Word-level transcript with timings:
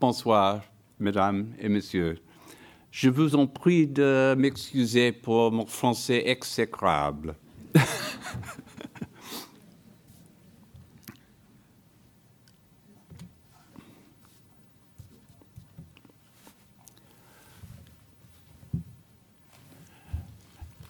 Bonsoir, 0.00 0.62
mesdames 1.00 1.54
et 1.58 1.68
messieurs. 1.68 2.20
Je 2.92 3.10
vous 3.10 3.34
en 3.34 3.48
prie 3.48 3.88
de 3.88 4.36
m'excuser 4.38 5.10
pour 5.10 5.50
mon 5.50 5.66
français 5.66 6.22
exécrable. 6.24 7.34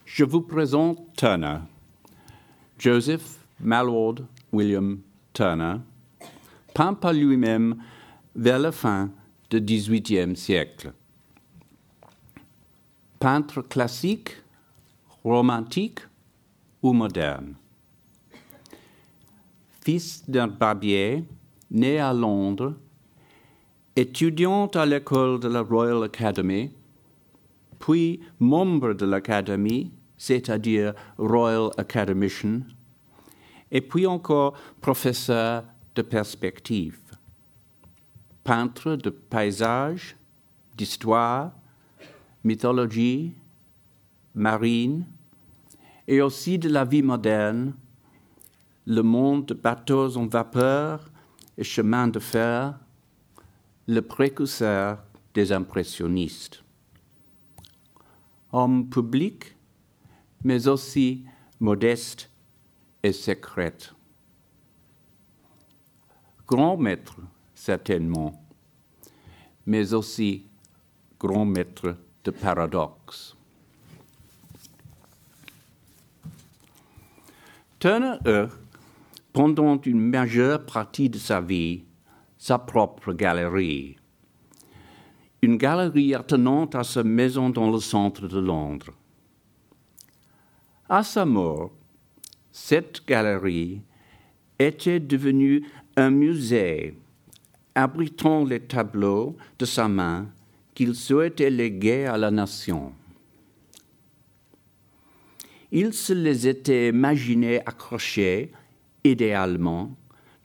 Je 0.04 0.24
vous 0.24 0.42
présente 0.42 0.98
Turner, 1.16 1.60
Joseph 2.78 3.38
Mallord 3.58 4.16
William 4.52 5.00
Turner, 5.32 5.76
peint 6.74 6.92
par 6.92 7.14
lui-même 7.14 7.82
vers 8.38 8.60
la 8.60 8.70
fin 8.70 9.10
du 9.50 9.60
XVIIIe 9.60 10.36
siècle. 10.36 10.92
Peintre 13.18 13.62
classique, 13.62 14.36
romantique 15.24 16.00
ou 16.80 16.92
moderne. 16.92 17.56
Fils 19.82 20.22
d'un 20.30 20.46
barbier, 20.46 21.24
né 21.70 21.98
à 21.98 22.12
Londres, 22.12 22.74
étudiant 23.96 24.68
à 24.68 24.86
l'école 24.86 25.40
de 25.40 25.48
la 25.48 25.62
Royal 25.62 26.04
Academy, 26.04 26.70
puis 27.80 28.20
membre 28.38 28.94
de 28.94 29.04
l'Académie 29.04 29.92
c'est-à-dire 30.16 30.94
Royal 31.16 31.70
Academician, 31.76 32.62
et 33.70 33.80
puis 33.80 34.06
encore 34.06 34.54
professeur 34.80 35.64
de 35.94 36.02
perspective, 36.02 36.98
peintre 38.48 38.96
de 38.96 39.10
paysages, 39.10 40.16
d'histoire, 40.74 41.52
mythologie, 42.42 43.34
marine, 44.34 45.04
et 46.06 46.22
aussi 46.22 46.58
de 46.58 46.70
la 46.70 46.86
vie 46.86 47.02
moderne, 47.02 47.74
le 48.86 49.02
monde 49.02 49.44
de 49.44 49.52
bateaux 49.52 50.16
en 50.16 50.26
vapeur 50.26 51.10
et 51.58 51.62
chemins 51.62 52.08
de 52.08 52.18
fer, 52.18 52.80
le 53.86 54.00
précurseur 54.00 55.04
des 55.34 55.52
impressionnistes. 55.52 56.64
Homme 58.50 58.88
public, 58.88 59.54
mais 60.42 60.68
aussi 60.68 61.22
modeste 61.60 62.30
et 63.02 63.12
secrète. 63.12 63.92
Grand 66.46 66.78
maître, 66.78 67.20
certainement, 67.58 68.32
mais 69.66 69.92
aussi 69.92 70.46
grand 71.18 71.44
maître 71.44 71.96
de 72.24 72.30
paradoxe. 72.30 73.36
Turner 77.80 78.14
eut, 78.26 78.48
pendant 79.32 79.80
une 79.80 80.00
majeure 80.00 80.64
partie 80.64 81.10
de 81.10 81.18
sa 81.18 81.40
vie, 81.40 81.82
sa 82.38 82.58
propre 82.58 83.12
galerie. 83.12 83.96
Une 85.42 85.56
galerie 85.56 86.14
attenante 86.14 86.76
à 86.76 86.84
sa 86.84 87.02
maison 87.02 87.50
dans 87.50 87.70
le 87.70 87.80
centre 87.80 88.28
de 88.28 88.38
Londres. 88.38 88.92
À 90.88 91.02
sa 91.02 91.24
mort, 91.24 91.72
cette 92.52 93.04
galerie 93.06 93.82
était 94.58 95.00
devenue 95.00 95.64
un 95.96 96.10
musée 96.10 96.96
abritant 97.74 98.44
les 98.44 98.60
tableaux 98.60 99.36
de 99.58 99.64
sa 99.64 99.88
main 99.88 100.26
qu'il 100.74 100.94
souhaitait 100.94 101.50
léguer 101.50 102.06
à 102.06 102.16
la 102.16 102.30
nation. 102.30 102.92
Il 105.70 105.92
se 105.92 106.12
les 106.12 106.48
était 106.48 106.88
imaginés 106.88 107.60
accrochés, 107.66 108.52
idéalement, 109.04 109.96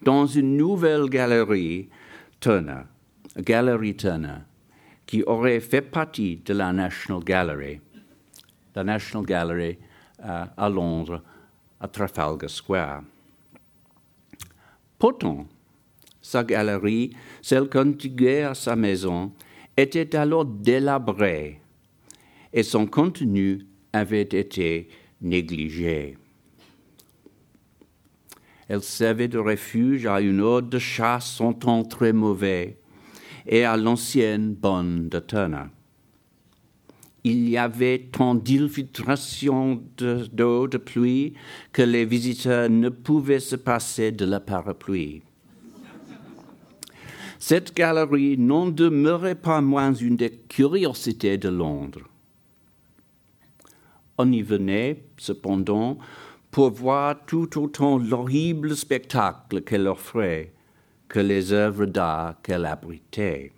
dans 0.01 0.25
une 0.25 0.57
nouvelle 0.57 1.09
galerie 1.09 1.89
Turner, 2.39 2.81
Galerie 3.37 3.95
Turner, 3.95 4.39
qui 5.05 5.23
aurait 5.23 5.61
fait 5.61 5.81
partie 5.81 6.37
de 6.37 6.53
la 6.53 6.73
National 6.73 7.23
Gallery. 7.23 7.79
La 8.75 8.83
National 8.83 9.25
Gallery 9.25 9.77
à 10.19 10.69
Londres, 10.69 11.21
à 11.79 11.87
Trafalgar 11.87 12.49
Square. 12.49 13.03
Pourtant, 14.97 15.45
sa 16.23 16.43
galerie, 16.43 17.11
celle 17.43 17.69
contiguë 17.69 18.41
à 18.41 18.55
sa 18.55 18.75
maison, 18.75 19.31
était 19.77 20.15
alors 20.15 20.45
délabrée 20.45 21.59
et 22.51 22.63
son 22.63 22.87
contenu 22.87 23.67
avait 23.93 24.21
été 24.21 24.87
négligé. 25.21 26.17
Elle 28.67 28.81
servait 28.81 29.27
de 29.27 29.37
refuge 29.37 30.07
à 30.07 30.21
une 30.21 30.41
ode 30.41 30.69
de 30.69 30.79
chasse 30.79 31.39
en 31.39 31.53
temps 31.53 31.83
très 31.83 32.13
mauvais 32.13 32.79
et 33.45 33.63
à 33.63 33.77
l'ancienne 33.77 34.55
bonne 34.55 35.09
de 35.09 35.19
Turner 35.19 35.67
il 37.23 37.49
y 37.49 37.57
avait 37.57 38.09
tant 38.11 38.35
d'infiltration 38.35 39.81
d'eau 39.97 40.67
de, 40.67 40.77
pluie 40.77 41.33
que 41.71 41.81
les 41.81 42.05
visiteurs 42.05 42.69
ne 42.69 42.89
pouvaient 42.89 43.39
se 43.39 43.55
passer 43.55 44.11
de 44.11 44.25
la 44.25 44.39
parapluie. 44.39 45.21
Cette 47.45 47.75
galerie 47.75 48.37
n'en 48.37 48.67
demeurait 48.67 49.35
pas 49.35 49.59
moins 49.59 49.93
une 49.93 50.15
des 50.15 50.31
curiosités 50.31 51.37
de 51.37 51.49
Londres. 51.49 52.07
On 54.17 54.31
y 54.31 54.41
venait, 54.41 55.03
cependant, 55.17 55.97
pour 56.51 56.71
voir 56.71 57.17
tout 57.25 57.61
autant 57.61 57.97
l'horrible 57.97 58.77
spectacle 58.77 59.61
qu'elle 59.61 59.89
offrait 59.89 60.53
que 61.09 61.19
les 61.19 61.51
œuvres 61.51 61.85
d'art 61.85 62.41
qu'elle 62.41 62.65
abritait. 62.65 63.51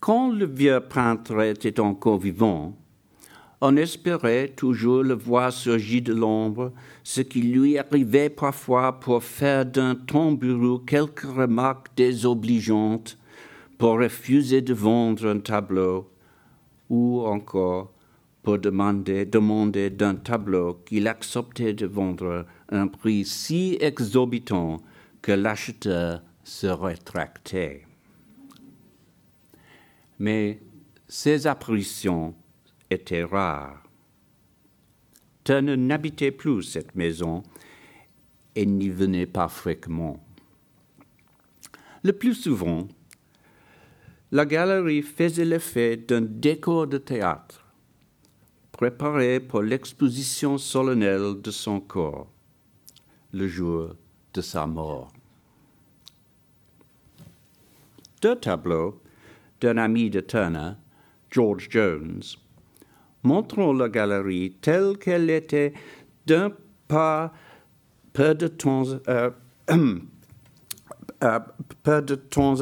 Quand 0.00 0.32
le 0.32 0.46
vieux 0.46 0.80
peintre 0.80 1.42
était 1.42 1.78
encore 1.78 2.18
vivant, 2.18 2.74
on 3.64 3.76
espérait 3.76 4.48
toujours 4.48 5.04
le 5.04 5.14
voir 5.14 5.52
surgir 5.52 6.02
de 6.02 6.12
l'ombre, 6.12 6.72
ce 7.04 7.20
qui 7.20 7.42
lui 7.42 7.78
arrivait 7.78 8.28
parfois 8.28 8.98
pour 8.98 9.22
faire 9.22 9.64
d'un 9.64 9.94
tambourou 9.94 10.80
quelques 10.80 11.20
remarques 11.20 11.86
désobligeantes, 11.96 13.16
pour 13.78 14.00
refuser 14.00 14.62
de 14.62 14.74
vendre 14.74 15.28
un 15.28 15.38
tableau, 15.38 16.10
ou 16.90 17.20
encore 17.20 17.92
pour 18.42 18.58
demander, 18.58 19.26
demander 19.26 19.90
d'un 19.90 20.16
tableau 20.16 20.82
qu'il 20.84 21.06
acceptait 21.06 21.72
de 21.72 21.86
vendre 21.86 22.44
un 22.68 22.88
prix 22.88 23.24
si 23.24 23.78
exorbitant 23.80 24.78
que 25.22 25.30
l'acheteur 25.30 26.20
se 26.42 26.66
rétractait. 26.66 27.86
Mais 30.18 30.58
ces 31.06 31.46
apparitions 31.46 32.34
étaient 32.92 33.24
rares. 33.24 33.82
Turner 35.44 35.76
n'habitait 35.76 36.30
plus 36.30 36.62
cette 36.62 36.94
maison 36.94 37.42
et 38.54 38.64
n'y 38.64 38.88
venait 38.88 39.26
pas 39.26 39.48
fréquemment. 39.48 40.24
Le 42.04 42.12
plus 42.12 42.34
souvent, 42.34 42.86
la 44.30 44.46
galerie 44.46 45.02
faisait 45.02 45.44
l'effet 45.44 45.96
d'un 45.96 46.22
décor 46.22 46.86
de 46.86 46.98
théâtre, 46.98 47.66
préparé 48.72 49.40
pour 49.40 49.62
l'exposition 49.62 50.58
solennelle 50.58 51.40
de 51.40 51.50
son 51.50 51.80
corps, 51.80 52.30
le 53.32 53.46
jour 53.46 53.94
de 54.34 54.40
sa 54.40 54.66
mort. 54.66 55.12
Deux 58.20 58.36
tableaux 58.36 59.00
d'un 59.60 59.76
ami 59.76 60.08
de 60.10 60.20
Turner, 60.20 60.72
George 61.30 61.68
Jones, 61.70 62.22
montrant 63.22 63.72
la 63.72 63.88
galerie 63.88 64.56
telle 64.60 64.98
qu'elle 64.98 65.30
était 65.30 65.72
d'un 66.26 66.52
pas 66.88 67.32
peu 68.12 68.34
de 68.34 68.48
temps, 68.48 68.84
euh, 69.08 69.30
euh, 71.22 71.40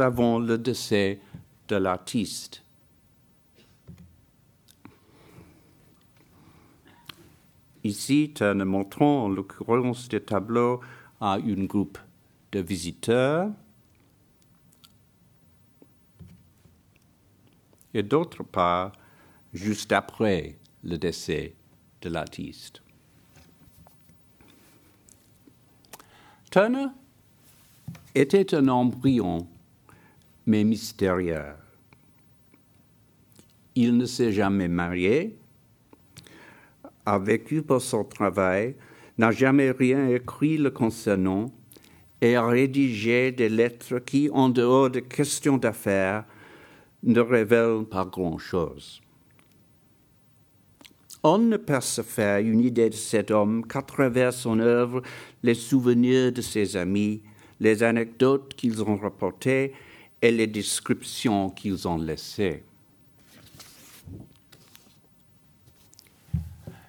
avant 0.01 0.39
le 0.39 0.59
décès 0.59 1.21
de 1.69 1.77
l'artiste. 1.77 2.63
Ici, 7.83 8.33
Turner 8.35 8.65
montrant 8.65 9.25
en 9.25 9.29
l'occurrence 9.29 10.09
des 10.09 10.21
tableaux 10.21 10.81
à 11.21 11.39
une 11.39 11.67
groupe 11.67 11.99
de 12.53 12.61
visiteurs 12.61 13.49
et 17.95 18.03
d'autre 18.03 18.43
part, 18.43 18.93
juste 19.53 19.93
après 19.93 20.57
le 20.85 20.97
décès 20.97 21.55
de 22.03 22.09
l'artiste. 22.09 22.83
Turner 26.51 26.87
était 28.15 28.55
un 28.55 28.69
embryon, 28.69 29.47
mais 30.47 30.65
mystérieux. 30.65 31.55
Il 33.77 33.97
ne 33.97 34.05
s'est 34.05 34.33
jamais 34.33 34.69
marié, 34.69 35.39
a 37.07 37.19
vécu 37.19 37.63
pour 37.63 37.81
son 37.81 38.05
travail, 38.05 38.75
n'a 39.17 39.31
jamais 39.31 39.71
rien 39.71 40.09
écrit 40.09 40.57
le 40.57 40.71
concernant 40.71 41.53
et 42.21 42.37
a 42.37 42.47
rédigé 42.47 43.33
des 43.33 43.49
lettres 43.49 43.99
qui, 44.01 44.29
en 44.33 44.49
dehors 44.49 44.91
de 44.91 45.01
questions 45.01 45.57
d'affaires, 45.57 46.25
ne 47.03 47.21
révèlent 47.21 47.85
pas 47.85 48.05
grand-chose. 48.05 49.01
On 51.23 51.39
ne 51.39 51.57
peut 51.57 51.81
se 51.81 52.03
faire 52.03 52.39
une 52.39 52.61
idée 52.61 52.89
de 52.89 52.95
cet 52.95 53.31
homme 53.31 53.67
qu'à 53.67 53.83
travers 53.83 54.33
son 54.33 54.59
œuvre, 54.59 55.03
les 55.43 55.55
souvenirs 55.55 56.33
de 56.33 56.41
ses 56.41 56.77
amis, 56.77 57.23
les 57.61 57.83
anecdotes 57.83 58.55
qu'ils 58.55 58.83
ont 58.83 58.97
rapportées 58.97 59.75
et 60.23 60.31
les 60.31 60.47
descriptions 60.47 61.51
qu'ils 61.51 61.87
ont 61.87 61.99
laissées. 61.99 62.63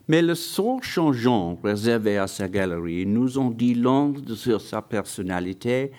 Mais 0.08 0.22
le 0.22 0.36
sort 0.36 0.84
changeant 0.84 1.58
réservé 1.64 2.18
à 2.18 2.28
sa 2.28 2.48
galerie 2.48 3.06
nous 3.06 3.38
en 3.38 3.50
dit 3.50 3.76
long 3.76 4.14
sur 4.36 4.60
sa 4.60 4.82
personnalité 4.82 5.92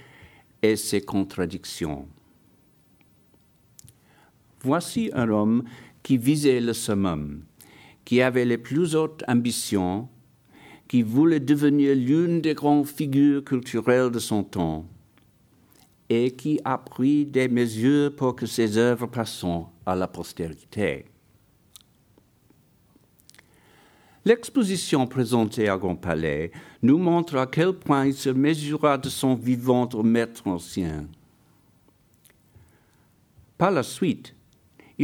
et 0.63 0.77
ses 0.77 1.01
contradictions. 1.01 2.07
Voici 4.63 5.11
un 5.15 5.29
homme 5.29 5.65
qui 6.03 6.19
visait 6.19 6.61
le 6.61 6.73
summum, 6.73 7.43
qui 8.13 8.21
avait 8.21 8.45
les 8.45 8.59
plus 8.59 8.95
hautes 8.95 9.25
ambitions, 9.27 10.07
qui 10.87 11.01
voulait 11.01 11.41
devenir 11.41 11.97
l'une 11.97 12.43
des 12.43 12.53
grandes 12.53 12.87
figures 12.87 13.43
culturelles 13.43 14.11
de 14.11 14.19
son 14.19 14.45
temps, 14.45 14.85
et 16.11 16.33
qui 16.33 16.61
a 16.63 16.77
pris 16.77 17.25
des 17.25 17.49
mesures 17.49 18.15
pour 18.15 18.37
que 18.37 18.45
ses 18.45 18.77
œuvres 18.77 19.07
passent 19.07 19.47
à 19.87 19.97
la 19.97 20.07
postérité. 20.09 21.07
L'exposition 24.27 25.07
présentée 25.07 25.71
à 25.71 25.79
Grand 25.79 25.97
Palais 25.97 26.53
nous 26.83 26.99
montre 26.99 27.37
à 27.37 27.47
quel 27.47 27.73
point 27.73 28.05
il 28.05 28.15
se 28.15 28.29
mesura 28.29 28.99
de 28.99 29.09
son 29.09 29.35
vivant 29.35 29.89
au 29.95 30.03
maître 30.03 30.47
ancien. 30.47 31.07
Par 33.57 33.71
la 33.71 33.83
suite, 33.83 34.35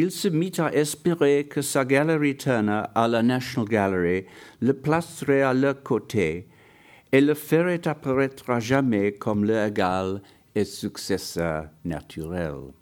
il 0.01 0.13
se 0.13 0.29
mit 0.29 0.53
à 0.59 0.73
espérer 0.73 1.49
que 1.49 1.61
sa 1.61 1.85
galerie 1.85 2.37
Turner 2.37 2.83
à 2.95 3.09
la 3.09 3.21
National 3.21 3.69
Gallery 3.69 4.27
le 4.61 4.73
placerait 4.73 5.43
à 5.43 5.53
leur 5.53 5.83
côté 5.83 6.47
et 7.11 7.21
le 7.21 7.35
ferait 7.35 7.89
apparaître 7.89 8.49
à 8.49 8.61
jamais 8.61 9.11
comme 9.15 9.45
le 9.45 9.67
égal 9.67 10.23
et 10.55 10.65
successeur 10.65 11.71
naturel. 11.85 12.73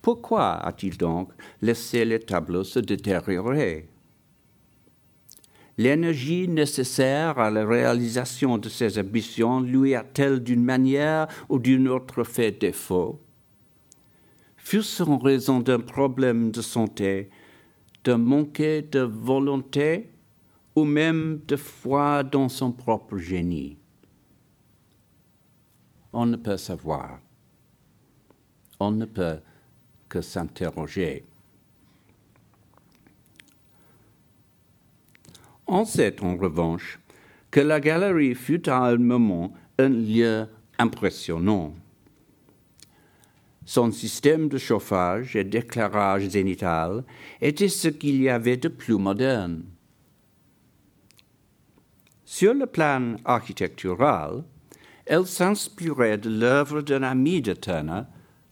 Pourquoi 0.00 0.52
a-t-il 0.64 0.96
donc 0.96 1.32
laissé 1.60 2.04
les 2.04 2.20
tableaux 2.20 2.62
se 2.62 2.78
détériorer? 2.78 3.88
L'énergie 5.78 6.46
nécessaire 6.46 7.40
à 7.40 7.50
la 7.50 7.66
réalisation 7.66 8.56
de 8.56 8.68
ses 8.68 9.00
ambitions 9.00 9.60
lui 9.60 9.96
a-t-elle 9.96 10.44
d'une 10.44 10.62
manière 10.62 11.26
ou 11.48 11.58
d'une 11.58 11.88
autre 11.88 12.22
fait 12.22 12.52
défaut? 12.52 13.23
Fut-ce 14.64 15.02
en 15.02 15.18
raison 15.18 15.60
d'un 15.60 15.78
problème 15.78 16.50
de 16.50 16.62
santé, 16.62 17.28
d'un 18.02 18.16
manqué 18.16 18.80
de 18.80 19.00
volonté 19.00 20.08
ou 20.74 20.84
même 20.84 21.42
de 21.46 21.54
foi 21.54 22.22
dans 22.22 22.48
son 22.48 22.72
propre 22.72 23.18
génie? 23.18 23.76
On 26.14 26.24
ne 26.24 26.36
peut 26.36 26.56
savoir. 26.56 27.20
On 28.80 28.90
ne 28.90 29.04
peut 29.04 29.40
s'interroger. 30.22 31.26
On 35.66 35.84
sait 35.84 36.22
en 36.22 36.36
revanche 36.36 36.98
que 37.50 37.60
la 37.60 37.80
galerie 37.80 38.34
fut 38.34 38.66
à 38.70 38.78
un 38.86 38.96
moment 38.96 39.52
un 39.78 39.90
lieu 39.90 40.46
impressionnant. 40.78 41.74
Son 43.66 43.90
système 43.90 44.48
de 44.48 44.58
chauffage 44.58 45.36
et 45.36 45.44
d'éclairage 45.44 46.28
zénital 46.28 47.04
était 47.40 47.68
ce 47.68 47.88
qu'il 47.88 48.20
y 48.20 48.28
avait 48.28 48.58
de 48.58 48.68
plus 48.68 48.98
moderne. 48.98 49.64
Sur 52.24 52.54
le 52.54 52.66
plan 52.66 53.16
architectural, 53.24 54.44
elle 55.06 55.26
s'inspirait 55.26 56.18
de 56.18 56.30
l'œuvre 56.30 56.82
d'un 56.82 57.02
ami 57.02 57.40
de 57.40 57.54
Turner, 57.54 58.02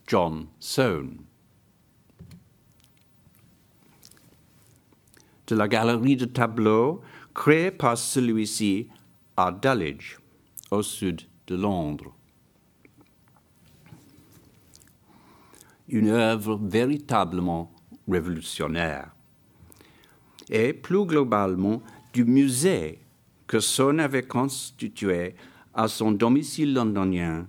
John 0.07 0.47
Soane. 0.61 1.19
de 5.53 5.57
la 5.57 5.69
galerie 5.69 6.17
de 6.17 6.25
tableaux 6.25 7.03
créée 7.35 7.71
par 7.71 7.99
celui-ci 7.99 8.89
à 9.37 9.53
Dulwich, 9.53 10.19
au 10.71 10.83
sud 10.83 11.23
de 11.47 11.57
Londres. 11.57 12.15
Une 15.93 16.09
œuvre 16.09 16.59
véritablement 16.61 17.71
révolutionnaire. 18.09 19.11
Et 20.49 20.73
plus 20.73 21.05
globalement, 21.05 21.83
du 22.15 22.25
musée 22.25 22.99
que 23.47 23.61
Son 23.61 23.99
avait 23.99 24.23
constitué 24.23 25.35
à 25.75 25.89
son 25.89 26.13
domicile 26.13 26.73
londonien 26.73 27.47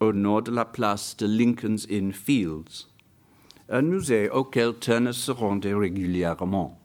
au 0.00 0.14
nord 0.14 0.42
de 0.42 0.50
la 0.50 0.64
place 0.64 1.14
de 1.18 1.26
Lincoln's 1.26 1.86
Inn 1.90 2.14
Fields, 2.14 2.88
un 3.68 3.82
musée 3.82 4.30
auquel 4.30 4.78
Turner 4.78 5.12
se 5.12 5.30
rendait 5.30 5.74
régulièrement. 5.74 6.80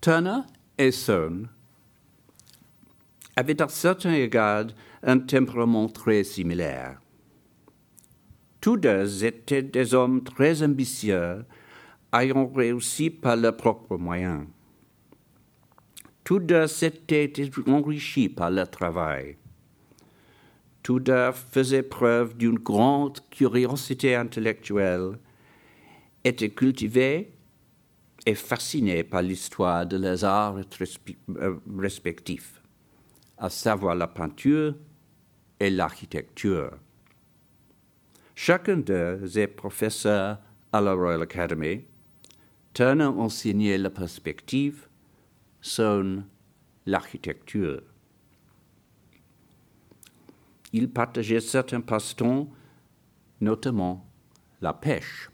Turner 0.00 0.40
et 0.76 0.90
Son 0.90 1.44
avaient 3.36 3.62
à 3.62 3.68
certains 3.68 4.14
égards 4.14 4.66
un 5.02 5.18
tempérament 5.18 5.88
très 5.88 6.24
similaire. 6.24 7.00
Tous 8.60 8.76
deux 8.76 9.24
étaient 9.24 9.62
des 9.62 9.94
hommes 9.94 10.22
très 10.22 10.62
ambitieux, 10.62 11.44
ayant 12.12 12.46
réussi 12.46 13.08
par 13.08 13.36
leurs 13.36 13.56
propres 13.56 13.96
moyens. 13.96 14.46
Tous 16.24 16.38
deux 16.38 16.66
s'étaient 16.66 17.32
enrichis 17.66 18.28
par 18.28 18.50
leur 18.50 18.70
travail. 18.70 19.36
Tous 20.82 21.00
deux 21.00 21.32
faisaient 21.32 21.82
preuve 21.82 22.36
d'une 22.36 22.58
grande 22.58 23.20
curiosité 23.30 24.14
intellectuelle, 24.14 25.18
étaient 26.22 26.50
cultivés 26.50 27.32
est 28.26 28.34
fasciné 28.34 29.02
par 29.02 29.22
l'histoire 29.22 29.86
de 29.86 29.96
leurs 29.96 30.24
arts 30.24 30.58
respectifs, 31.78 32.60
à 33.38 33.48
savoir 33.48 33.94
la 33.94 34.06
peinture 34.06 34.74
et 35.60 35.70
l'architecture. 35.70 36.72
Chacun 38.34 38.78
d'eux 38.78 39.38
est 39.38 39.46
professeur 39.46 40.38
à 40.72 40.80
la 40.80 40.94
Royal 40.94 41.22
Academy. 41.22 41.84
Turner 42.72 43.04
enseignait 43.04 43.78
la 43.78 43.90
perspective, 43.90 44.88
son 45.60 46.24
l'architecture. 46.86 47.82
Il 50.72 50.90
partageait 50.90 51.40
certains 51.40 51.80
passe-temps, 51.80 52.48
notamment 53.40 54.06
la 54.60 54.72
pêche 54.72 55.30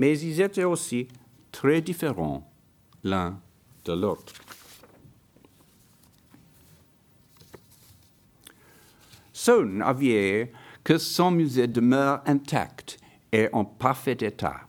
mais 0.00 0.18
ils 0.18 0.40
étaient 0.40 0.64
aussi 0.64 1.08
très 1.52 1.82
différents 1.82 2.50
l'un 3.04 3.38
de 3.84 3.92
l'autre. 3.92 4.32
Son 9.42 9.80
avait 9.80 10.52
que 10.84 10.98
son 10.98 11.30
musée 11.30 11.66
demeure 11.66 12.20
intact 12.26 12.98
et 13.32 13.48
en 13.54 13.64
parfait 13.64 14.18
état, 14.20 14.68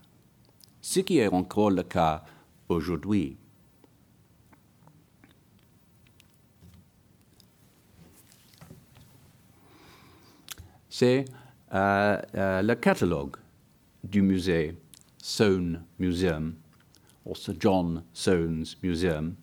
ce 0.80 1.02
qui 1.02 1.18
est 1.18 1.28
encore 1.28 1.72
le 1.72 1.84
cas 1.84 2.24
aujourd'hui. 2.70 3.36
C'est 10.90 11.26
euh, 11.74 12.22
euh, 12.36 12.62
le 12.62 12.76
catalogue 12.76 13.36
du 14.02 14.22
musée 14.22 14.78
Soane 15.18 15.84
Museum, 16.00 16.56
or 17.26 17.36
Sir 17.36 17.56
John 17.60 18.06
Soane's 18.14 18.82
Museum, 18.82 19.36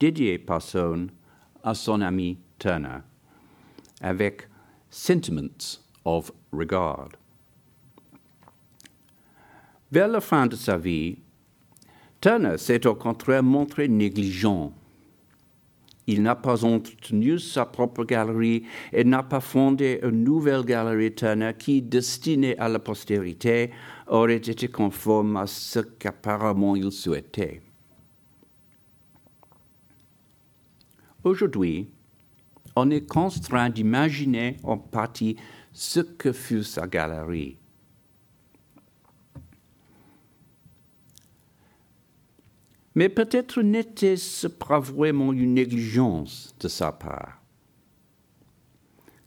dédié 0.00 0.38
par 0.38 0.62
Soane 0.62 1.10
à 1.62 1.74
son 1.74 2.00
ami 2.00 2.38
Turner, 2.58 3.00
avec 4.00 4.48
sentiments 4.90 5.80
of 6.04 6.32
regard. 6.52 7.08
Vers 9.90 10.08
la 10.08 10.20
fin 10.20 10.46
de 10.46 10.56
sa 10.56 10.76
vie, 10.76 11.18
Turner 12.20 12.58
s'est 12.58 12.86
au 12.86 12.94
contraire 12.94 13.42
montré 13.42 13.88
négligent. 13.88 14.72
Il 16.08 16.22
n'a 16.22 16.36
pas 16.36 16.64
entretenu 16.64 17.38
sa 17.38 17.66
propre 17.66 18.04
galerie 18.04 18.64
et 18.92 19.04
n'a 19.04 19.24
pas 19.24 19.40
fondé 19.40 19.98
une 20.02 20.22
nouvelle 20.22 20.64
galerie 20.64 21.14
Turner 21.14 21.52
qui, 21.58 21.82
destinée 21.82 22.56
à 22.58 22.68
la 22.68 22.78
postérité, 22.78 23.70
aurait 24.06 24.36
été 24.36 24.68
conforme 24.68 25.36
à 25.36 25.46
ce 25.46 25.80
qu'apparemment 25.80 26.76
il 26.76 26.92
souhaitait. 26.92 27.60
Aujourd'hui, 31.24 31.88
on 32.76 32.90
est 32.90 33.08
contraint 33.08 33.70
d'imaginer 33.70 34.58
en 34.62 34.76
partie 34.76 35.36
ce 35.72 36.00
que 36.00 36.32
fut 36.32 36.62
sa 36.62 36.86
galerie. 36.86 37.56
Mais 42.94 43.08
peut-être 43.08 43.60
n'était-ce 43.60 44.46
pas 44.46 44.78
vraiment 44.78 45.32
une 45.32 45.54
négligence 45.54 46.54
de 46.60 46.68
sa 46.68 46.92
part. 46.92 47.42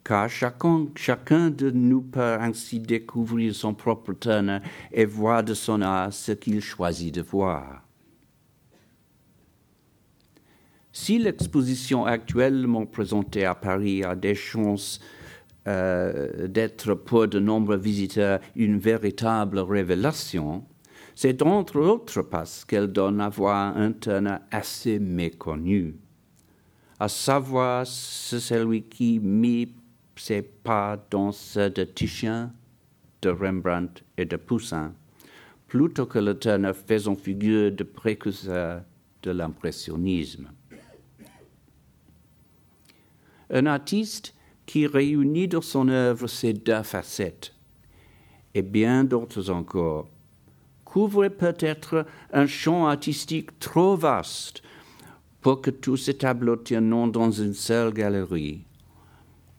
Car 0.02 0.28
chacun, 0.28 0.88
chacun 0.96 1.50
de 1.50 1.70
nous 1.70 2.02
peut 2.02 2.34
ainsi 2.40 2.80
découvrir 2.80 3.54
son 3.54 3.74
propre 3.74 4.12
Turner 4.12 4.58
et 4.90 5.04
voir 5.04 5.44
de 5.44 5.54
son 5.54 5.82
art 5.82 6.12
ce 6.12 6.32
qu'il 6.32 6.60
choisit 6.60 7.14
de 7.14 7.22
voir. 7.22 7.84
Si 10.92 11.18
l'exposition 11.18 12.04
actuellement 12.04 12.84
présentée 12.84 13.44
à 13.44 13.54
Paris 13.54 14.02
a 14.02 14.16
des 14.16 14.34
chances 14.34 15.00
euh, 15.68 16.48
d'être 16.48 16.94
pour 16.94 17.28
de 17.28 17.38
nombreux 17.38 17.76
visiteurs 17.76 18.40
une 18.56 18.78
véritable 18.78 19.60
révélation, 19.60 20.64
c'est 21.14 21.42
entre 21.42 21.78
autres 21.78 22.22
parce 22.22 22.64
qu'elle 22.64 22.88
donne 22.88 23.20
à 23.20 23.28
voir 23.28 23.76
un 23.76 23.92
Turner 23.92 24.38
assez 24.50 24.98
méconnu, 24.98 25.94
à 26.98 27.08
savoir 27.08 27.86
celui 27.86 28.82
qui 28.82 29.20
mit 29.20 29.72
ses 30.16 30.42
pas 30.42 30.98
dans 31.10 31.30
ceux 31.30 31.70
de 31.70 31.84
Titien, 31.84 32.52
de 33.22 33.30
Rembrandt 33.30 34.02
et 34.18 34.24
de 34.24 34.36
Poussin, 34.36 34.92
plutôt 35.68 36.06
que 36.06 36.18
le 36.18 36.36
Turner 36.36 36.72
faisant 36.74 37.14
figure 37.14 37.70
de 37.70 37.84
précurseur 37.84 38.82
de 39.22 39.30
l'impressionnisme. 39.30 40.48
Un 43.50 43.66
artiste 43.66 44.34
qui 44.64 44.86
réunit 44.86 45.48
dans 45.48 45.60
son 45.60 45.88
œuvre 45.88 46.28
ces 46.28 46.52
deux 46.52 46.82
facettes, 46.82 47.52
et 48.54 48.62
bien 48.62 49.04
d'autres 49.04 49.50
encore, 49.50 50.08
couvre 50.84 51.28
peut-être 51.28 52.06
un 52.32 52.46
champ 52.46 52.86
artistique 52.86 53.58
trop 53.58 53.96
vaste 53.96 54.62
pour 55.40 55.60
que 55.60 55.70
tous 55.70 55.96
ces 55.96 56.14
tableaux 56.14 56.56
tiennent 56.56 57.10
dans 57.10 57.30
une 57.30 57.54
seule 57.54 57.92
galerie 57.92 58.64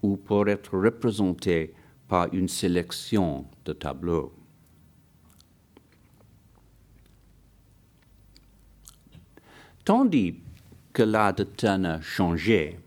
ou 0.02 0.18
pour 0.18 0.48
être 0.48 0.78
représentés 0.78 1.74
par 2.08 2.34
une 2.34 2.48
sélection 2.48 3.46
de 3.66 3.74
tableaux. 3.74 4.34
Tandis 9.86 10.36
que 10.94 11.04
l'art 11.04 11.34
de 11.34 11.44
Turner 11.44 11.98
changeait, 12.02 12.78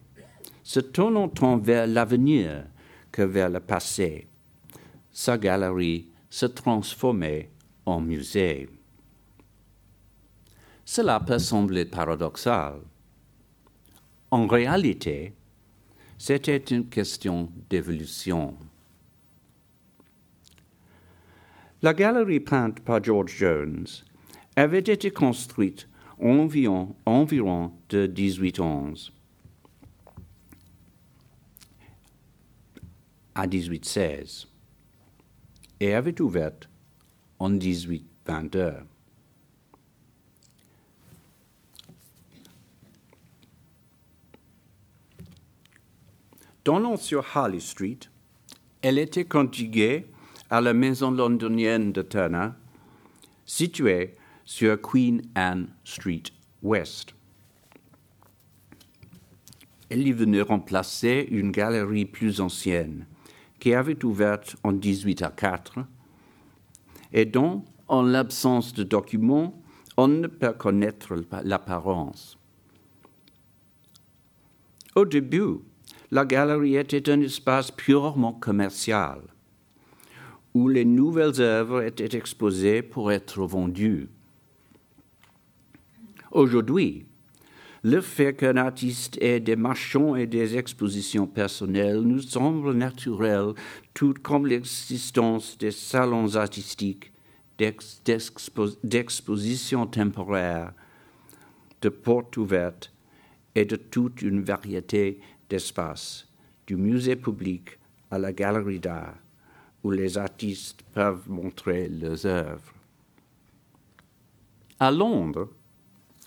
se 0.64 0.80
tournant 0.80 1.28
tant 1.28 1.58
vers 1.58 1.86
l'avenir 1.86 2.64
que 3.12 3.22
vers 3.22 3.50
le 3.50 3.60
passé, 3.60 4.26
sa 5.12 5.38
galerie 5.38 6.08
se 6.30 6.46
transformait 6.46 7.50
en 7.86 8.00
musée. 8.00 8.68
Cela 10.84 11.20
peut 11.20 11.38
sembler 11.38 11.84
paradoxal. 11.84 12.80
En 14.30 14.46
réalité, 14.46 15.34
c'était 16.18 16.56
une 16.56 16.88
question 16.88 17.52
d'évolution. 17.70 18.56
La 21.82 21.92
galerie 21.92 22.40
peinte 22.40 22.80
par 22.80 23.04
George 23.04 23.36
Jones 23.36 23.86
avait 24.56 24.78
été 24.78 25.10
construite 25.10 25.86
environ, 26.18 26.96
environ 27.04 27.72
de 27.90 28.06
1811 28.06 29.13
à 33.34 33.46
1816 33.46 34.46
et 35.80 35.94
avait 35.94 36.20
ouvert 36.20 36.52
en 37.38 37.50
1822. 37.50 38.74
Dans 46.64 46.78
l'ancien 46.78 47.20
Harley 47.34 47.60
Street, 47.60 47.98
elle 48.80 48.98
était 48.98 49.26
contiguë 49.26 50.06
à 50.48 50.60
la 50.60 50.72
maison 50.72 51.10
londonienne 51.10 51.92
de 51.92 52.00
Turner, 52.00 52.50
située 53.44 54.16
sur 54.44 54.80
Queen 54.80 55.22
Anne 55.34 55.68
Street 55.84 56.22
West. 56.62 57.14
Elle 59.90 60.06
y 60.06 60.12
venait 60.12 60.40
remplacer 60.40 61.26
une 61.30 61.50
galerie 61.50 62.06
plus 62.06 62.40
ancienne, 62.40 63.06
qui 63.64 63.72
avait 63.72 64.04
ouvert 64.04 64.40
en 64.62 64.72
1804 64.72 65.86
et 67.14 67.24
dont, 67.24 67.64
en 67.88 68.02
l'absence 68.02 68.74
de 68.74 68.82
documents, 68.84 69.58
on 69.96 70.06
ne 70.06 70.26
peut 70.26 70.52
connaître 70.52 71.14
l'apparence. 71.42 72.38
Au 74.94 75.06
début, 75.06 75.60
la 76.10 76.26
galerie 76.26 76.76
était 76.76 77.08
un 77.08 77.22
espace 77.22 77.70
purement 77.70 78.34
commercial, 78.34 79.22
où 80.52 80.68
les 80.68 80.84
nouvelles 80.84 81.40
œuvres 81.40 81.80
étaient 81.84 82.18
exposées 82.18 82.82
pour 82.82 83.12
être 83.12 83.46
vendues. 83.46 84.10
Aujourd'hui, 86.32 87.06
le 87.84 88.00
fait 88.00 88.34
qu'un 88.34 88.56
artiste 88.56 89.18
ait 89.20 89.40
des 89.40 89.56
marchands 89.56 90.16
et 90.16 90.26
des 90.26 90.56
expositions 90.56 91.26
personnelles 91.26 92.00
nous 92.00 92.22
semble 92.22 92.72
naturel, 92.72 93.52
tout 93.92 94.14
comme 94.22 94.46
l'existence 94.46 95.58
des 95.58 95.70
salons 95.70 96.34
artistiques, 96.34 97.12
d'expositions 98.82 99.86
temporaires, 99.86 100.72
de 101.82 101.90
portes 101.90 102.38
ouvertes 102.38 102.90
et 103.54 103.66
de 103.66 103.76
toute 103.76 104.22
une 104.22 104.42
variété 104.42 105.20
d'espaces, 105.50 106.26
du 106.66 106.76
musée 106.76 107.16
public 107.16 107.78
à 108.10 108.16
la 108.16 108.32
galerie 108.32 108.80
d'art, 108.80 109.16
où 109.82 109.90
les 109.90 110.16
artistes 110.16 110.82
peuvent 110.94 111.28
montrer 111.28 111.90
leurs 111.90 112.24
œuvres. 112.24 112.72
À 114.80 114.90
Londres, 114.90 115.50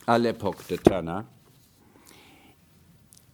à 0.06 0.20
l'époque 0.20 0.70
de 0.70 0.76
Turner, 0.76 1.22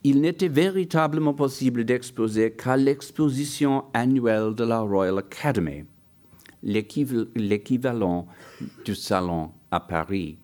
il 0.04 0.20
n'était 0.20 0.50
véritablement 0.50 1.34
possible 1.34 1.86
d'exposer 1.86 2.52
qu'à 2.52 2.76
l'exposition 2.76 3.86
annuelle 3.94 4.54
de 4.54 4.66
la 4.66 4.82
Royal 4.82 5.20
Academy, 5.20 5.86
l'équivalent 6.62 8.28
du 8.84 8.96
salon 8.96 9.52
à 9.72 9.80
Paris. 9.80 10.38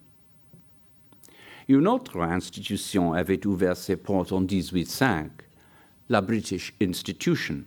Une 1.67 1.87
autre 1.87 2.21
institution 2.21 3.13
avait 3.13 3.45
ouvert 3.45 3.75
ses 3.75 3.97
portes 3.97 4.31
en 4.31 4.39
1805, 4.39 5.29
la 6.07 6.21
British 6.21 6.73
Institution, 6.81 7.63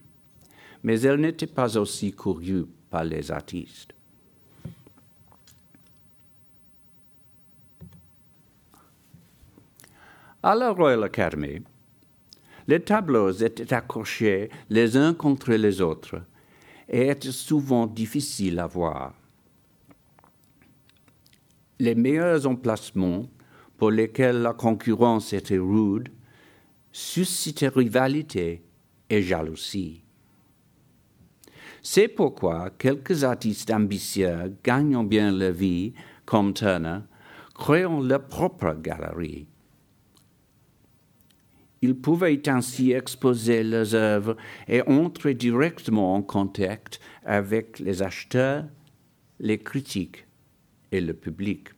mais 0.83 1.01
elle 1.03 1.21
n'était 1.21 1.47
pas 1.47 1.77
aussi 1.77 2.11
courue 2.13 2.65
par 2.91 3.05
les 3.05 3.31
artistes. 3.31 3.93
À 10.43 10.57
la 10.57 10.71
Royal 10.71 11.05
Academy, 11.05 11.63
les 12.73 12.81
tableaux 12.81 13.33
étaient 13.33 13.75
accrochés 13.75 14.49
les 14.71 14.97
uns 14.97 15.13
contre 15.13 15.53
les 15.53 15.83
autres 15.83 16.23
et 16.89 17.09
étaient 17.09 17.31
souvent 17.31 17.87
difficiles 17.87 18.59
à 18.59 18.67
voir. 18.67 19.13
Les 21.79 21.95
meilleurs 21.95 22.47
emplacements 22.47 23.29
pour 23.77 23.91
lesquels 23.91 24.41
la 24.41 24.55
concurrence 24.55 25.35
était 25.35 25.59
rude 25.59 26.09
suscitaient 26.91 27.69
rivalité 27.69 28.63
et 29.11 29.21
jalousie. 29.21 30.03
C'est 31.83 32.09
pourquoi 32.09 32.71
quelques 32.71 33.23
artistes 33.23 33.71
ambitieux 33.71 34.57
gagnant 34.65 35.05
bien 35.05 35.31
leur 35.31 35.53
vie, 35.53 35.93
comme 36.25 36.55
Turner, 36.55 37.01
créant 37.55 38.01
leur 38.01 38.27
propre 38.29 38.73
galerie 38.81 39.52
ils 41.83 41.97
pouvaient 41.97 42.49
ainsi 42.49 42.93
exposer 42.93 43.65
leurs 43.65 43.95
œuvres 43.95 44.37
et 44.69 44.83
entrer 44.83 45.35
directement 45.35 46.15
en 46.15 46.23
contact 46.23 47.01
avec 47.25 47.81
les 47.81 48.03
acheteurs, 48.03 48.65
les 49.41 49.59
critiques 49.59 50.27
et 50.93 51.01
le 51.01 51.13
public. 51.13 51.71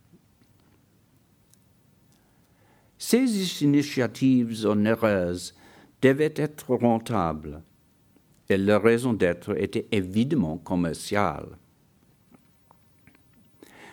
Ces 2.98 3.62
initiatives 3.62 4.66
onéreuses 4.66 5.54
devaient 6.02 6.34
être 6.36 6.74
rentables 6.74 7.62
et 8.50 8.58
leur 8.58 8.82
raison 8.82 9.14
d'être 9.14 9.58
était 9.58 9.88
évidemment 9.90 10.58
commerciale. 10.58 11.56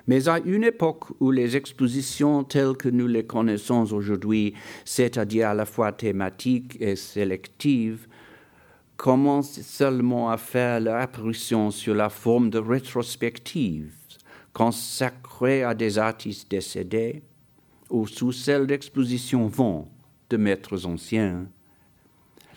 Mais 0.07 0.27
à 0.27 0.39
une 0.39 0.63
époque 0.63 1.05
où 1.19 1.31
les 1.31 1.55
expositions 1.55 2.43
telles 2.43 2.75
que 2.75 2.89
nous 2.89 3.07
les 3.07 3.25
connaissons 3.25 3.91
aujourd'hui, 3.93 4.53
c'est-à-dire 4.85 5.49
à 5.49 5.53
la 5.53 5.65
fois 5.65 5.91
thématiques 5.91 6.77
et 6.79 6.95
sélectives, 6.95 8.07
commencent 8.97 9.61
seulement 9.61 10.29
à 10.29 10.37
faire 10.37 10.79
leur 10.79 10.97
apparition 11.01 11.71
sur 11.71 11.95
la 11.95 12.09
forme 12.09 12.49
de 12.49 12.59
rétrospectives 12.59 13.93
consacrées 14.53 15.63
à 15.63 15.73
des 15.73 15.97
artistes 15.97 16.51
décédés 16.51 17.23
ou 17.89 18.07
sous 18.07 18.31
celle 18.31 18.67
d'expositions 18.67 19.47
vont 19.47 19.87
de 20.29 20.37
maîtres 20.37 20.85
anciens, 20.85 21.47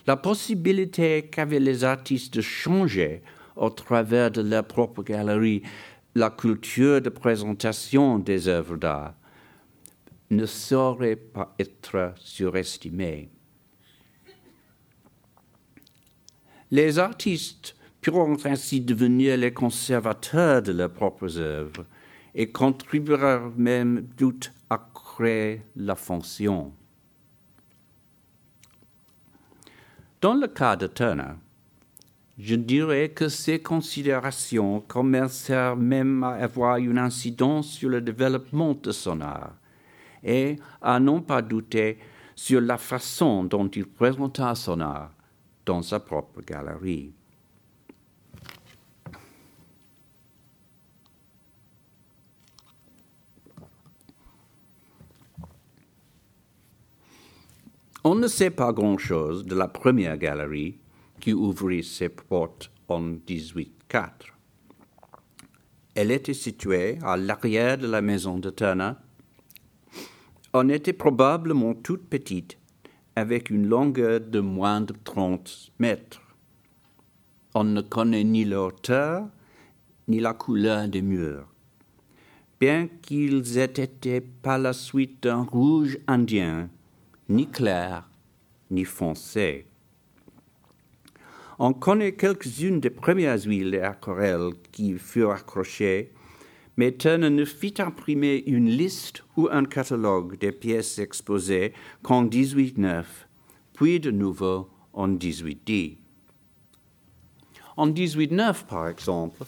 la 0.06 0.16
possibilité 0.16 1.22
qu'avaient 1.22 1.60
les 1.60 1.82
artistes 1.82 2.34
de 2.34 2.40
changer 2.40 3.22
au 3.56 3.70
travers 3.70 4.30
de 4.30 4.42
leur 4.42 4.64
propre 4.64 5.02
galerie 5.02 5.62
la 6.14 6.30
culture 6.30 7.00
de 7.00 7.08
présentation 7.08 8.18
des 8.18 8.46
œuvres 8.48 8.76
d'art 8.76 9.14
ne 10.30 10.46
saurait 10.46 11.16
pas 11.16 11.54
être 11.58 12.14
surestimée. 12.18 13.30
Les 16.70 16.98
artistes 16.98 17.76
pourront 18.00 18.36
ainsi 18.44 18.80
devenir 18.80 19.36
les 19.36 19.52
conservateurs 19.52 20.62
de 20.62 20.72
leurs 20.72 20.92
propres 20.92 21.38
œuvres 21.38 21.84
et 22.34 22.50
contribueront 22.50 23.52
même 23.56 24.08
doute 24.16 24.52
à 24.70 24.90
créer 24.92 25.62
la 25.76 25.94
fonction. 25.94 26.72
Dans 30.20 30.34
le 30.34 30.48
cas 30.48 30.76
de 30.76 30.86
Turner, 30.86 31.34
je 32.38 32.56
dirais 32.56 33.10
que 33.10 33.28
ces 33.28 33.60
considérations 33.60 34.80
commencèrent 34.80 35.76
même 35.76 36.24
à 36.24 36.30
avoir 36.34 36.78
une 36.78 36.98
incidence 36.98 37.68
sur 37.70 37.88
le 37.88 38.00
développement 38.00 38.74
de 38.74 38.90
son 38.90 39.20
art 39.20 39.54
et 40.24 40.56
à 40.82 40.98
non 40.98 41.20
pas 41.20 41.42
douter 41.42 41.98
sur 42.34 42.60
la 42.60 42.78
façon 42.78 43.44
dont 43.44 43.68
il 43.68 43.86
présenta 43.86 44.54
son 44.54 44.80
art 44.80 45.12
dans 45.64 45.82
sa 45.82 46.00
propre 46.00 46.42
galerie. 46.42 47.12
On 58.06 58.14
ne 58.16 58.26
sait 58.26 58.50
pas 58.50 58.72
grand-chose 58.72 59.46
de 59.46 59.54
la 59.54 59.68
première 59.68 60.18
galerie 60.18 60.76
qui 61.24 61.32
ouvrit 61.32 61.82
ses 61.82 62.10
portes 62.10 62.70
en 62.86 63.00
1804. 63.00 64.26
Elle 65.94 66.10
était 66.10 66.34
située 66.34 66.98
à 67.02 67.16
l'arrière 67.16 67.78
de 67.78 67.86
la 67.86 68.02
maison 68.02 68.36
de 68.36 68.50
Turner. 68.50 68.92
On 70.52 70.68
était 70.68 70.92
probablement 70.92 71.72
toute 71.72 72.10
petite, 72.10 72.58
avec 73.16 73.48
une 73.48 73.66
longueur 73.66 74.20
de 74.20 74.40
moins 74.40 74.82
de 74.82 74.92
30 75.02 75.72
mètres. 75.78 76.20
On 77.54 77.64
ne 77.64 77.80
connaît 77.80 78.24
ni 78.24 78.44
la 78.44 78.60
hauteur 78.60 79.26
ni 80.08 80.20
la 80.20 80.34
couleur 80.34 80.88
des 80.88 81.00
murs. 81.00 81.48
Bien 82.60 82.86
qu'ils 83.00 83.56
aient 83.56 83.64
été 83.64 84.20
par 84.20 84.58
la 84.58 84.74
suite 84.74 85.22
d'un 85.22 85.44
rouge 85.44 85.96
indien, 86.06 86.68
ni 87.30 87.46
clair, 87.46 88.06
ni 88.70 88.84
foncé. 88.84 89.64
On 91.58 91.72
connaît 91.72 92.14
quelques-unes 92.14 92.80
des 92.80 92.90
premières 92.90 93.44
huiles 93.44 93.74
et 93.74 93.80
aquarelles 93.80 94.54
qui 94.72 94.98
furent 94.98 95.30
accrochées, 95.30 96.12
mais 96.76 96.92
Turner 96.92 97.30
ne 97.30 97.44
fit 97.44 97.74
imprimer 97.78 98.42
une 98.46 98.68
liste 98.68 99.22
ou 99.36 99.48
un 99.50 99.64
catalogue 99.64 100.36
des 100.38 100.50
pièces 100.50 100.98
exposées 100.98 101.72
qu'en 102.02 102.22
1809, 102.22 103.28
puis 103.74 104.00
de 104.00 104.10
nouveau 104.10 104.68
en 104.92 105.06
1810. 105.06 105.98
En 107.76 107.86
1809, 107.86 108.66
par 108.66 108.88
exemple, 108.88 109.44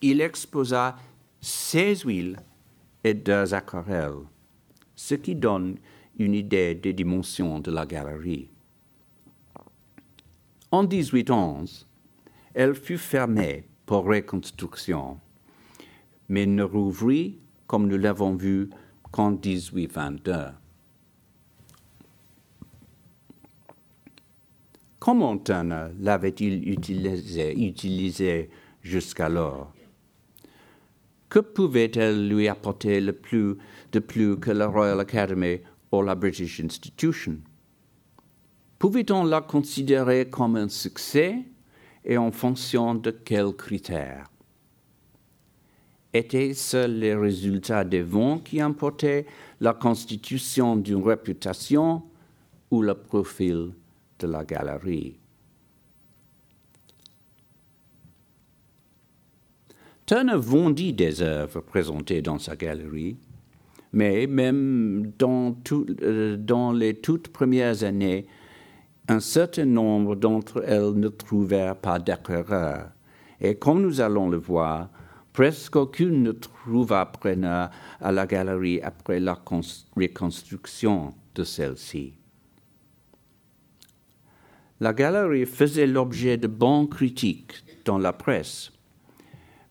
il 0.00 0.20
exposa 0.20 0.96
16 1.40 2.02
huiles 2.02 2.36
et 3.04 3.14
deux 3.14 3.52
aquarelles, 3.52 4.24
ce 4.96 5.14
qui 5.14 5.34
donne 5.34 5.76
une 6.18 6.34
idée 6.34 6.74
des 6.74 6.92
dimensions 6.92 7.58
de 7.58 7.70
la 7.70 7.86
galerie. 7.86 8.51
En 10.74 10.84
1811, 10.84 11.86
elle 12.54 12.74
fut 12.74 12.96
fermée 12.96 13.68
pour 13.84 14.04
reconstruction, 14.04 15.20
mais 16.30 16.46
ne 16.46 16.62
rouvrit, 16.62 17.40
comme 17.66 17.88
nous 17.88 17.98
l'avons 17.98 18.36
vu, 18.36 18.70
qu'en 19.10 19.32
1822. 19.32 20.32
Comment 24.98 25.36
Turner 25.36 25.88
l'avait-il 26.00 26.66
utilisé, 26.66 28.48
jusqu'alors? 28.80 29.74
Que 31.28 31.40
pouvait-elle 31.40 32.28
lui 32.28 32.48
apporter 32.48 33.02
de 33.02 33.10
plus 33.10 34.38
que 34.40 34.50
la 34.50 34.68
Royal 34.68 35.00
Academy 35.00 35.60
ou 35.92 36.00
la 36.00 36.14
British 36.14 36.60
Institution? 36.60 37.36
Pouvait-on 38.82 39.22
la 39.22 39.40
considérer 39.40 40.28
comme 40.28 40.56
un 40.56 40.68
succès 40.68 41.36
et 42.04 42.18
en 42.18 42.32
fonction 42.32 42.96
de 42.96 43.12
quels 43.12 43.52
critères? 43.52 44.28
Étaient-ce 46.12 46.88
les 46.88 47.14
résultats 47.14 47.84
des 47.84 48.02
vents 48.02 48.40
qui 48.40 48.60
importaient 48.60 49.24
la 49.60 49.72
constitution 49.72 50.74
d'une 50.74 51.00
réputation 51.00 52.02
ou 52.72 52.82
le 52.82 52.94
profil 52.94 53.70
de 54.18 54.26
la 54.26 54.44
galerie? 54.44 55.14
Turner 60.06 60.38
vendit 60.38 60.92
des 60.92 61.22
œuvres 61.22 61.60
présentées 61.60 62.20
dans 62.20 62.40
sa 62.40 62.56
galerie, 62.56 63.16
mais 63.92 64.26
même 64.26 65.12
dans, 65.20 65.56
euh, 65.70 66.36
dans 66.36 66.72
les 66.72 66.94
toutes 66.94 67.28
premières 67.28 67.84
années, 67.84 68.26
un 69.12 69.20
certain 69.20 69.66
nombre 69.66 70.16
d'entre 70.16 70.64
elles 70.66 70.94
ne 70.94 71.08
trouvèrent 71.08 71.76
pas 71.76 71.98
d'acquéreur. 71.98 72.90
Et 73.40 73.56
comme 73.56 73.82
nous 73.82 74.00
allons 74.00 74.30
le 74.30 74.38
voir, 74.38 74.88
presque 75.34 75.76
aucune 75.76 76.22
ne 76.22 76.32
trouva 76.32 77.04
preneur 77.04 77.68
à 78.00 78.10
la 78.10 78.26
galerie 78.26 78.80
après 78.80 79.20
la 79.20 79.34
reconstruction 79.34 81.12
de 81.34 81.44
celle-ci. 81.44 82.14
La 84.80 84.94
galerie 84.94 85.46
faisait 85.46 85.86
l'objet 85.86 86.38
de 86.38 86.46
bonnes 86.46 86.88
critiques 86.88 87.62
dans 87.84 87.98
la 87.98 88.14
presse, 88.14 88.72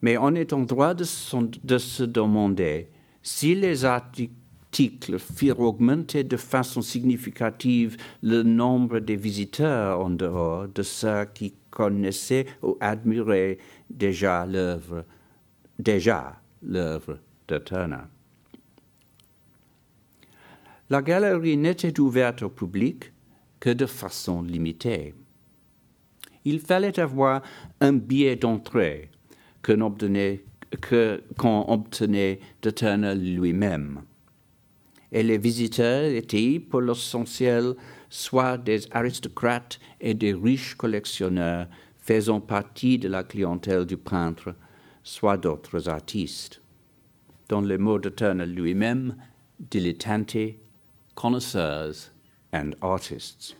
mais 0.01 0.17
on 0.17 0.35
est 0.35 0.53
en 0.53 0.61
droit 0.61 0.93
de 0.93 1.03
se 1.03 2.03
demander 2.03 2.89
si 3.23 3.55
les 3.55 3.85
articles 3.85 4.35
articles 4.71 5.17
augmenter 5.57 6.23
de 6.23 6.37
façon 6.37 6.81
significative 6.81 7.97
le 8.23 8.41
nombre 8.41 8.99
des 8.99 9.17
visiteurs 9.17 9.99
en 9.99 10.11
dehors 10.11 10.69
de 10.69 10.81
ceux 10.81 11.25
qui 11.33 11.53
connaissaient 11.69 12.45
ou 12.63 12.77
admiraient 12.79 13.57
déjà 13.89 14.45
l'œuvre, 14.45 15.03
déjà 15.77 16.39
l'œuvre 16.63 17.19
de 17.49 17.57
Turner. 17.57 18.07
La 20.89 21.01
galerie 21.01 21.57
n'était 21.57 21.99
ouverte 21.99 22.41
au 22.43 22.49
public 22.49 23.11
que 23.59 23.71
de 23.71 23.85
façon 23.85 24.41
limitée. 24.41 25.13
Il 26.45 26.61
fallait 26.61 26.97
avoir 26.97 27.41
un 27.81 27.93
billet 27.93 28.37
d'entrée 28.37 29.09
qu'on 29.63 29.81
obtenait, 29.81 30.45
obtenait 31.43 32.39
de 32.61 32.69
Turner 32.69 33.15
lui-même 33.15 34.01
et 35.11 35.23
les 35.23 35.37
visiteurs 35.37 36.05
étaient 36.05 36.59
pour 36.59 36.81
l'essentiel 36.81 37.75
soit 38.09 38.57
des 38.57 38.81
aristocrates 38.91 39.79
et 39.99 40.13
des 40.13 40.33
riches 40.33 40.75
collectionneurs 40.75 41.67
faisant 41.99 42.41
partie 42.41 42.97
de 42.97 43.07
la 43.07 43.23
clientèle 43.23 43.85
du 43.85 43.97
peintre, 43.97 44.55
soit 45.03 45.37
d'autres 45.37 45.87
artistes. 45.87 46.61
Dans 47.49 47.61
les 47.61 47.77
mots 47.77 47.99
de 47.99 48.09
Turner 48.09 48.45
lui-même, 48.45 49.15
dilettanti, 49.59 50.55
connoisseurs 51.15 52.11
and 52.53 52.71
artists. 52.81 53.55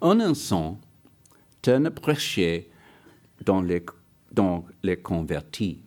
En 0.00 0.20
un 0.20 0.34
sens, 0.34 0.78
Turner 1.62 1.90
prêchait 1.90 2.68
dans 3.44 3.60
les, 3.60 3.84
dans 4.32 4.64
les 4.82 4.96
convertis. 4.96 5.80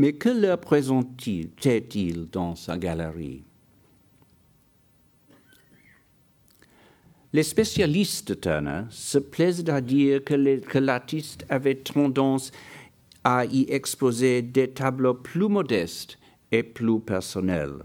Mais 0.00 0.14
que 0.14 0.30
leur 0.30 0.58
présentait-il 0.58 2.30
dans 2.30 2.54
sa 2.54 2.78
galerie? 2.78 3.44
Les 7.34 7.42
spécialistes 7.42 8.28
de 8.28 8.34
Turner 8.34 8.84
se 8.88 9.18
plaisent 9.18 9.68
à 9.68 9.82
dire 9.82 10.24
que 10.24 10.78
l'artiste 10.78 11.44
avait 11.50 11.74
tendance 11.74 12.50
à 13.24 13.44
y 13.44 13.66
exposer 13.68 14.40
des 14.40 14.70
tableaux 14.70 15.12
plus 15.12 15.48
modestes 15.48 16.18
et 16.50 16.62
plus 16.62 17.00
personnels, 17.00 17.84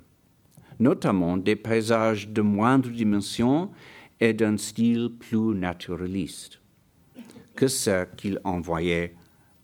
notamment 0.79 1.35
des 1.35 1.57
paysages 1.57 2.29
de 2.29 2.41
moindre 2.41 2.91
dimension 2.91 3.71
et 4.21 4.31
d'un 4.31 4.55
style 4.55 5.09
plus 5.19 5.53
naturaliste 5.53 6.61
que 7.57 7.67
ceux 7.67 8.07
qu'il 8.15 8.39
envoyait 8.45 9.13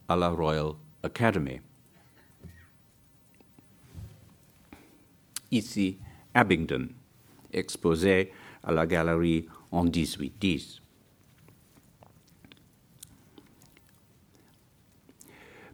à 0.10 0.18
la 0.18 0.28
Royal 0.28 0.74
Academy. 1.02 1.62
Ici, 5.52 5.98
Abingdon, 6.34 6.88
exposé 7.52 8.32
à 8.64 8.72
la 8.72 8.88
galerie 8.88 9.48
en 9.72 9.84
1810. 9.84 10.82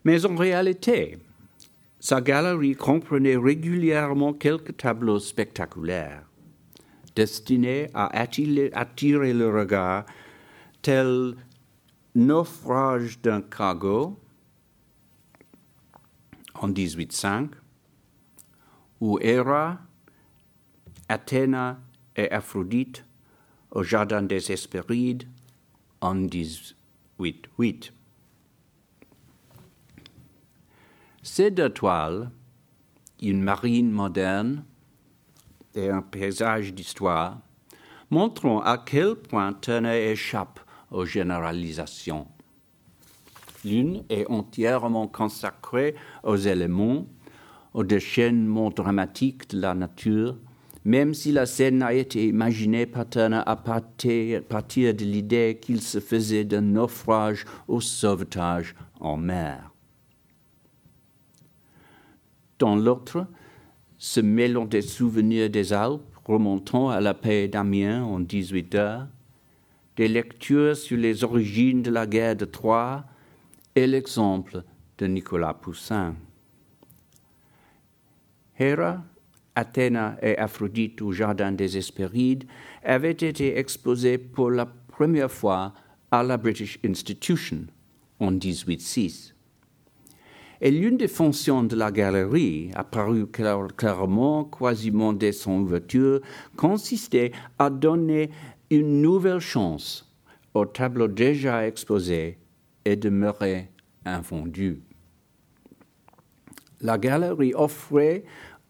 Mais 0.04 0.26
en 0.26 0.36
réalité, 0.36 1.20
sa 2.00 2.22
galerie 2.22 2.76
comprenait 2.76 3.36
régulièrement 3.36 4.34
quelques 4.34 4.78
tableaux 4.78 5.20
spectaculaires, 5.20 6.24
destinés 7.16 7.90
à 7.94 8.08
attirer, 8.18 9.34
le 9.34 9.50
regard, 9.50 10.06
tels 10.82 11.36
Naufrage 12.16 13.22
d'un 13.22 13.42
cargo 13.42 14.18
en 16.56 16.68
1805, 16.70 17.52
ou 19.00 19.20
Héra, 19.22 19.80
Athéna 21.10 21.80
et 22.16 22.30
Aphrodite 22.32 23.06
au 23.72 23.84
Jardin 23.84 24.22
des 24.22 24.52
Hespérides 24.52 25.28
en 26.02 26.16
1808. 26.16 27.94
Ces 31.24 31.52
deux 31.52 31.70
toiles, 31.70 32.32
une 33.22 33.42
marine 33.42 33.92
moderne 33.92 34.64
et 35.76 35.90
un 35.90 36.02
paysage 36.02 36.74
d'histoire, 36.74 37.40
montrent 38.10 38.62
à 38.64 38.78
quel 38.78 39.16
point 39.16 39.54
Turner 39.54 40.12
échappe 40.12 40.60
aux 40.92 41.06
généralisations. 41.06 42.28
L'une 43.66 44.04
est 44.10 44.26
entièrement 44.30 45.08
consacrée 45.08 45.96
aux 46.24 46.38
éléments, 46.38 47.06
au 47.74 47.84
déchaînement 47.84 48.70
dramatique 48.70 49.50
de 49.50 49.62
la 49.62 49.74
nature, 49.74 50.38
même 50.86 51.14
si 51.14 51.32
la 51.32 51.46
scène 51.46 51.82
a 51.82 51.94
été 51.94 52.28
imaginée 52.28 52.86
par 52.86 53.10
Turner 53.10 53.42
à 53.46 53.56
partir 53.56 54.94
de 54.94 55.04
l'idée 55.04 55.60
qu'il 55.62 55.82
se 55.82 56.00
faisait 56.00 56.46
d'un 56.46 56.62
naufrage 56.62 57.46
au 57.68 57.82
sauvetage 57.82 58.74
en 59.00 59.18
mer. 59.18 59.72
Dans 62.60 62.76
l'autre, 62.76 63.28
se 63.98 64.20
mêlant 64.20 64.66
des 64.66 64.82
souvenirs 64.82 65.50
des 65.50 65.74
Alpes 65.74 66.02
remontant 66.26 66.90
à 66.90 67.02
la 67.02 67.14
paix 67.14 67.48
d'Amiens 67.48 68.04
en 68.04 68.20
18 68.20 68.76
heures, 68.76 69.08
des 69.96 70.08
lectures 70.08 70.76
sur 70.76 70.98
les 70.98 71.24
origines 71.24 71.82
de 71.82 71.92
la 71.92 72.06
guerre 72.06 72.36
de 72.36 72.46
Troie 72.46 73.06
et 73.76 73.88
l'exemple 73.88 74.64
de 74.98 75.08
Nicolas 75.08 75.54
Poussin. 75.54 76.16
Héra, 78.60 79.04
Athéna 79.56 80.18
et 80.22 80.38
Aphrodite 80.38 81.02
au 81.02 81.12
Jardin 81.12 81.52
des 81.52 81.78
Hespérides 81.78 82.46
avaient 82.84 83.12
été 83.12 83.58
exposés 83.58 84.18
pour 84.18 84.52
la 84.52 84.66
première 84.66 85.32
fois 85.32 85.74
à 86.12 86.24
la 86.24 86.38
British 86.38 86.80
Institution 86.86 87.66
en 88.20 88.32
1806 88.32 89.36
et 90.62 90.72
l'une 90.72 90.98
des 90.98 91.08
fonctions 91.08 91.64
de 91.64 91.76
la 91.76 91.92
galerie, 91.92 92.72
apparue 92.74 93.28
clairement 93.28 94.46
quasiment 94.46 95.14
dès 95.14 95.32
son 95.32 95.60
ouverture, 95.60 96.22
consistait 96.56 97.32
à 97.60 97.70
donner 97.70 98.32
une 98.70 99.02
nouvelle 99.02 99.40
chance 99.40 100.12
au 100.54 100.66
tableau 100.66 101.08
déjà 101.08 101.68
exposé 101.68 102.40
et 102.86 102.96
demeuré 102.96 103.70
infondu. 104.06 104.82
La 106.82 106.98
galerie 106.98 107.54
offrait 107.56 108.24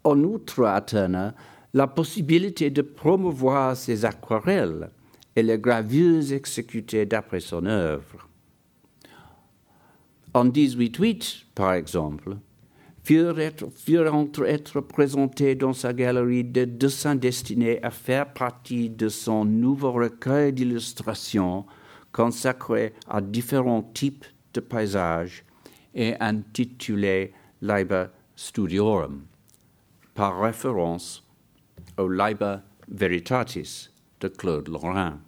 en 0.04 0.24
outre 0.24 0.65
à 0.65 0.82
Turner 0.82 1.30
la 1.74 1.88
possibilité 1.88 2.70
de 2.70 2.82
promouvoir 2.82 3.76
ses 3.76 4.06
aquarelles 4.06 4.89
et 5.36 5.43
les 5.43 5.60
gravures 5.60 6.32
exécutées 6.32 7.06
d'après 7.06 7.39
son 7.39 7.65
œuvre. 7.65 8.28
En 10.34 10.46
1808, 10.46 11.48
par 11.56 11.74
exemple, 11.74 12.38
furent 13.04 13.39
être, 13.39 13.67
être 14.46 14.82
présentés 14.82 15.56
dans 15.56 15.74
sa 15.74 15.93
galerie 15.93 16.43
des 16.43 16.65
dessins 16.65 17.15
destinés 17.15 17.82
à 17.84 17.91
faire 17.91 18.34
partie 18.34 18.89
de 18.89 19.10
son 19.10 19.46
nouveau 19.46 19.91
recueil 19.91 20.54
d'illustrations 20.54 21.65
consacré 22.12 22.93
à 23.08 23.22
différents 23.22 23.84
types 23.84 24.26
de 24.54 24.60
paysages 24.60 25.46
et 25.93 26.15
intitulé 26.20 27.34
Liber 27.62 28.08
Studiorum, 28.36 29.26
par 30.13 30.39
référence 30.39 31.24
au 31.98 32.08
Liber 32.08 32.58
Veritatis 32.88 33.89
de 34.20 34.28
Claude 34.28 34.67
Lorrain. 34.67 35.20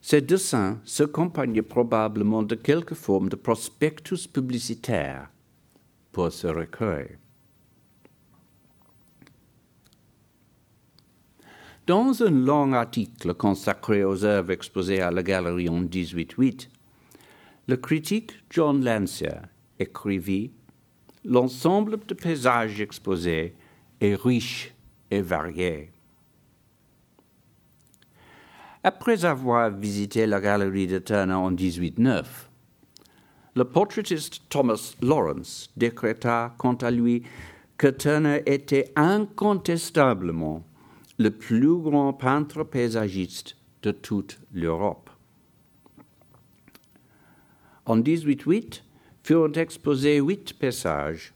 Ces 0.00 0.20
dessins 0.20 0.80
s'accompagnent 0.84 1.62
probablement 1.62 2.42
de 2.42 2.54
quelques 2.54 2.94
formes 2.94 3.28
de 3.28 3.36
prospectus 3.36 4.26
publicitaires 4.26 5.28
pour 6.12 6.32
ce 6.32 6.46
recueil. 6.46 7.18
Dans 11.86 12.22
un 12.22 12.30
long 12.30 12.72
article 12.72 13.34
consacré 13.34 14.04
aux 14.04 14.24
œuvres 14.24 14.52
exposées 14.52 15.00
à 15.00 15.10
la 15.10 15.24
galerie 15.24 15.68
en 15.68 15.80
1808, 15.80 16.70
le 17.70 17.76
critique 17.76 18.32
John 18.50 18.84
Lancier 18.84 19.38
écrivit 19.78 20.50
L'ensemble 21.24 22.00
de 22.04 22.14
paysages 22.14 22.80
exposés 22.80 23.54
est 24.00 24.14
riche 24.16 24.74
et 25.08 25.20
varié. 25.20 25.92
Après 28.82 29.24
avoir 29.24 29.70
visité 29.70 30.26
la 30.26 30.40
galerie 30.40 30.88
de 30.88 30.98
Turner 30.98 31.34
en 31.34 31.52
1809, 31.52 32.50
le 33.54 33.64
portraitiste 33.64 34.42
Thomas 34.48 34.96
Lawrence 35.00 35.70
décréta 35.76 36.54
quant 36.58 36.74
à 36.74 36.90
lui 36.90 37.22
que 37.76 37.86
Turner 37.86 38.42
était 38.46 38.90
incontestablement 38.96 40.64
le 41.18 41.30
plus 41.30 41.76
grand 41.76 42.14
peintre 42.14 42.64
paysagiste 42.64 43.56
de 43.82 43.92
toute 43.92 44.40
l'Europe. 44.52 45.09
En 47.90 47.96
1808 47.96 48.84
furent 49.24 49.56
exposés 49.56 50.20
huit 50.20 50.56
paysages 50.56 51.34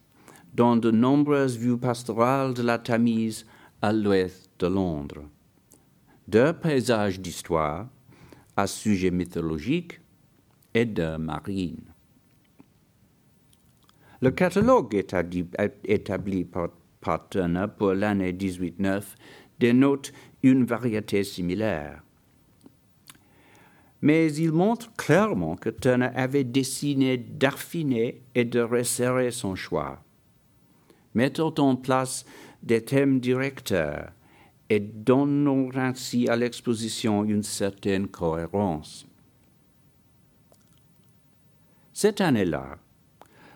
dans 0.55 0.77
de 0.77 0.93
nombreuses 0.93 1.59
vues 1.59 1.77
pastorales 1.77 2.55
de 2.55 2.63
la 2.63 2.79
Tamise 2.79 3.45
à 3.83 3.93
l'ouest 3.93 4.49
de 4.61 4.69
Londres 4.69 5.25
d'un 6.29 6.53
paysage 6.53 7.19
d'histoire 7.19 7.89
à 8.57 8.69
sujet 8.69 9.11
mythologique 9.11 10.01
et 10.75 10.85
d'un 10.85 11.19
marine. 11.19 11.93
Le 14.21 14.31
catalogue 14.31 14.95
établi 14.95 16.45
par, 16.45 17.29
Turner 17.31 17.67
pour 17.77 17.95
l'année 17.95 18.33
1809 18.33 19.17
dénote 19.59 20.13
une 20.45 20.65
variété 20.65 21.25
similaire. 21.25 22.05
Mais 24.05 24.35
il 24.35 24.53
montre 24.53 24.93
clairement 24.97 25.57
que 25.57 25.71
Turner 25.71 26.11
avait 26.15 26.45
décidé 26.45 27.17
d'affiner 27.17 28.21
et 28.35 28.45
de 28.45 28.61
resserrer 28.61 29.31
son 29.31 29.55
choix, 29.55 30.05
mettant 31.15 31.55
en 31.57 31.75
place 31.75 32.27
des 32.63 32.85
thèmes 32.85 33.19
directeurs 33.19 34.13
et 34.69 34.79
donnons 34.79 35.71
ainsi 35.75 36.29
à 36.29 36.37
l'exposition 36.37 37.25
une 37.25 37.43
certaine 37.43 38.07
cohérence. 38.07 39.07
Cette 41.95 42.21
année-là, 42.21 42.77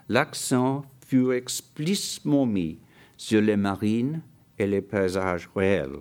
l'accent 0.08 0.82
fut 1.06 1.30
explicitement 1.32 2.46
mis 2.46 2.78
sur 3.18 3.42
les 3.42 3.58
marines 3.58 4.22
et 4.58 4.66
les 4.66 4.80
paysages 4.80 5.50
réels. 5.54 5.98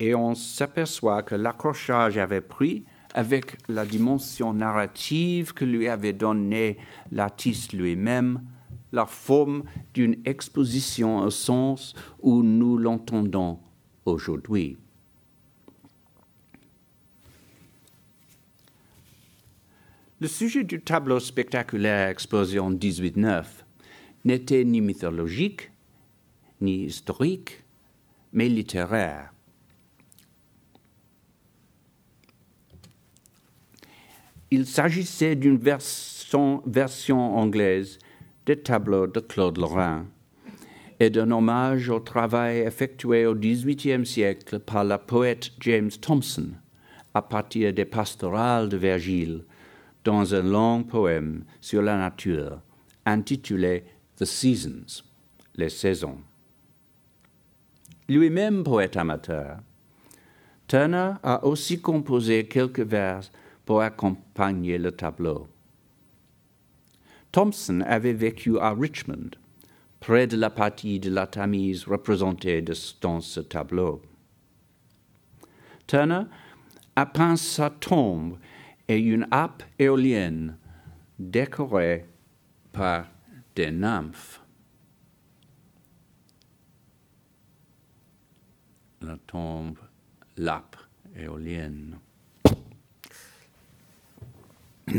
Et 0.00 0.14
on 0.14 0.34
s'aperçoit 0.34 1.22
que 1.22 1.34
l'accrochage 1.34 2.16
avait 2.16 2.40
pris 2.40 2.86
avec 3.14 3.56
la 3.68 3.86
dimension 3.86 4.52
narrative 4.52 5.54
que 5.54 5.64
lui 5.64 5.88
avait 5.88 6.12
donnée 6.12 6.76
l'artiste 7.12 7.72
lui-même, 7.72 8.42
la 8.92 9.06
forme 9.06 9.64
d'une 9.92 10.16
exposition 10.24 11.18
au 11.18 11.30
sens 11.30 11.94
où 12.20 12.42
nous 12.42 12.76
l'entendons 12.76 13.58
aujourd'hui. 14.04 14.76
Le 20.20 20.28
sujet 20.28 20.64
du 20.64 20.80
tableau 20.80 21.20
spectaculaire 21.20 22.08
exposé 22.08 22.58
en 22.58 22.70
1809 22.70 23.64
n'était 24.24 24.64
ni 24.64 24.80
mythologique, 24.80 25.70
ni 26.60 26.84
historique, 26.84 27.64
mais 28.32 28.48
littéraire. 28.48 29.33
Il 34.56 34.66
s'agissait 34.66 35.34
d'une 35.34 35.58
version, 35.58 36.62
anglaise 37.36 37.98
des 38.46 38.56
tableaux 38.56 39.08
de 39.08 39.18
Claude 39.18 39.58
Lorrain 39.58 40.06
et 41.00 41.10
d'un 41.10 41.32
hommage 41.32 41.90
au 41.90 41.98
travail 41.98 42.58
effectué 42.58 43.26
au 43.26 43.34
XVIIIe 43.34 44.06
siècle 44.06 44.60
par 44.60 44.84
la 44.84 44.98
poète 44.98 45.50
James 45.58 45.90
Thompson 45.90 46.50
à 47.14 47.20
partir 47.20 47.72
des 47.72 47.84
pastorales 47.84 48.68
de 48.68 48.76
Virgile 48.76 49.42
dans 50.04 50.36
un 50.36 50.42
long 50.42 50.84
poème 50.84 51.42
sur 51.60 51.82
la 51.82 51.96
nature 51.96 52.60
intitulé 53.04 53.82
The 54.18 54.24
Seasons, 54.24 55.02
les 55.56 55.68
saisons. 55.68 56.18
Lui-même 58.08 58.62
poète 58.62 58.96
amateur, 58.96 59.56
Turner 60.68 61.14
a 61.24 61.44
aussi 61.44 61.80
composé 61.80 62.46
quelques 62.46 62.78
vers 62.78 63.22
pour 63.64 63.80
accompagner 63.80 64.78
le 64.78 64.92
tableau. 64.92 65.48
Thompson 67.32 67.80
avait 67.86 68.12
vécu 68.12 68.58
à 68.58 68.72
Richmond, 68.72 69.30
près 70.00 70.26
de 70.26 70.36
la 70.36 70.50
partie 70.50 71.00
de 71.00 71.10
la 71.10 71.26
Tamise 71.26 71.84
représentée 71.86 72.62
dans 73.00 73.20
ce 73.20 73.40
tableau. 73.40 74.02
Turner 75.86 76.22
a 76.96 77.06
peint 77.06 77.36
sa 77.36 77.70
tombe 77.70 78.38
et 78.86 78.98
une 78.98 79.26
appe 79.30 79.62
éolienne 79.78 80.56
décorée 81.18 82.06
par 82.72 83.06
des 83.54 83.70
nymphes. 83.70 84.40
La 89.00 89.16
tombe, 89.26 89.78
l'appe 90.36 90.76
éolienne. 91.16 91.98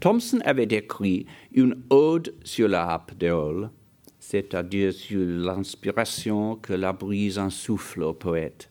Thomson 0.00 0.40
avait 0.44 0.64
écrit 0.64 1.26
une 1.52 1.82
ode 1.90 2.34
sur 2.42 2.68
la 2.68 2.90
happe 2.90 3.14
d'éole, 3.18 3.70
c'est-à-dire 4.18 4.92
sur 4.92 5.20
l'inspiration 5.20 6.56
que 6.56 6.72
la 6.72 6.92
brise 6.92 7.38
insouffle 7.38 8.02
au 8.02 8.14
poète. 8.14 8.70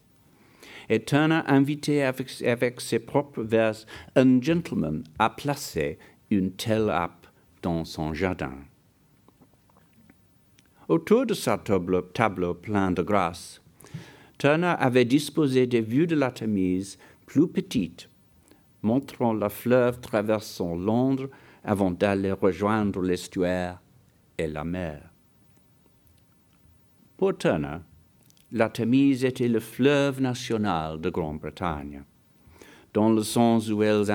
Et 0.90 1.04
Turner 1.04 1.42
invitait 1.46 2.02
avec, 2.02 2.82
ses 2.82 3.00
propres 3.00 3.44
vers 3.44 3.76
un 4.16 4.42
gentleman 4.42 5.04
à 5.20 5.30
placer 5.30 6.00
une 6.32 6.52
telle 6.54 6.90
happe 6.90 7.28
dans 7.62 7.86
son 7.86 8.14
jardin. 8.14 8.56
Autour 10.88 11.28
de 11.28 11.36
sa 11.36 11.60
tableau, 11.60 12.02
tableau 12.02 12.56
plein 12.56 12.90
de 12.90 13.04
grâce, 13.04 13.62
Turner 14.40 14.74
avait 14.80 15.06
disposé 15.06 15.68
des 15.68 15.82
vues 15.82 16.08
de 16.08 16.16
la 16.16 16.32
Tamise 16.32 16.98
plus 17.30 17.48
petites, 17.48 18.10
montrant 18.82 19.34
la 19.34 19.50
fleuve 19.50 20.00
traversant 20.00 20.76
Londres 20.76 21.30
avant 21.64 21.92
d'aller 21.92 22.32
rejoindre 22.32 23.04
l'estuaire 23.04 23.80
et 24.36 24.48
la 24.48 24.64
mer. 24.64 25.12
Pour 27.18 27.38
Turner, 27.38 27.78
la 28.52 28.70
Tamise 28.70 29.24
était 29.24 29.48
le 29.48 29.60
fleuve 29.60 30.20
national 30.20 31.00
de 31.00 31.12
Grande-Bretagne, 31.12 32.04
dans 32.96 33.12
le 33.12 33.22
sens 33.22 33.70
où 33.70 33.84
elle, 33.84 34.06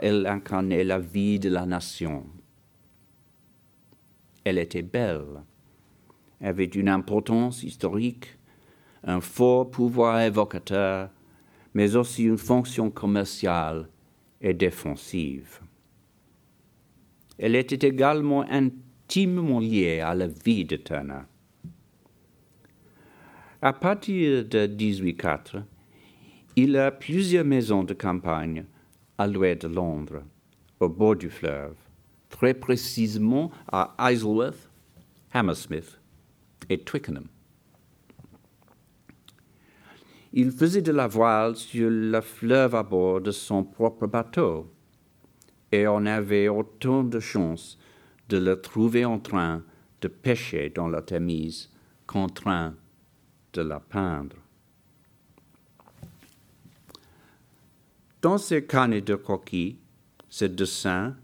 elle 0.00 0.26
incarnait 0.26 0.82
la 0.82 0.98
vie 0.98 1.38
de 1.38 1.50
la 1.50 1.66
nation. 1.66 2.26
Elle 4.42 4.58
était 4.58 4.82
belle, 4.82 5.44
avait 6.40 6.64
une 6.64 6.88
importance 6.88 7.62
historique, 7.62 8.36
un 9.04 9.20
fort 9.20 9.70
pouvoir 9.70 10.20
évocateur, 10.20 11.10
mais 11.76 11.94
aussi 11.94 12.24
une 12.24 12.38
fonction 12.38 12.90
commerciale 12.90 13.90
et 14.40 14.54
défensive. 14.54 15.60
Elle 17.36 17.54
était 17.54 17.86
également 17.86 18.46
intimement 18.50 19.60
liée 19.60 20.00
à 20.00 20.14
la 20.14 20.26
vie 20.26 20.64
de 20.64 20.76
Turner. 20.76 21.24
À 23.60 23.74
partir 23.74 24.46
de 24.46 24.66
1804, 24.66 25.58
il 26.56 26.78
a 26.78 26.90
plusieurs 26.90 27.44
maisons 27.44 27.84
de 27.84 27.92
campagne 27.92 28.64
à 29.18 29.26
l'ouest 29.26 29.60
de 29.60 29.68
Londres, 29.68 30.22
au 30.80 30.88
bord 30.88 31.16
du 31.16 31.28
fleuve, 31.28 31.76
très 32.30 32.54
précisément 32.54 33.50
à 33.70 33.94
Isleworth, 34.10 34.70
Hammersmith 35.34 36.00
et 36.70 36.78
Twickenham. 36.78 37.26
Il 40.38 40.50
faisait 40.52 40.82
de 40.82 40.92
la 40.92 41.06
voile 41.06 41.56
sur 41.56 41.88
le 41.88 42.20
fleuve 42.20 42.74
à 42.74 42.82
bord 42.82 43.22
de 43.22 43.30
son 43.30 43.64
propre 43.64 44.06
bateau, 44.06 44.70
et 45.72 45.88
on 45.88 46.04
avait 46.04 46.48
autant 46.48 47.04
de 47.04 47.18
chances 47.20 47.78
de 48.28 48.36
le 48.36 48.60
trouver 48.60 49.06
en 49.06 49.18
train 49.18 49.64
de 50.02 50.08
pêcher 50.08 50.68
dans 50.68 50.88
la 50.88 51.00
Tamise 51.00 51.72
qu'en 52.04 52.28
train 52.28 52.74
de 53.54 53.62
la 53.62 53.80
peindre. 53.80 54.36
Dans 58.20 58.36
ses 58.36 58.66
carnets 58.66 59.00
de 59.00 59.14
croquis, 59.14 59.78
ses 60.28 60.50
dessins 60.50 61.16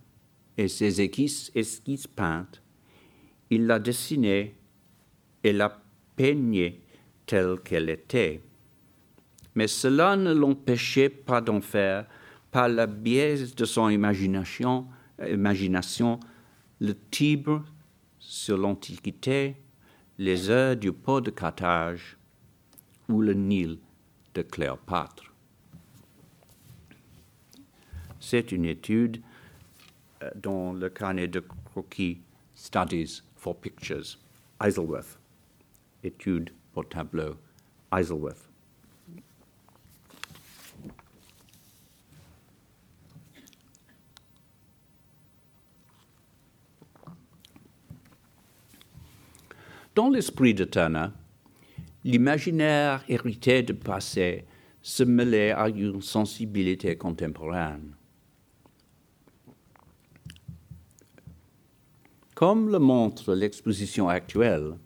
et 0.56 0.68
ses 0.68 1.02
esquisses, 1.02 1.52
esquisses 1.54 2.06
peintes, 2.06 2.62
il 3.50 3.66
l'a 3.66 3.78
dessinée 3.78 4.56
et 5.44 5.52
l'a 5.52 5.82
peignée 6.16 6.80
telle 7.26 7.60
qu'elle 7.60 7.90
était 7.90 8.40
mais 9.54 9.68
cela 9.68 10.16
ne 10.16 10.32
l'empêchait 10.32 11.08
pas 11.08 11.40
d'en 11.40 11.60
faire, 11.60 12.06
par 12.50 12.68
la 12.68 12.86
biais 12.86 13.46
de 13.56 13.64
son 13.64 13.88
imagination, 13.88 14.86
imagination 15.26 16.20
le 16.80 16.94
Tibre 17.10 17.64
sur 18.18 18.58
l'Antiquité, 18.58 19.56
les 20.18 20.50
heures 20.50 20.76
du 20.76 20.92
port 20.92 21.22
de 21.22 21.30
Carthage 21.30 22.18
ou 23.08 23.20
le 23.20 23.34
Nil 23.34 23.78
de 24.34 24.42
Cléopâtre. 24.42 25.32
C'est 28.20 28.52
une 28.52 28.64
étude 28.64 29.20
euh, 30.22 30.30
dans 30.36 30.72
le 30.72 30.88
carnet 30.88 31.26
de 31.26 31.40
croquis 31.64 32.20
Studies 32.54 33.22
for 33.34 33.60
Pictures, 33.60 34.18
Isleworth, 34.62 35.18
étude 36.04 36.50
pour 36.72 36.88
tableau, 36.88 37.36
Isleworth. 37.92 38.51
Dans 49.94 50.08
l'esprit 50.08 50.54
de 50.54 50.64
Turner, 50.64 51.08
l'imaginaire 52.02 53.04
hérité 53.08 53.62
du 53.62 53.74
passé 53.74 54.46
se 54.80 55.02
mêlait 55.02 55.52
à 55.52 55.68
une 55.68 56.00
sensibilité 56.00 56.96
contemporaine. 56.96 57.94
Comme 62.34 62.70
le 62.70 62.78
montre 62.78 63.34
l'exposition 63.34 64.08
actuelle, 64.08 64.78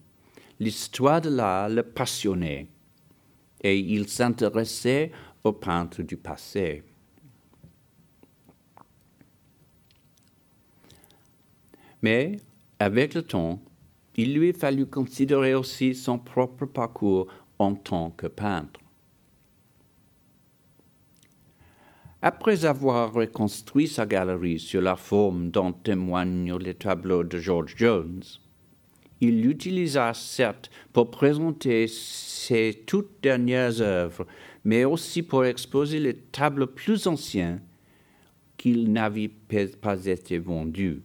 l'histoire 0.58 1.20
de 1.20 1.30
l'art 1.30 1.68
le 1.68 1.84
passionnait 1.84 2.68
et 3.62 3.78
il 3.78 4.08
s'intéressait 4.08 5.12
aux 5.44 5.52
peintres 5.52 6.02
du 6.02 6.16
passé. 6.16 6.82
Mais 12.02 12.36
avec 12.78 13.14
le 13.14 13.22
temps, 13.22 13.62
il 14.16 14.35
lui 14.35 14.52
fallut 14.52 14.87
considérer 14.87 15.55
aussi 15.55 15.94
son 15.94 16.18
propre 16.18 16.66
parcours 16.66 17.26
en 17.59 17.74
tant 17.74 18.11
que 18.11 18.26
peintre. 18.26 18.81
Après 22.22 22.64
avoir 22.64 23.12
reconstruit 23.12 23.87
sa 23.87 24.07
galerie 24.07 24.59
sur 24.59 24.81
la 24.81 24.96
forme 24.96 25.50
dont 25.50 25.72
témoignent 25.72 26.57
les 26.57 26.74
tableaux 26.74 27.22
de 27.22 27.38
George 27.38 27.74
Jones, 27.76 28.22
il 29.20 29.42
l'utilisa 29.42 30.12
certes 30.14 30.70
pour 30.92 31.11
présenter 31.11 31.87
ses 31.88 32.83
toutes 32.87 33.22
dernières 33.22 33.81
œuvres, 33.81 34.26
mais 34.64 34.85
aussi 34.85 35.22
pour 35.22 35.44
exposer 35.44 36.00
les 36.00 36.16
tableaux 36.16 36.66
plus 36.66 37.07
anciens 37.07 37.61
qu'ils 38.57 38.92
n'avaient 38.92 39.31
pas 39.81 40.07
été 40.07 40.38
vendus. 40.38 41.02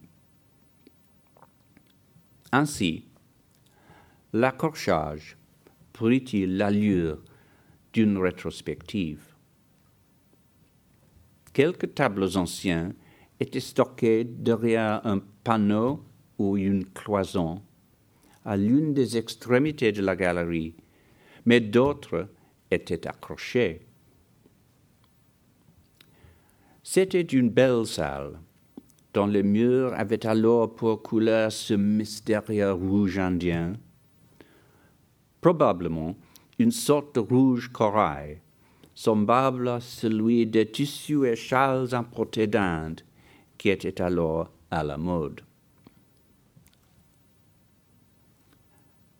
Ainsi, 2.54 3.06
l'accrochage 4.34 5.38
prit-il 5.94 6.58
l'allure 6.58 7.18
d'une 7.94 8.18
rétrospective? 8.18 9.22
Quelques 11.54 11.94
tableaux 11.94 12.36
anciens 12.36 12.92
étaient 13.40 13.58
stockés 13.58 14.24
derrière 14.24 15.00
un 15.06 15.20
panneau 15.44 16.04
ou 16.38 16.58
une 16.58 16.84
cloison 16.84 17.62
à 18.44 18.58
l'une 18.58 18.92
des 18.92 19.16
extrémités 19.16 19.92
de 19.92 20.02
la 20.02 20.14
galerie, 20.14 20.74
mais 21.46 21.60
d'autres 21.60 22.28
étaient 22.70 23.06
accrochés. 23.06 23.86
C'était 26.82 27.20
une 27.22 27.48
belle 27.48 27.86
salle, 27.86 28.38
dont 29.14 29.26
les 29.26 29.42
murs 29.42 29.92
avaient 29.94 30.26
alors 30.26 30.74
pour 30.74 31.02
couleur 31.02 31.52
ce 31.52 31.74
mystérieux 31.74 32.72
rouge 32.72 33.18
indien, 33.18 33.74
probablement 35.40 36.16
une 36.58 36.70
sorte 36.70 37.16
de 37.16 37.20
rouge 37.20 37.68
corail, 37.68 38.40
semblable 38.94 39.68
à 39.68 39.80
celui 39.80 40.46
des 40.46 40.66
tissus 40.66 41.26
et 41.26 41.36
châles 41.36 41.94
importés 41.94 42.46
d'Inde, 42.46 43.00
qui 43.58 43.68
étaient 43.68 44.00
alors 44.00 44.50
à 44.70 44.82
la 44.82 44.96
mode. 44.96 45.42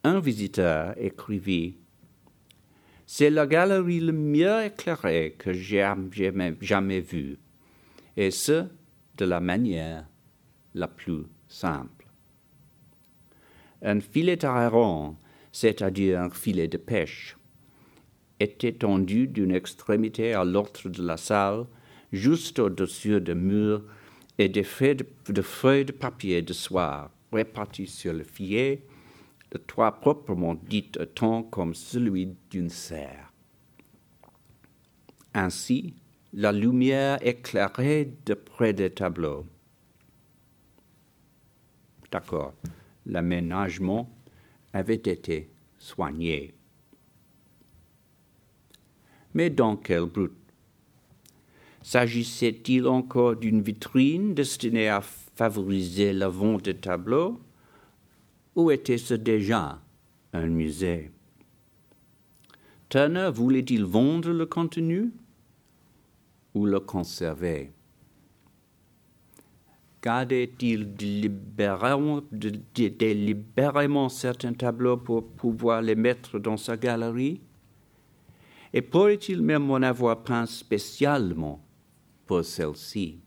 Un 0.05 0.21
visiteur 0.21 0.95
écrivit 0.97 1.77
C'est 3.07 3.31
la 3.31 3.47
galerie 3.47 4.01
le 4.01 4.13
mieux 4.13 4.65
éclairée 4.65 5.37
que 5.39 5.53
j'ai 5.53 5.89
jamais 6.61 7.01
vue, 7.01 7.39
et 8.17 8.31
ce, 8.31 8.67
de 9.17 9.25
la 9.25 9.41
manière 9.41 10.07
la 10.75 10.89
plus 10.89 11.25
simple. 11.49 12.07
Un 13.83 14.01
filet 14.01 14.45
à 14.45 14.71
c'est-à-dire 15.51 16.21
un 16.21 16.31
filet 16.31 16.69
de 16.69 16.79
pêche, 16.79 17.37
était 18.41 18.73
tendu 18.73 19.29
d'une 19.29 19.55
extrémité 19.55 20.35
à 20.35 20.45
l'autre 20.45 20.89
de 20.89 21.03
la 21.03 21.17
salle, 21.17 21.67
juste 22.13 22.59
au-dessus 22.59 23.21
des 23.21 23.35
murs, 23.35 23.83
et 24.39 24.49
des 24.49 24.65
feuilles 24.65 24.97
de, 25.29 25.43
feuilles 25.43 25.85
de 25.85 25.93
papier 25.93 26.43
de 26.43 26.53
soie 26.53 27.11
réparties 27.33 27.87
sur 27.87 28.13
le 28.13 28.25
filet 28.25 28.83
le 29.53 29.59
toit 29.59 29.93
proprement 30.01 30.55
dit 30.55 30.91
ton 31.15 31.43
comme 31.43 31.75
celui 31.75 32.35
d'une 32.51 32.71
serre. 32.71 33.33
Ainsi, 35.35 35.95
la 36.33 36.51
lumière 36.51 37.19
éclairait 37.27 38.11
de 38.25 38.35
près 38.35 38.73
des 38.73 38.91
tableaux. 38.91 39.47
D'accord, 42.11 42.55
l'aménagement 43.07 44.11
avait 44.73 44.95
été 44.95 45.51
soigné. 45.79 46.55
Mais 49.35 49.51
dans 49.51 49.77
quel 49.77 50.07
but? 50.07 50.33
S'agissait-il 51.83 52.87
encore 52.87 53.37
d'une 53.37 53.61
vitrine 53.61 54.35
destinée 54.35 54.89
à 54.89 55.01
favoriser 55.01 56.13
la 56.13 56.29
vente 56.29 56.67
des 56.67 56.77
tableaux 56.77 57.41
ou 58.55 58.71
était-ce 58.71 59.15
déjà 59.15 59.81
un 60.33 60.47
musée? 60.47 61.11
Turner 62.89 63.31
voulait-il 63.33 63.85
vendre 63.85 64.31
le 64.31 64.47
contenu? 64.47 65.13
Ou 66.55 66.67
le 66.67 66.81
conserver 66.81 67.73
Gardait-il 70.03 70.95
délibérément, 70.95 72.23
certains 74.09 74.53
tableaux 74.53 74.97
pour 74.97 75.29
pouvoir 75.29 75.81
les 75.81 75.95
mettre 75.95 76.41
dans 76.41 76.57
sa 76.57 76.77
galerie? 76.77 77.41
Et 78.73 78.83
pourrait-il 78.83 79.43
même 79.43 79.71
en 79.71 79.77
avoir 79.77 80.25
peint 80.25 80.47
spécialement 80.47 81.65
pour 82.27 82.45
celle-ci? 82.45 83.21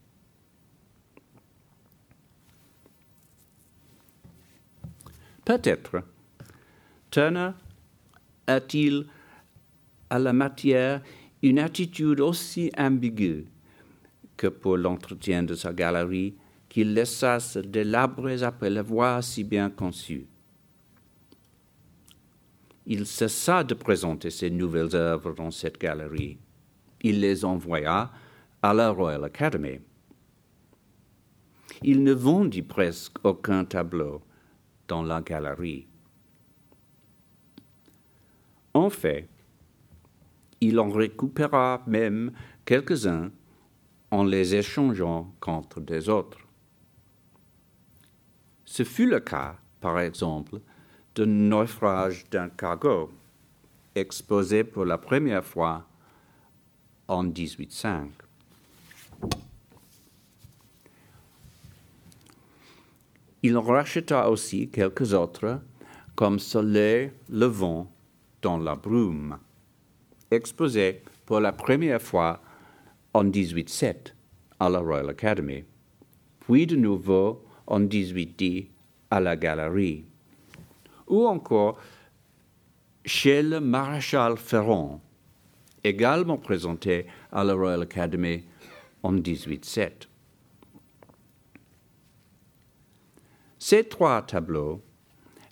Peut-être. 5.45 6.03
Turner 7.11 7.51
a-t-il 8.47 9.05
à 10.09 10.19
la 10.19 10.33
matière 10.33 11.01
une 11.45 11.59
attitude 11.59 12.21
aussi 12.21 12.71
ambiguë 12.75 13.45
que 14.35 14.47
pour 14.47 14.77
l'entretien 14.77 15.43
de 15.43 15.53
sa 15.53 15.73
galerie 15.73 16.33
qu'il 16.67 16.95
laissa 16.95 17.39
se 17.39 17.59
délabrer 17.59 18.41
après 18.41 18.71
l'avoir 18.71 19.23
si 19.23 19.43
bien 19.43 19.69
conçue. 19.69 20.25
Il 22.87 23.05
cessa 23.05 23.63
de 23.63 23.75
présenter 23.75 24.31
ses 24.31 24.49
nouvelles 24.49 24.95
œuvres 24.95 25.35
dans 25.35 25.51
cette 25.51 25.79
galerie. 25.79 26.39
Il 27.01 27.19
les 27.19 27.45
envoya 27.45 28.11
à 28.63 28.73
la 28.73 28.89
Royal 28.89 29.25
Academy. 29.25 29.79
Il 31.83 32.03
ne 32.03 32.13
vendit 32.13 32.63
presque 32.63 33.23
aucun 33.23 33.65
tableau 33.65 34.23
dans 34.87 35.03
la 35.03 35.21
galerie. 35.21 35.85
En 38.73 38.89
fait, 38.89 39.29
il 40.67 40.79
en 40.79 40.89
récupéra 40.89 41.83
même 41.87 42.31
quelques-uns 42.65 43.31
en 44.11 44.23
les 44.23 44.55
échangeant 44.55 45.33
contre 45.39 45.79
des 45.79 46.09
autres. 46.09 46.39
Ce 48.65 48.83
fut 48.83 49.05
le 49.05 49.19
cas, 49.19 49.57
par 49.79 49.99
exemple, 49.99 50.59
d'un 51.15 51.25
naufrage 51.25 52.25
d'un 52.29 52.49
cargo 52.49 53.11
exposé 53.93 54.63
pour 54.63 54.85
la 54.85 54.97
première 54.97 55.45
fois 55.45 55.85
en 57.07 57.23
1805. 57.23 58.09
Il 63.43 63.55
racheta 63.57 64.29
aussi 64.29 64.69
quelques 64.69 65.13
autres, 65.13 65.61
comme 66.15 66.39
Soleil 66.39 67.11
levant 67.29 67.91
dans 68.41 68.57
la 68.57 68.75
brume, 68.75 69.37
exposé 70.35 71.01
pour 71.25 71.39
la 71.39 71.51
première 71.51 72.01
fois 72.01 72.41
en 73.13 73.23
1807 73.23 74.15
à 74.59 74.69
la 74.69 74.79
Royal 74.79 75.09
Academy, 75.09 75.63
puis 76.39 76.67
de 76.67 76.75
nouveau 76.75 77.45
en 77.67 77.79
1810 77.79 78.67
à 79.09 79.19
la 79.19 79.35
Galerie, 79.35 80.05
ou 81.07 81.25
encore 81.25 81.77
chez 83.05 83.41
le 83.41 83.59
maréchal 83.59 84.37
Ferrand, 84.37 85.01
également 85.83 86.37
présenté 86.37 87.05
à 87.31 87.43
la 87.43 87.53
Royal 87.53 87.83
Academy 87.83 88.43
en 89.03 89.11
1807. 89.11 90.07
Ces 93.59 93.83
trois 93.83 94.21
tableaux 94.21 94.81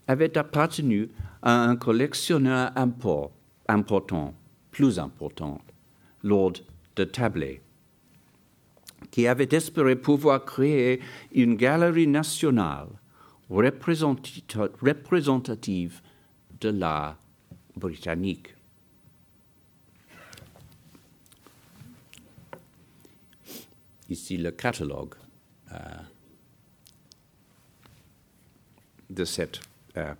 avaient 0.07 0.37
appartenu 0.37 1.09
à 1.41 1.63
un 1.63 1.75
collectionneur 1.75 2.71
important, 2.75 4.33
plus 4.73 4.99
important, 4.99 5.61
Lord 6.23 6.55
de 6.97 7.05
Tabley, 7.05 7.61
qui 9.11 9.27
avait 9.27 9.47
espéré 9.51 9.95
pouvoir 9.95 10.43
créer 10.43 10.99
une 11.31 11.55
galerie 11.55 12.07
nationale 12.07 12.89
représentative 13.49 16.01
de 16.59 16.69
l'art 16.69 17.17
britannique. 17.77 18.53
Ici 24.09 24.35
le 24.37 24.51
catalogue. 24.51 25.15
Euh, 25.71 25.77
de 29.13 29.25
cette 29.25 29.59
euh, 29.97 30.13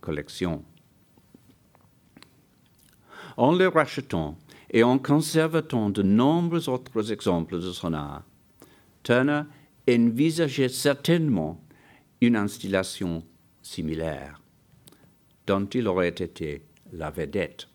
collection. 0.00 0.64
En 3.40 3.52
les 3.52 3.68
rachetant 3.68 4.36
et 4.70 4.82
en 4.82 4.98
conservant 4.98 5.88
de 5.88 6.02
nombreux 6.02 6.68
autres 6.68 7.10
exemples 7.10 7.58
de 7.58 7.72
son 7.72 7.94
art, 7.94 8.22
Turner 9.02 9.44
envisageait 9.88 10.68
certainement 10.68 11.58
une 12.20 12.36
installation 12.36 13.24
similaire, 13.62 14.42
dont 15.46 15.64
il 15.64 15.88
aurait 15.88 16.08
été 16.08 16.66
la 16.92 17.10
vedette. 17.10 17.66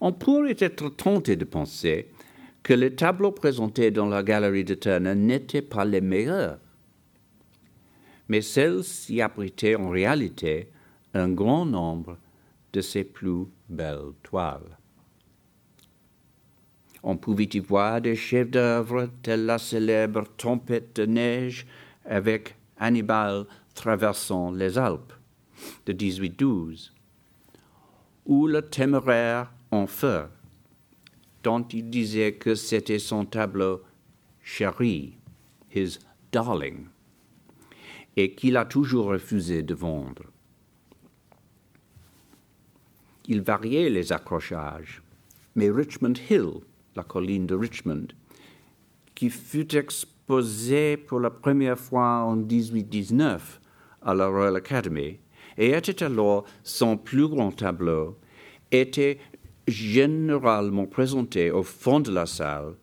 On 0.00 0.12
pourrait 0.12 0.54
être 0.56 0.88
tenté 0.90 1.34
de 1.34 1.44
penser 1.44 2.12
que 2.62 2.74
les 2.74 2.94
tableaux 2.94 3.32
présentés 3.32 3.90
dans 3.90 4.06
la 4.06 4.22
galerie 4.22 4.62
de 4.62 4.74
Turner 4.74 5.16
n'étaient 5.16 5.62
pas 5.62 5.84
les 5.84 6.00
meilleurs. 6.00 6.60
Mais 8.28 8.42
celle-ci 8.42 9.20
abritait 9.20 9.74
en 9.74 9.88
réalité 9.88 10.70
un 11.14 11.28
grand 11.30 11.64
nombre 11.64 12.18
de 12.72 12.80
ses 12.80 13.04
plus 13.04 13.46
belles 13.68 14.12
toiles. 14.22 14.78
On 17.02 17.16
pouvait 17.16 17.48
y 17.52 17.58
voir 17.60 18.00
des 18.00 18.16
chefs-d'œuvre 18.16 19.08
tels 19.22 19.46
la 19.46 19.58
célèbre 19.58 20.24
Tempête 20.36 20.96
de 20.96 21.06
neige 21.06 21.66
avec 22.04 22.56
Hannibal 22.78 23.46
traversant 23.74 24.50
les 24.50 24.76
Alpes 24.76 25.12
de 25.86 25.92
1812, 25.92 26.92
ou 28.26 28.46
le 28.46 28.62
téméraire 28.62 29.52
en 29.70 29.86
feu, 29.86 30.24
dont 31.42 31.62
il 31.62 31.88
disait 31.88 32.34
que 32.34 32.54
c'était 32.54 32.98
son 32.98 33.24
tableau 33.24 33.82
chéri, 34.42 35.16
his 35.74 35.98
darling, 36.32 36.86
et 38.18 38.32
qu'il 38.32 38.56
a 38.56 38.64
toujours 38.64 39.06
refusé 39.06 39.62
de 39.62 39.74
vendre. 39.74 40.24
Il 43.28 43.42
variait 43.42 43.90
les 43.90 44.12
accrochages, 44.12 45.04
mais 45.54 45.70
Richmond 45.70 46.14
Hill, 46.28 46.54
la 46.96 47.04
colline 47.04 47.46
de 47.46 47.54
Richmond, 47.54 48.08
qui 49.14 49.30
fut 49.30 49.72
exposée 49.76 50.96
pour 50.96 51.20
la 51.20 51.30
première 51.30 51.78
fois 51.78 52.24
en 52.24 52.34
1819 52.34 53.60
à 54.02 54.14
la 54.14 54.26
Royal 54.26 54.56
Academy, 54.56 55.20
et 55.56 55.70
était 55.70 56.02
alors 56.02 56.44
son 56.64 56.96
plus 56.96 57.28
grand 57.28 57.52
tableau, 57.52 58.18
était 58.72 59.20
généralement 59.68 60.86
présenté 60.86 61.52
au 61.52 61.62
fond 61.62 62.00
de 62.00 62.10
la 62.10 62.26
salle, 62.26 62.74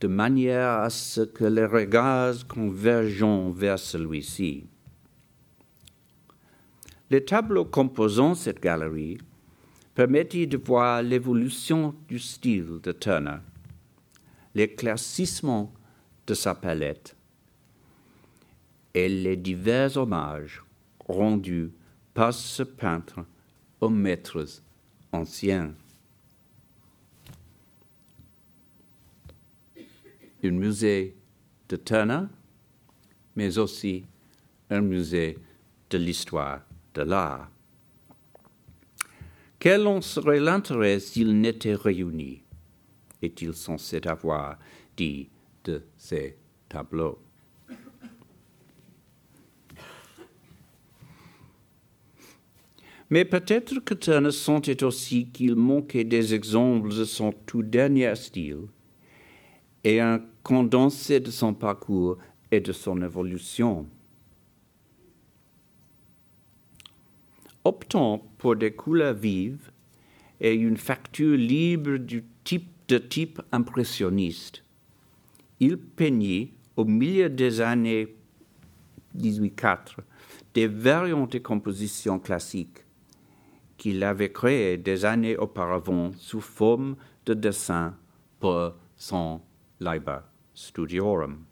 de 0.00 0.08
manière 0.08 0.80
à 0.80 0.88
ce 0.88 1.20
que 1.20 1.44
les 1.44 1.66
regards 1.66 2.46
convergent 2.48 3.52
vers 3.52 3.78
celui-ci. 3.78 4.69
Les 7.10 7.24
tableaux 7.24 7.64
composant 7.64 8.36
cette 8.36 8.60
galerie 8.60 9.18
permettaient 9.96 10.46
de 10.46 10.56
voir 10.56 11.02
l'évolution 11.02 11.92
du 12.08 12.20
style 12.20 12.78
de 12.80 12.92
Turner, 12.92 13.38
l'éclaircissement 14.54 15.74
de 16.28 16.34
sa 16.34 16.54
palette 16.54 17.16
et 18.94 19.08
les 19.08 19.36
divers 19.36 19.96
hommages 19.96 20.62
rendus 21.08 21.72
par 22.14 22.32
ce 22.32 22.62
peintre 22.62 23.24
aux 23.80 23.88
maîtres 23.88 24.62
anciens? 25.10 25.74
Un 30.44 30.50
musée 30.52 31.16
de 31.68 31.76
Turner, 31.76 32.22
mais 33.34 33.58
aussi 33.58 34.04
un 34.70 34.80
musée 34.80 35.36
de 35.90 35.98
l'histoire 35.98 36.60
de 36.94 37.02
l'art. 37.02 37.50
Quel 39.58 39.86
en 39.86 40.00
serait 40.00 40.40
l'intérêt 40.40 41.00
s'ils 41.00 41.38
n'étaient 41.38 41.74
réunis? 41.74 42.42
Est-il 43.20 43.52
censé 43.52 44.00
avoir 44.06 44.58
dit 44.96 45.28
de 45.64 45.82
ces 45.96 46.38
tableaux? 46.68 47.18
Mais 53.10 53.24
peut-être 53.24 53.80
que 53.80 53.94
Turner 53.94 54.30
sentait 54.30 54.84
aussi 54.84 55.26
qu'il 55.30 55.56
manquait 55.56 56.04
des 56.04 56.32
exemples 56.32 56.90
de 56.90 57.04
son 57.04 57.32
tout 57.32 57.64
dernier 57.64 58.14
style 58.14 58.68
et 59.82 60.00
un 60.00 60.22
condensé 60.44 61.18
de 61.18 61.30
son 61.30 61.52
parcours 61.52 62.18
et 62.52 62.60
de 62.60 62.72
son 62.72 63.02
évolution. 63.02 63.88
Optant 67.64 68.22
pour 68.38 68.56
des 68.56 68.72
couleurs 68.72 69.14
vives 69.14 69.70
et 70.40 70.54
une 70.54 70.76
facture 70.76 71.36
libre 71.36 71.98
du 71.98 72.24
type 72.44 72.70
de 72.88 72.98
type 72.98 73.40
impressionniste, 73.52 74.64
il 75.60 75.76
peignit 75.76 76.52
au 76.76 76.84
milieu 76.84 77.28
des 77.28 77.60
années 77.60 78.16
1804 79.14 80.00
des 80.54 80.66
variantes 80.66 81.32
de 81.32 81.38
compositions 81.38 82.18
classiques 82.18 82.84
qu'il 83.76 84.02
avait 84.02 84.32
créées 84.32 84.76
des 84.76 85.04
années 85.04 85.36
auparavant 85.36 86.12
sous 86.16 86.40
forme 86.40 86.96
de 87.26 87.34
dessin 87.34 87.94
pour 88.38 88.72
son 88.96 89.40
Liber 89.80 90.20
Studiorum. 90.54 91.44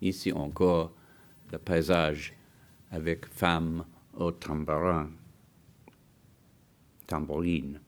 Ici 0.00 0.32
encore, 0.32 0.92
le 1.52 1.58
paysage 1.58 2.34
avec 2.90 3.26
femme 3.26 3.84
au 4.14 4.30
tambourin, 4.30 5.10
tambourine. 7.06 7.80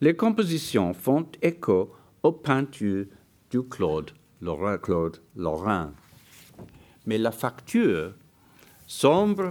Les 0.00 0.16
compositions 0.16 0.92
font 0.92 1.26
écho 1.40 1.94
aux 2.22 2.32
peintures 2.32 3.06
du 3.50 3.62
Claude 3.62 4.10
Lorrain, 4.40 4.78
Claude 4.78 5.20
Lorrain. 5.36 5.92
Mais 7.06 7.18
la 7.18 7.32
facture 7.32 8.14
semble, 8.86 9.50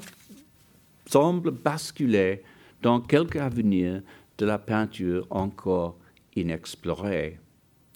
semble 1.06 1.52
basculer 1.52 2.44
dans 2.82 3.00
quelque 3.00 3.40
avenir 3.40 4.02
de 4.38 4.46
la 4.46 4.60
peinture 4.60 5.26
encore 5.30 5.98
inexplorée 6.36 7.40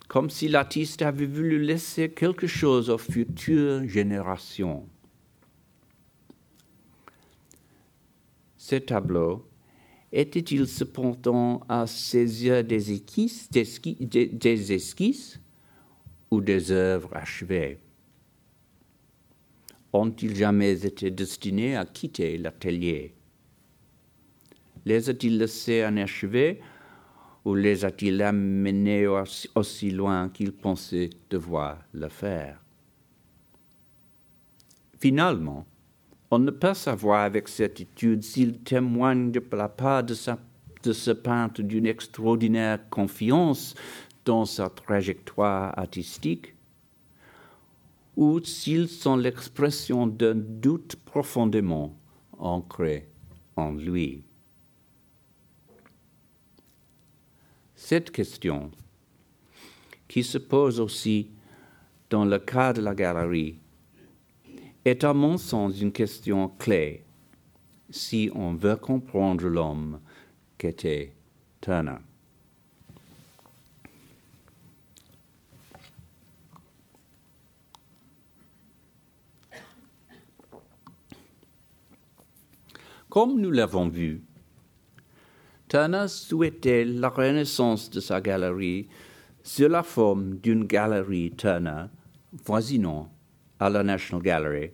comme 0.08 0.30
si 0.30 0.47
l'artiste 0.47 1.01
avait 1.01 1.26
voulu 1.26 1.60
laisser 1.60 2.10
quelque 2.10 2.47
chose 2.47 2.89
aux 2.89 2.97
futures 2.97 3.88
générations. 3.88 4.88
Ces 8.58 8.82
tableaux 8.82 9.45
étaient-ils 10.12 10.68
cependant 10.68 11.62
à 11.68 11.86
yeux 11.86 12.64
des 12.64 12.91
esquisses, 12.91 13.49
des, 13.49 14.74
esquisses 14.74 15.39
ou 16.32 16.41
des 16.41 16.72
œuvres 16.72 17.16
achevées? 17.16 17.80
Ont-ils 19.93 20.36
jamais 20.36 20.86
été 20.86 21.12
destinés 21.12 21.76
à 21.76 21.86
quitter 21.86 22.38
l'atelier? 22.38 23.14
Les 24.86 25.10
a-t-il 25.10 25.38
laissés 25.38 25.86
inachevés 25.88 26.62
ou 27.48 27.56
les 27.56 27.86
a-t-il 27.86 28.22
amenés 28.24 29.08
aussi 29.56 29.89
loin 29.89 30.28
qu'il 30.28 30.52
pensait 30.52 31.10
devoir 31.30 31.78
le 31.93 32.10
faire? 32.10 32.62
Finalement, 35.00 35.66
on 36.30 36.39
ne 36.39 36.52
peut 36.52 36.74
savoir 36.74 37.24
avec 37.24 37.48
certitude 37.48 38.22
s'il 38.22 38.60
témoigne 38.60 39.32
de 39.32 39.41
la 39.54 39.70
part 39.70 40.04
de, 40.04 40.14
de 40.84 40.91
ce 40.91 41.12
peintre 41.12 41.62
d'une 41.62 41.86
extraordinaire 41.86 42.89
confiance 42.89 43.76
dans 44.26 44.43
sa 44.43 44.68
trajectoire 44.68 45.80
artistique, 45.80 46.54
ou 48.18 48.43
s'ils 48.43 48.89
sont 48.89 49.16
l'expression 49.16 50.06
d'un 50.06 50.36
doute 50.36 50.98
profondément 51.06 51.98
ancré 52.38 53.08
en 53.56 53.72
lui. 53.72 54.26
Cette 57.90 58.12
question, 58.12 58.70
qui 60.10 60.22
se 60.22 60.38
pose 60.38 60.82
aussi 60.82 61.30
dans 62.10 62.26
le 62.26 62.38
cas 62.38 62.74
de 62.74 62.82
la 62.82 62.94
galerie, 62.94 63.60
est 64.84 65.06
à 65.06 65.14
mon 65.14 65.38
sens 65.38 65.80
une 65.80 65.94
question 65.94 66.50
clé 66.50 67.06
si 67.90 68.30
on 68.36 68.56
veut 68.56 68.76
comprendre 68.76 69.48
l'homme 69.48 70.02
qu'était 70.58 71.14
Turner. 71.62 72.00
Comme 83.08 83.40
nous 83.40 83.52
l'avons 83.52 83.88
vu, 83.88 84.26
Turner 85.68 86.07
souhaitait 86.07 86.86
la 86.86 87.09
renaissance 87.09 87.89
de 87.89 87.99
sa 87.99 88.22
galerie 88.22 88.88
sur 89.43 89.70
la 89.70 89.84
forme 89.84 90.38
d'une 90.38 90.65
galerie 90.65 91.32
Turner 91.32 91.86
voisinant 92.45 93.11
à 93.59 93.70
la 93.70 93.84
National 93.84 94.24
Gallery 94.24 94.72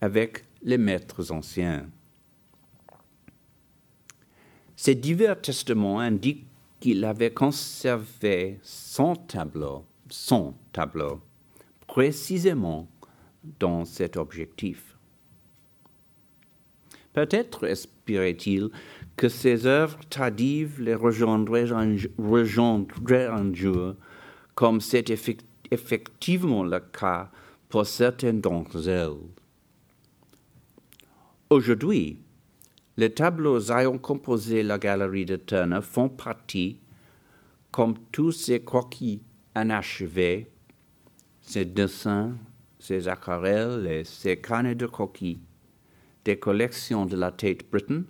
avec 0.00 0.44
les 0.62 0.78
maîtres 0.78 1.30
anciens. 1.30 1.88
Ces 4.76 4.94
divers 4.94 5.40
testaments 5.40 6.00
indiquent 6.00 6.46
qu'il 6.80 7.04
avait 7.04 7.32
conservé 7.32 8.58
son 8.62 9.16
tableau, 9.16 9.84
son 10.08 10.54
tableau, 10.72 11.20
précisément 11.86 12.88
dans 13.58 13.84
cet 13.84 14.16
objectif. 14.16 14.96
Peut-être 17.12 17.64
espérait-il 17.66 18.70
que 19.18 19.28
ses 19.28 19.66
œuvres 19.66 19.98
tardives 20.08 20.80
les 20.80 20.94
rejoindraient 20.94 21.72
un, 21.72 21.96
jour 23.52 23.94
comme 24.54 24.80
c'est 24.80 25.10
effectivement 25.70 26.62
le 26.62 26.78
cas 26.78 27.28
pour 27.68 27.84
certaines 27.84 28.40
d'entre 28.40 28.88
elles. 28.88 29.18
Aujourd'hui, 31.50 32.22
les 32.96 33.12
tableaux 33.12 33.72
ayant 33.72 33.98
composé 33.98 34.62
la 34.62 34.78
galerie 34.78 35.26
de 35.26 35.34
Turner 35.34 35.80
font 35.82 36.08
partie, 36.08 36.78
comme 37.72 37.94
tous 38.12 38.30
ces 38.30 38.62
croquis 38.62 39.20
inachevés, 39.56 40.48
ses 41.40 41.64
dessins, 41.64 42.36
ses 42.78 43.08
aquarelles 43.08 43.84
et 43.88 44.04
ses 44.04 44.36
carnets 44.36 44.76
de 44.76 44.86
croquis, 44.86 45.40
des 46.24 46.38
collections 46.38 47.04
de 47.04 47.16
la 47.16 47.32
Tate 47.32 47.68
Britain 47.68 48.04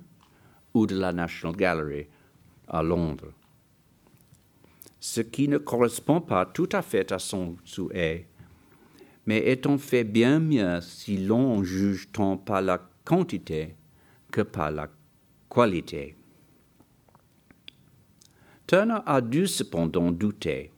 ou 0.74 0.86
de 0.86 0.96
la 0.98 1.12
National 1.12 1.56
Gallery 1.56 2.06
à 2.66 2.82
Londres 2.82 3.32
ce 5.00 5.20
qui 5.20 5.48
ne 5.48 5.58
correspond 5.58 6.20
pas 6.20 6.44
tout 6.46 6.68
à 6.72 6.82
fait 6.82 7.12
à 7.12 7.18
son 7.18 7.56
souhait, 7.64 8.26
mais 9.26 9.50
étant 9.50 9.78
fait 9.78 10.04
bien 10.04 10.40
mieux 10.40 10.80
si 10.80 11.18
l'on 11.18 11.62
juge 11.62 12.08
tant 12.12 12.36
par 12.36 12.62
la 12.62 12.80
quantité 13.04 13.76
que 14.30 14.40
par 14.42 14.70
la 14.70 14.88
qualité. 15.48 16.16
Turner 18.66 18.98
a 19.06 19.20
dû 19.20 19.46
cependant 19.46 20.10
douter 20.10 20.72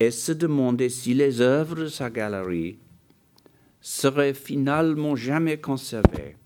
et 0.00 0.10
se 0.10 0.32
demander 0.32 0.88
si 0.88 1.12
les 1.12 1.40
œuvres 1.40 1.76
de 1.76 1.86
sa 1.86 2.08
galerie 2.10 2.78
seraient 3.80 4.34
finalement 4.34 5.14
jamais 5.14 5.58
conservées 5.58 6.36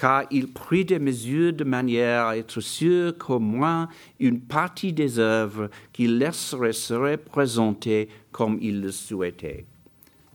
car 0.00 0.24
il 0.30 0.50
prit 0.50 0.86
des 0.86 0.98
mesures 0.98 1.52
de 1.52 1.62
manière 1.62 2.24
à 2.24 2.38
être 2.38 2.62
sûr 2.62 3.18
qu'au 3.18 3.38
moins 3.38 3.86
une 4.18 4.40
partie 4.40 4.94
des 4.94 5.18
œuvres 5.18 5.68
qu'il 5.92 6.16
laisserait 6.16 6.72
serait 6.72 7.18
présentée 7.18 8.08
comme 8.32 8.56
il 8.62 8.80
le 8.80 8.92
souhaitait, 8.92 9.66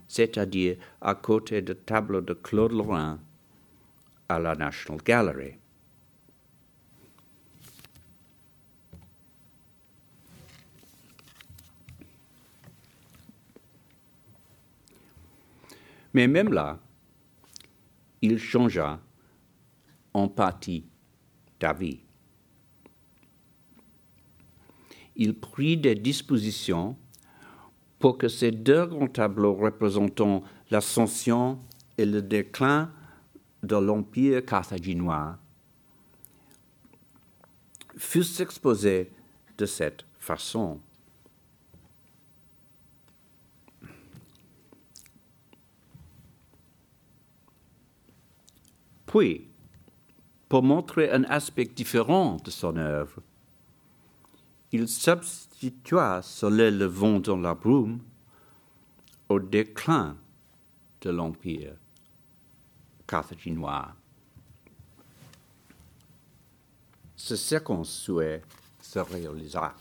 c'est-à-dire 0.07 0.77
à 1.01 1.15
côté 1.15 1.63
de 1.63 1.73
tableaux 1.73 2.21
de 2.21 2.33
Claude 2.33 2.73
Lorrain 2.73 3.17
à 4.29 4.37
la 4.37 4.53
National 4.53 5.01
Gallery. 5.03 5.55
Mais 16.13 16.27
même 16.27 16.53
là, 16.53 16.77
il 18.21 18.37
changea 18.37 18.99
en 20.15 20.29
partie 20.29 20.85
d'avis. 21.59 21.99
Il 25.17 25.37
prit 25.37 25.75
des 25.75 25.93
dispositions 25.93 26.95
pour 27.99 28.17
que 28.17 28.29
ces 28.29 28.51
deux 28.51 28.85
grands 28.85 29.09
tableaux 29.09 29.53
représentant 29.53 30.41
l'ascension 30.71 31.59
et 31.97 32.05
le 32.05 32.21
déclin 32.21 32.91
de 33.61 33.75
l'empire 33.75 34.45
carthaginois 34.45 35.37
fussent 37.97 38.39
exposés 38.39 39.11
de 39.57 39.65
cette 39.65 40.05
façon. 40.17 40.79
Puis, 49.05 49.49
pour 50.49 50.63
montrer 50.63 51.11
un 51.11 51.23
aspect 51.25 51.65
différent 51.65 52.37
de 52.43 52.51
son 52.51 52.77
œuvre. 52.77 53.21
Il 54.71 54.87
substitua 54.87 56.21
Soleil 56.21 56.77
levant 56.77 57.19
dans 57.19 57.37
la 57.37 57.53
brume 57.53 57.99
au 59.29 59.39
déclin 59.39 60.17
de 61.01 61.09
l'Empire 61.09 61.75
carthaginois. 63.07 63.95
Ce 67.15 67.35
second 67.35 67.83
souhait 67.83 68.41
se 68.81 68.99
réalisa. 68.99 69.73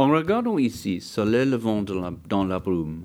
En 0.00 0.08
regardant 0.08 0.56
ici 0.56 1.02
Soleil 1.02 1.46
levant 1.46 1.82
dans 1.82 2.44
la 2.46 2.58
brume 2.58 3.04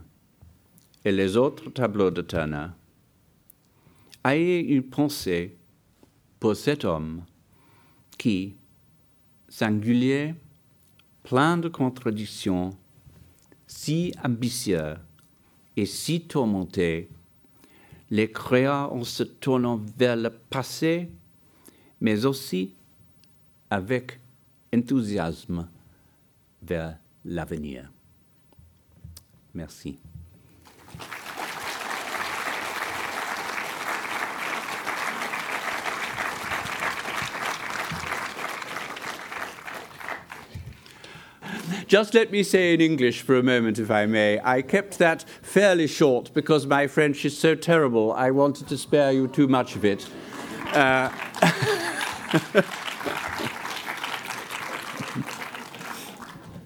et 1.04 1.12
les 1.12 1.36
autres 1.36 1.70
tableaux 1.70 2.10
de 2.10 2.22
Turner, 2.22 2.68
ayez 4.24 4.62
une 4.62 4.82
pensée 4.82 5.58
pour 6.40 6.56
cet 6.56 6.86
homme 6.86 7.24
qui, 8.18 8.56
singulier, 9.50 10.36
plein 11.24 11.58
de 11.58 11.68
contradictions, 11.68 12.70
si 13.68 14.14
ambitieux 14.24 14.96
et 15.76 15.86
si 15.86 16.22
tourmenté, 16.22 17.10
les 18.10 18.32
créa 18.32 18.90
en 18.90 19.04
se 19.04 19.24
tournant 19.24 19.82
vers 19.98 20.16
le 20.16 20.30
passé, 20.30 21.10
mais 22.00 22.26
aussi 22.26 22.74
avec 23.70 24.18
enthousiasme 24.74 25.68
vers 26.66 26.96
l'avenir. 27.24 27.90
Merci. 29.54 30.00
Just 41.88 42.16
let 42.16 42.32
me 42.32 42.42
say 42.42 42.74
in 42.74 42.82
English 42.82 43.22
for 43.22 43.36
a 43.36 43.44
moment, 43.44 43.78
if 43.78 43.92
I 43.92 44.08
may. 44.08 44.42
I 44.44 44.64
kept 44.64 44.98
that 44.98 45.24
fairly 45.42 45.88
short 45.88 46.34
because 46.34 46.66
my 46.66 46.88
French 46.88 47.24
is 47.24 47.38
so 47.38 47.54
terrible. 47.54 48.12
I 48.12 48.32
wanted 48.32 48.68
to 48.70 48.78
spare 48.78 49.12
you 49.12 49.28
too 49.28 49.48
much 49.48 49.76
of 49.76 49.86
it. 49.86 50.10
Uh, 50.74 51.10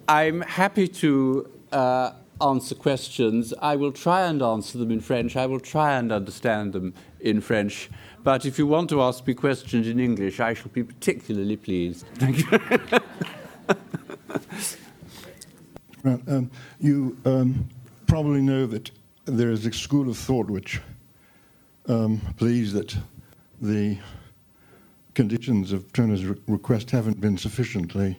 I'm 0.10 0.41
happy 0.41 0.88
to 0.88 1.47
uh, 1.72 2.14
answer 2.41 2.74
questions. 2.74 3.53
I 3.62 3.76
will 3.76 3.91
try 3.91 4.24
and 4.24 4.41
answer 4.41 4.80
them 4.80 4.89
in 4.89 5.01
French. 5.01 5.36
I 5.36 5.45
will 5.45 5.60
try 5.60 5.99
and 5.99 6.12
understand 6.12 6.74
them 6.74 6.95
in 7.20 7.41
French. 7.41 7.91
But 8.24 8.43
if 8.43 8.57
you 8.57 8.66
want 8.66 8.89
to 8.89 9.03
ask 9.03 9.28
me 9.28 9.36
questions 9.36 9.88
in 9.88 9.99
English, 9.99 10.39
I 10.39 10.55
shall 10.55 10.72
be 10.72 10.84
particularly 10.84 11.57
pleased. 11.57 12.07
Thank 12.16 12.39
you. 12.39 12.60
well, 16.03 16.22
um, 16.28 16.49
you 16.80 17.16
um, 17.26 17.70
probably 18.07 18.41
know 18.41 18.66
that 18.66 18.89
there 19.26 19.51
is 19.51 19.64
a 19.68 19.72
school 19.72 20.10
of 20.10 20.18
thought 20.18 20.49
which 20.49 20.82
um, 21.88 22.20
believes 22.39 22.74
that 22.74 22.97
the 23.62 23.99
conditions 25.14 25.72
of 25.72 25.93
Turner's 25.93 26.26
re- 26.26 26.36
request 26.47 26.89
haven't 26.89 27.22
been 27.22 27.38
sufficiently 27.38 28.18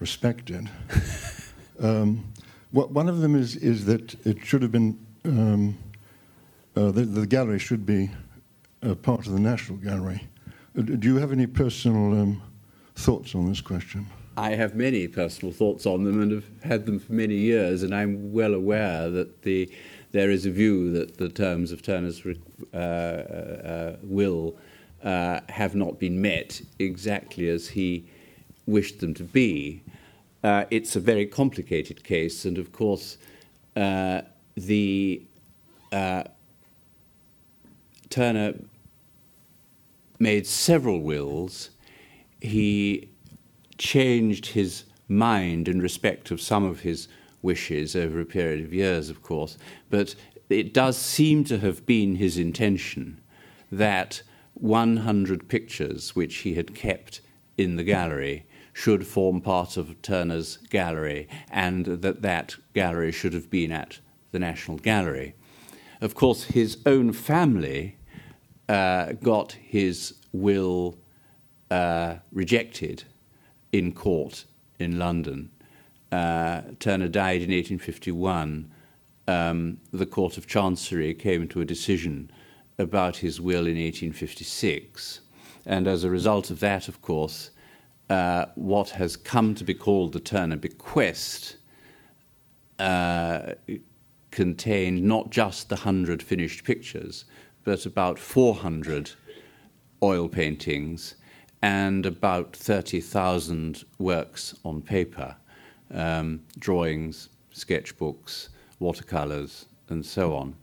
respected. 0.00 0.68
um, 1.80 2.24
what, 2.72 2.90
one 2.90 3.08
of 3.08 3.20
them 3.20 3.36
is, 3.36 3.56
is 3.56 3.84
that 3.84 4.14
it 4.26 4.44
should 4.44 4.62
have 4.62 4.72
been, 4.72 4.98
um, 5.24 5.78
uh, 6.76 6.90
the, 6.90 7.02
the, 7.02 7.26
gallery 7.26 7.58
should 7.58 7.86
be 7.86 8.10
part 9.02 9.26
of 9.26 9.32
the 9.32 9.40
National 9.40 9.78
Gallery. 9.78 10.26
Uh, 10.76 10.82
do 10.82 11.08
you 11.08 11.16
have 11.16 11.32
any 11.32 11.46
personal 11.46 12.20
um, 12.20 12.42
thoughts 12.96 13.34
on 13.34 13.48
this 13.48 13.60
question? 13.60 14.06
I 14.36 14.50
have 14.50 14.74
many 14.74 15.06
personal 15.06 15.52
thoughts 15.52 15.84
on 15.84 16.04
them 16.04 16.22
and 16.22 16.32
have 16.32 16.44
had 16.62 16.86
them 16.86 16.98
for 16.98 17.12
many 17.12 17.34
years, 17.34 17.82
and 17.82 17.94
I'm 17.94 18.32
well 18.32 18.54
aware 18.54 19.10
that 19.10 19.42
the, 19.42 19.70
there 20.12 20.30
is 20.30 20.46
a 20.46 20.50
view 20.50 20.92
that 20.92 21.18
the 21.18 21.28
terms 21.28 21.72
of 21.72 21.82
Turner's 21.82 22.22
uh, 22.72 22.76
uh, 22.76 23.96
will 24.02 24.56
uh, 25.02 25.40
have 25.48 25.74
not 25.74 25.98
been 25.98 26.22
met 26.22 26.62
exactly 26.78 27.48
as 27.48 27.68
he 27.68 28.06
wished 28.66 29.00
them 29.00 29.12
to 29.14 29.24
be 29.24 29.82
uh, 30.42 30.64
it's 30.70 30.96
a 30.96 31.00
very 31.00 31.26
complicated 31.26 32.02
case, 32.04 32.44
and 32.44 32.58
of 32.58 32.72
course, 32.72 33.18
uh, 33.76 34.22
the 34.56 35.22
uh, 35.92 36.24
Turner 38.08 38.54
made 40.18 40.46
several 40.46 41.00
wills. 41.00 41.70
He 42.40 43.10
changed 43.78 44.46
his 44.46 44.84
mind 45.08 45.68
in 45.68 45.80
respect 45.80 46.30
of 46.30 46.40
some 46.40 46.64
of 46.64 46.80
his 46.80 47.08
wishes 47.42 47.96
over 47.96 48.20
a 48.20 48.26
period 48.26 48.64
of 48.64 48.72
years, 48.72 49.10
of 49.10 49.22
course, 49.22 49.56
but 49.88 50.14
it 50.48 50.74
does 50.74 50.96
seem 50.96 51.44
to 51.44 51.58
have 51.58 51.86
been 51.86 52.16
his 52.16 52.36
intention 52.36 53.20
that 53.72 54.22
100 54.54 55.48
pictures 55.48 56.14
which 56.14 56.38
he 56.38 56.54
had 56.54 56.74
kept 56.74 57.20
in 57.56 57.76
the 57.76 57.84
gallery 57.84 58.44
should 58.80 59.06
form 59.06 59.42
part 59.42 59.76
of 59.76 60.00
Turner's 60.00 60.56
gallery, 60.70 61.28
and 61.50 61.84
that 61.84 62.22
that 62.22 62.56
gallery 62.72 63.12
should 63.12 63.34
have 63.34 63.50
been 63.50 63.70
at 63.70 63.98
the 64.32 64.38
National 64.38 64.78
Gallery. 64.78 65.34
of 66.00 66.14
course, 66.14 66.44
his 66.44 66.78
own 66.86 67.12
family 67.12 67.98
uh, 68.70 69.12
got 69.22 69.52
his 69.52 70.14
will 70.32 70.96
uh, 71.70 72.14
rejected 72.32 73.04
in 73.70 73.92
court 73.92 74.46
in 74.78 74.98
London. 74.98 75.50
Uh, 76.10 76.62
Turner 76.78 77.08
died 77.08 77.42
in 77.42 77.50
1851. 77.50 78.72
Um, 79.28 79.78
the 79.92 80.06
Court 80.06 80.38
of 80.38 80.46
Chancery 80.46 81.12
came 81.12 81.46
to 81.48 81.60
a 81.60 81.66
decision 81.66 82.30
about 82.78 83.18
his 83.18 83.42
will 83.42 83.66
in 83.66 83.76
1856. 83.76 85.20
And 85.66 85.86
as 85.86 86.02
a 86.02 86.08
result 86.08 86.50
of 86.50 86.60
that, 86.60 86.88
of 86.88 87.02
course, 87.02 87.50
uh, 88.10 88.46
what 88.56 88.90
has 88.90 89.16
come 89.16 89.54
to 89.54 89.64
be 89.64 89.72
called 89.72 90.12
the 90.12 90.20
Turner 90.20 90.56
bequest 90.56 91.56
uh, 92.80 93.54
contained 94.32 95.02
not 95.04 95.30
just 95.30 95.68
the 95.68 95.76
100 95.76 96.22
finished 96.22 96.64
pictures, 96.64 97.24
but 97.62 97.86
about 97.86 98.18
400 98.18 99.12
oil 100.02 100.28
paintings 100.28 101.14
and 101.62 102.04
about 102.04 102.56
30,000 102.56 103.84
works 103.98 104.56
on 104.64 104.82
paper 104.82 105.36
um, 105.92 106.40
drawings, 106.58 107.28
sketchbooks, 107.54 108.48
watercolors, 108.80 109.66
and 109.88 110.04
so 110.04 110.34
on. 110.34 110.56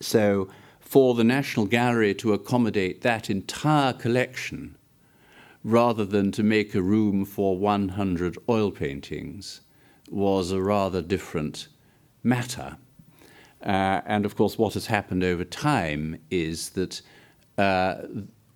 So, 0.00 0.48
for 0.80 1.14
the 1.14 1.24
National 1.24 1.66
Gallery 1.66 2.14
to 2.14 2.32
accommodate 2.32 3.02
that 3.02 3.28
entire 3.28 3.92
collection, 3.92 4.77
rather 5.68 6.04
than 6.04 6.32
to 6.32 6.42
make 6.42 6.74
a 6.74 6.82
room 6.82 7.24
for 7.26 7.58
100 7.58 8.38
oil 8.48 8.70
paintings, 8.70 9.60
was 10.10 10.50
a 10.50 10.62
rather 10.62 11.02
different 11.02 11.68
matter. 12.22 12.78
Uh, 13.62 14.00
and 14.06 14.24
of 14.24 14.34
course, 14.34 14.56
what 14.56 14.74
has 14.74 14.86
happened 14.86 15.22
over 15.22 15.44
time 15.44 16.18
is 16.30 16.70
that 16.70 17.02
uh, 17.58 17.96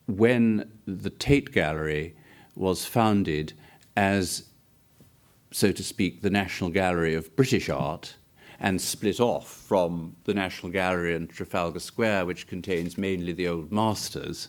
when 0.07 0.71
the 0.87 1.11
Tate 1.11 1.53
Gallery 1.53 2.17
was 2.55 2.87
founded 2.87 3.53
as, 3.97 4.45
so 5.51 5.71
to 5.71 5.85
speak, 5.85 6.23
the 6.23 6.31
National 6.31 6.71
Gallery 6.71 7.15
of 7.15 7.35
British 7.37 7.69
Art, 7.69 8.15
and 8.59 8.81
split 8.81 9.21
off 9.21 9.49
from 9.49 10.17
the 10.25 10.33
National 10.33 10.73
Gallery 10.73 11.15
in 11.15 11.27
Trafalgar 11.27 11.81
Square, 11.81 12.25
which 12.27 12.47
contains 12.47 12.97
mainly 12.97 13.33
the 13.33 13.49
old 13.49 13.71
masters, 13.71 14.49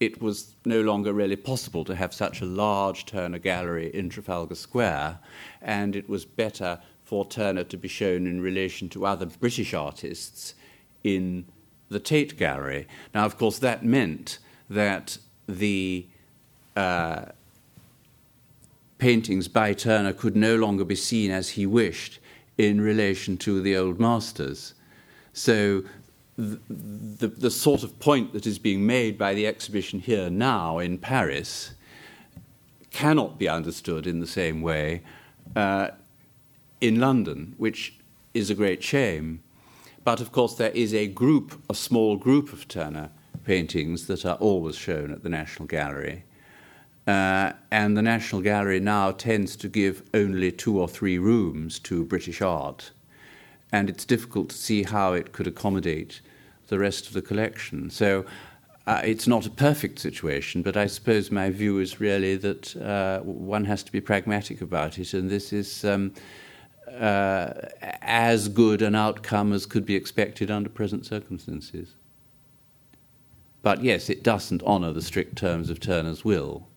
it 0.00 0.22
was 0.22 0.54
no 0.64 0.80
longer 0.80 1.12
really 1.12 1.36
possible 1.36 1.84
to 1.84 1.96
have 1.96 2.14
such 2.14 2.40
a 2.40 2.44
large 2.44 3.04
Turner 3.04 3.38
gallery 3.38 3.90
in 3.94 4.08
Trafalgar 4.08 4.54
Square, 4.54 5.18
and 5.60 5.96
it 5.96 6.08
was 6.08 6.24
better 6.24 6.78
for 7.04 7.24
Turner 7.24 7.64
to 7.64 7.76
be 7.76 7.88
shown 7.88 8.26
in 8.26 8.40
relation 8.40 8.88
to 8.90 9.06
other 9.06 9.26
British 9.26 9.74
artists 9.74 10.54
in 11.02 11.46
the 11.88 11.98
Tate 11.98 12.36
Gallery. 12.36 12.86
Now, 13.14 13.24
of 13.24 13.38
course, 13.38 13.58
that 13.58 13.84
meant 13.84 14.38
that 14.68 15.18
the 15.48 16.06
uh, 16.76 17.26
paintings 18.98 19.48
by 19.48 19.72
Turner 19.72 20.12
could 20.12 20.36
no 20.36 20.56
longer 20.56 20.84
be 20.84 20.94
seen 20.94 21.30
as 21.30 21.50
he 21.50 21.66
wished 21.66 22.18
in 22.56 22.80
relation 22.80 23.36
to 23.38 23.60
the 23.62 23.76
old 23.76 23.98
masters. 23.98 24.74
So, 25.32 25.84
the, 26.38 27.26
the, 27.26 27.50
sort 27.50 27.82
of 27.82 27.98
point 27.98 28.32
that 28.32 28.46
is 28.46 28.60
being 28.60 28.86
made 28.86 29.18
by 29.18 29.34
the 29.34 29.44
exhibition 29.44 29.98
here 29.98 30.30
now 30.30 30.78
in 30.78 30.96
Paris 30.96 31.72
cannot 32.92 33.38
be 33.38 33.48
understood 33.48 34.06
in 34.06 34.20
the 34.20 34.26
same 34.26 34.62
way 34.62 35.02
uh, 35.56 35.88
in 36.80 37.00
London, 37.00 37.54
which 37.58 37.98
is 38.34 38.50
a 38.50 38.54
great 38.54 38.84
shame. 38.84 39.42
But 40.04 40.20
of 40.20 40.30
course, 40.30 40.54
there 40.54 40.70
is 40.70 40.94
a 40.94 41.08
group, 41.08 41.60
a 41.68 41.74
small 41.74 42.16
group 42.16 42.52
of 42.52 42.68
Turner 42.68 43.10
paintings 43.44 44.06
that 44.06 44.24
are 44.24 44.36
always 44.36 44.76
shown 44.76 45.10
at 45.10 45.24
the 45.24 45.28
National 45.28 45.66
Gallery. 45.66 46.24
Uh, 47.06 47.52
and 47.72 47.96
the 47.96 48.02
National 48.02 48.42
Gallery 48.42 48.78
now 48.78 49.10
tends 49.10 49.56
to 49.56 49.68
give 49.68 50.02
only 50.14 50.52
two 50.52 50.78
or 50.78 50.86
three 50.86 51.18
rooms 51.18 51.80
to 51.80 52.04
British 52.04 52.40
art. 52.40 52.92
And 53.72 53.90
it's 53.90 54.04
difficult 54.04 54.50
to 54.50 54.56
see 54.56 54.84
how 54.84 55.14
it 55.14 55.32
could 55.32 55.46
accommodate 55.46 56.20
the 56.68 56.78
rest 56.78 57.06
of 57.06 57.12
the 57.12 57.22
collection. 57.22 57.90
So 57.90 58.24
uh, 58.86 59.02
it's 59.04 59.26
not 59.26 59.46
a 59.46 59.50
perfect 59.50 59.98
situation, 59.98 60.62
but 60.62 60.76
I 60.76 60.86
suppose 60.86 61.30
my 61.30 61.50
view 61.50 61.78
is 61.78 62.00
really 62.00 62.36
that 62.36 62.76
uh, 62.76 63.20
one 63.20 63.64
has 63.66 63.82
to 63.82 63.92
be 63.92 64.00
pragmatic 64.00 64.60
about 64.60 64.98
it, 64.98 65.14
and 65.14 65.30
this 65.30 65.52
is. 65.52 65.84
Um, 65.84 66.12
uh, 66.88 67.52
as 68.02 68.48
good 68.48 68.82
an 68.82 68.94
outcome 68.94 69.52
as 69.52 69.66
could 69.66 69.84
be 69.84 69.94
expected 69.94 70.50
under 70.50 70.70
present 70.70 71.04
circumstances. 71.06 71.94
But 73.62 73.82
yes, 73.82 74.08
it 74.08 74.22
doesn't 74.22 74.62
honour 74.62 74.92
the 74.92 75.02
strict 75.02 75.36
terms 75.36 75.68
of 75.70 75.80
Turner's 75.80 76.24
will, 76.24 76.68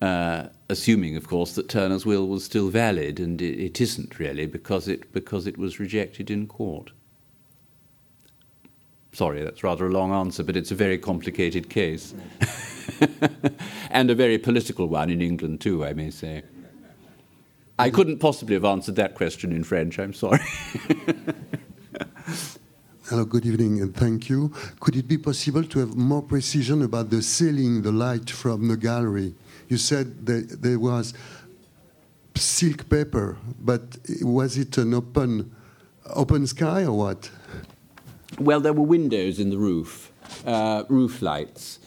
uh, 0.00 0.46
assuming, 0.68 1.16
of 1.16 1.28
course, 1.28 1.54
that 1.56 1.68
Turner's 1.68 2.06
will 2.06 2.26
was 2.26 2.44
still 2.44 2.70
valid, 2.70 3.20
and 3.20 3.42
it, 3.42 3.60
it 3.60 3.80
isn't 3.80 4.18
really 4.18 4.46
because 4.46 4.88
it, 4.88 5.12
because 5.12 5.46
it 5.46 5.58
was 5.58 5.78
rejected 5.78 6.30
in 6.30 6.46
court. 6.46 6.92
Sorry, 9.12 9.42
that's 9.42 9.64
rather 9.64 9.86
a 9.86 9.90
long 9.90 10.12
answer, 10.12 10.44
but 10.44 10.56
it's 10.56 10.70
a 10.70 10.74
very 10.74 10.96
complicated 10.96 11.68
case. 11.68 12.14
and 13.90 14.10
a 14.10 14.14
very 14.14 14.38
political 14.38 14.86
one 14.86 15.10
in 15.10 15.20
England, 15.20 15.60
too, 15.60 15.84
I 15.84 15.92
may 15.94 16.10
say. 16.10 16.42
I 17.78 17.90
couldn't 17.90 18.18
possibly 18.18 18.54
have 18.54 18.64
answered 18.64 18.96
that 18.96 19.14
question 19.14 19.52
in 19.52 19.64
French. 19.64 19.98
I'm 19.98 20.12
sorry. 20.12 20.40
Hello, 23.08 23.24
good 23.24 23.44
evening, 23.44 23.80
and 23.80 23.92
thank 23.96 24.28
you. 24.28 24.52
Could 24.78 24.94
it 24.94 25.08
be 25.08 25.18
possible 25.18 25.64
to 25.64 25.80
have 25.80 25.96
more 25.96 26.22
precision 26.22 26.82
about 26.82 27.10
the 27.10 27.22
ceiling, 27.22 27.82
the 27.82 27.90
light 27.90 28.30
from 28.30 28.68
the 28.68 28.76
gallery? 28.76 29.34
You 29.68 29.78
said 29.78 30.26
that 30.26 30.62
there 30.62 30.78
was 30.78 31.14
silk 32.36 32.88
paper, 32.88 33.36
but 33.58 33.98
was 34.22 34.56
it 34.56 34.78
an 34.78 34.94
open, 34.94 35.50
open 36.06 36.46
sky 36.46 36.84
or 36.84 36.96
what? 36.96 37.30
Well, 38.38 38.60
there 38.60 38.72
were 38.72 38.84
windows 38.84 39.38
in 39.38 39.50
the 39.50 39.58
roof, 39.58 40.12
uh, 40.46 40.84
roof 40.88 41.20
lights, 41.20 41.80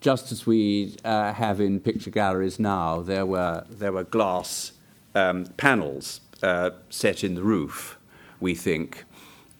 just 0.00 0.30
as 0.30 0.46
we 0.46 0.96
uh, 1.04 1.32
have 1.32 1.60
in 1.60 1.80
picture 1.80 2.10
galleries 2.10 2.58
now. 2.60 3.00
There 3.00 3.24
were 3.24 3.64
there 3.68 3.92
were 3.92 4.04
glass 4.04 4.72
um, 5.14 5.46
panels 5.56 6.20
uh, 6.42 6.70
set 6.90 7.24
in 7.24 7.34
the 7.34 7.42
roof, 7.42 7.98
we 8.40 8.54
think. 8.54 9.04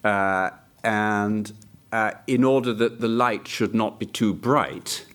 Uh, 0.05 0.51
and 0.85 1.53
uh, 1.91 2.13
in 2.27 2.45
order 2.45 2.73
that 2.75 3.01
the 3.01 3.09
light 3.09 3.49
should 3.49 3.75
not 3.75 3.99
be 3.99 4.07
too 4.07 4.35
bright 4.35 5.07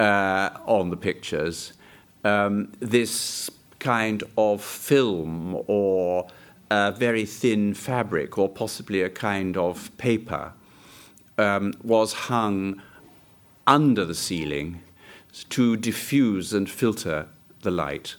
uh, 0.00 0.50
on 0.64 0.90
the 0.90 0.96
pictures, 0.96 1.74
um, 2.24 2.72
this 2.80 3.50
kind 3.78 4.24
of 4.36 4.62
film 4.62 5.62
or 5.66 6.26
very 6.70 7.24
thin 7.24 7.74
fabric 7.74 8.38
or 8.38 8.48
possibly 8.48 9.02
a 9.02 9.10
kind 9.10 9.56
of 9.56 9.96
paper 9.98 10.52
um, 11.38 11.72
was 11.82 12.12
hung 12.12 12.82
under 13.66 14.04
the 14.04 14.14
ceiling 14.14 14.82
to 15.50 15.76
diffuse 15.76 16.52
and 16.52 16.70
filter 16.70 17.28
the 17.62 17.70
light. 17.70 18.16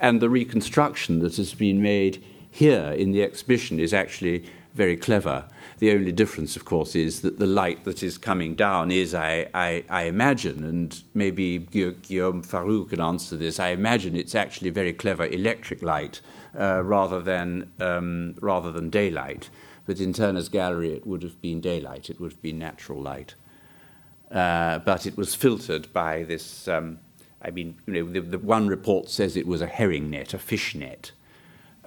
And 0.00 0.20
the 0.20 0.30
reconstruction 0.30 1.20
that 1.20 1.36
has 1.36 1.54
been 1.54 1.82
made 1.82 2.22
here 2.50 2.94
in 2.96 3.12
the 3.12 3.22
exhibition 3.22 3.80
is 3.80 3.94
actually 3.94 4.44
very 4.74 4.96
clever. 4.96 5.44
The 5.78 5.92
only 5.92 6.12
difference, 6.12 6.56
of 6.56 6.64
course, 6.64 6.94
is 6.94 7.22
that 7.22 7.38
the 7.38 7.46
light 7.46 7.84
that 7.84 8.02
is 8.02 8.18
coming 8.18 8.54
down 8.54 8.90
is, 8.90 9.14
I, 9.14 9.48
I, 9.54 9.84
I 9.88 10.04
imagine, 10.04 10.64
and 10.64 11.02
maybe 11.14 11.58
Guillaume 11.58 12.42
Farou 12.42 12.88
can 12.88 13.00
answer 13.00 13.36
this, 13.36 13.58
I 13.58 13.68
imagine 13.68 14.16
it's 14.16 14.34
actually 14.34 14.70
very 14.70 14.92
clever 14.92 15.26
electric 15.26 15.82
light 15.82 16.20
uh, 16.58 16.82
rather, 16.84 17.20
than, 17.20 17.72
um, 17.80 18.34
rather 18.40 18.72
than 18.72 18.90
daylight. 18.90 19.50
But 19.86 20.00
in 20.00 20.12
Turner's 20.12 20.48
gallery, 20.48 20.92
it 20.92 21.06
would 21.06 21.22
have 21.22 21.40
been 21.40 21.60
daylight, 21.60 22.10
it 22.10 22.20
would 22.20 22.32
have 22.32 22.42
been 22.42 22.58
natural 22.58 23.00
light. 23.00 23.34
Uh, 24.30 24.78
but 24.78 25.06
it 25.06 25.16
was 25.16 25.34
filtered 25.34 25.92
by 25.92 26.22
this. 26.22 26.66
Um, 26.68 26.98
I 27.42 27.50
mean, 27.50 27.76
you 27.86 27.92
know, 27.92 28.10
the, 28.10 28.20
the 28.20 28.38
one 28.38 28.68
report 28.68 29.10
says 29.10 29.36
it 29.36 29.46
was 29.46 29.60
a 29.60 29.66
herring 29.66 30.10
net, 30.10 30.32
a 30.32 30.38
fish 30.38 30.74
net. 30.74 31.12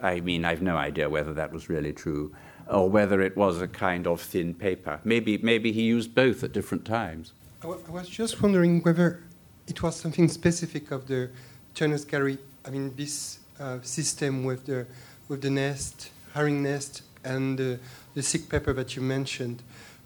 I 0.02 0.20
mean, 0.20 0.46
I've 0.46 0.62
no 0.62 0.76
idea 0.76 1.10
whether 1.10 1.34
that 1.34 1.52
was 1.52 1.70
really 1.70 1.94
true 1.94 2.36
or 2.70 2.90
whether 2.90 3.22
it 3.22 3.38
was 3.38 3.62
a 3.62 3.68
kind 3.68 4.08
of 4.08 4.22
thin 4.22 4.54
paper. 4.54 5.00
Maybe, 5.04 5.38
maybe 5.38 5.72
he 5.72 5.84
used 5.84 6.14
both 6.14 6.44
at 6.44 6.52
different 6.52 6.86
times. 6.86 7.34
I, 7.62 7.68
w- 7.68 7.84
I 7.88 7.92
was 7.92 8.10
just 8.10 8.42
wondering 8.42 8.82
whether 8.82 9.24
it 9.68 9.82
was 9.82 9.96
something 9.96 10.28
specific 10.28 10.92
of 10.92 11.08
the 11.08 11.30
Turner's 11.74 12.06
Gallery. 12.06 12.38
I 12.66 12.70
mean, 12.70 12.94
this 12.96 13.40
uh, 13.60 13.80
system 13.82 14.44
with 14.44 14.66
the 14.66 14.86
with 15.28 15.42
the 15.42 15.50
nest, 15.50 16.12
herring 16.34 16.62
nest, 16.62 17.02
and 17.24 17.58
the, 17.58 17.80
the 18.14 18.22
silk 18.22 18.50
paper 18.50 18.74
that 18.74 18.96
you 18.96 19.02
mentioned. 19.02 19.64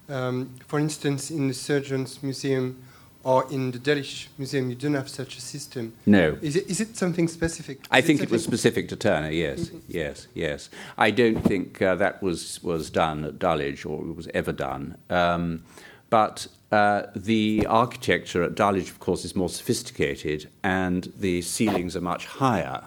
Um, 0.08 0.56
for 0.68 0.80
instance, 0.80 1.30
in 1.30 1.48
the 1.48 1.54
Surgeons 1.54 2.24
Museum 2.24 2.82
or 3.24 3.46
in 3.52 3.72
the 3.72 3.78
Delitzsch 3.78 4.28
Museum, 4.38 4.70
you 4.70 4.76
don't 4.76 4.94
have 4.94 5.10
such 5.10 5.38
a 5.38 5.42
system. 5.42 5.94
No. 6.06 6.38
Is 6.42 6.56
it, 6.56 6.70
is 6.70 6.80
it 6.80 6.96
something 6.96 7.28
specific? 7.28 7.86
I 7.92 8.02
think 8.02 8.22
it 8.22 8.32
was 8.32 8.44
specific 8.44 8.88
to 8.90 8.96
Turner. 8.96 9.30
Yes, 9.30 9.72
yes, 9.88 10.28
yes. 10.34 10.70
I 10.98 11.12
don't 11.12 11.42
think 11.44 11.82
uh, 11.82 11.96
that 11.96 12.24
was 12.24 12.64
was 12.64 12.90
done 12.90 13.26
at 13.26 13.38
Dulwich 13.38 13.86
or 13.86 13.98
was 13.98 14.30
ever 14.34 14.54
done. 14.54 14.98
Um, 15.10 15.64
but 16.10 16.48
uh, 16.72 17.04
the 17.16 17.68
architecture 17.68 18.42
at 18.42 18.56
Dulwich, 18.56 18.90
of 18.90 19.00
course, 19.00 19.26
is 19.26 19.36
more 19.36 19.50
sophisticated, 19.50 20.50
and 20.64 21.12
the 21.18 21.42
ceilings 21.42 21.96
are 21.96 22.02
much 22.02 22.26
higher, 22.26 22.86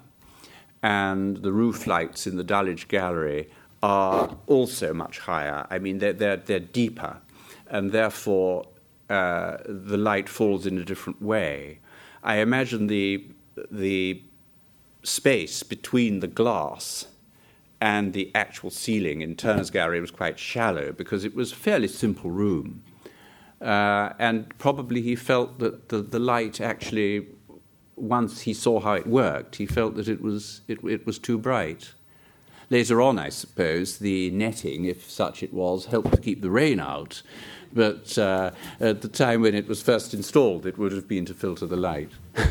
and 0.82 1.38
the 1.38 1.52
roof 1.52 1.86
lights 1.86 2.26
in 2.26 2.36
the 2.36 2.44
Dulwich 2.44 2.88
Gallery 2.88 3.50
are 3.82 4.36
also 4.46 4.92
much 4.92 5.18
higher. 5.20 5.66
I 5.70 5.78
mean, 5.78 5.98
they're 5.98 6.12
they're, 6.12 6.36
they're 6.36 6.60
deeper, 6.60 7.18
and 7.68 7.92
therefore 7.92 8.66
uh, 9.10 9.58
the 9.66 9.96
light 9.96 10.28
falls 10.28 10.66
in 10.66 10.78
a 10.78 10.84
different 10.84 11.20
way. 11.20 11.80
I 12.22 12.36
imagine 12.36 12.86
the 12.86 13.26
the 13.70 14.22
space 15.02 15.62
between 15.62 16.20
the 16.20 16.28
glass 16.28 17.06
and 17.80 18.12
the 18.12 18.30
actual 18.34 18.70
ceiling 18.70 19.20
in 19.20 19.34
Turner's 19.34 19.70
gallery 19.70 20.00
was 20.00 20.12
quite 20.12 20.38
shallow 20.38 20.92
because 20.92 21.24
it 21.24 21.34
was 21.34 21.50
a 21.50 21.56
fairly 21.56 21.88
simple 21.88 22.30
room. 22.30 22.84
Uh, 23.60 24.12
and 24.18 24.56
probably 24.58 25.02
he 25.02 25.16
felt 25.16 25.58
that 25.58 25.88
the, 25.88 25.98
the 25.98 26.20
light 26.20 26.60
actually, 26.60 27.26
once 27.96 28.42
he 28.42 28.54
saw 28.54 28.80
how 28.80 28.94
it 28.94 29.06
worked, 29.06 29.56
he 29.56 29.66
felt 29.66 29.94
that 29.96 30.08
it 30.08 30.20
was, 30.20 30.62
it, 30.68 30.82
it 30.84 31.06
was 31.06 31.18
too 31.18 31.38
bright. 31.38 31.92
Later 32.70 33.02
on, 33.02 33.18
I 33.18 33.28
suppose, 33.28 33.98
the 33.98 34.30
netting, 34.30 34.86
if 34.86 35.10
such 35.10 35.42
it 35.42 35.52
was, 35.52 35.86
helped 35.86 36.12
to 36.12 36.20
keep 36.20 36.40
the 36.40 36.50
rain 36.50 36.80
out. 36.80 37.22
But 37.72 38.16
uh, 38.16 38.52
at 38.80 39.02
the 39.02 39.08
time 39.08 39.42
when 39.42 39.54
it 39.54 39.68
was 39.68 39.82
first 39.82 40.14
installed, 40.14 40.66
it 40.66 40.78
would 40.78 40.92
have 40.92 41.06
been 41.06 41.24
to 41.26 41.34
filter 41.34 41.66
the 41.66 41.76
light. 41.76 42.10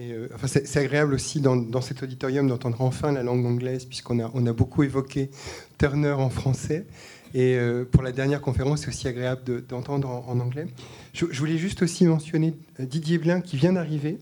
Euh, 0.00 0.26
enfin, 0.34 0.48
c'est 0.48 0.76
agréable 0.76 1.14
aussi 1.14 1.40
dans, 1.40 1.54
dans 1.54 1.80
cet 1.80 2.02
auditorium 2.02 2.48
d'entendre 2.48 2.80
enfin 2.80 3.12
la 3.12 3.22
langue 3.22 3.46
anglaise, 3.46 3.84
puisqu'on 3.84 4.18
a, 4.18 4.28
on 4.34 4.44
a 4.46 4.52
beaucoup 4.52 4.82
évoqué 4.82 5.30
Turner 5.78 6.10
en 6.10 6.30
français. 6.30 6.86
Et 7.34 7.56
euh, 7.56 7.84
pour 7.84 8.04
la 8.04 8.12
dernière 8.12 8.40
conférence, 8.40 8.82
c'est 8.82 8.88
aussi 8.88 9.08
agréable 9.08 9.42
de- 9.44 9.58
d'entendre 9.58 10.08
en, 10.08 10.38
anglais. 10.38 10.68
Je, 11.12 11.24
voulais 11.24 11.58
juste 11.58 11.82
aussi 11.82 12.06
mentionner 12.06 12.54
euh, 12.78 12.86
Didier 12.86 13.18
Blin 13.18 13.40
qui 13.40 13.56
vient 13.56 13.72
d'arriver, 13.72 14.18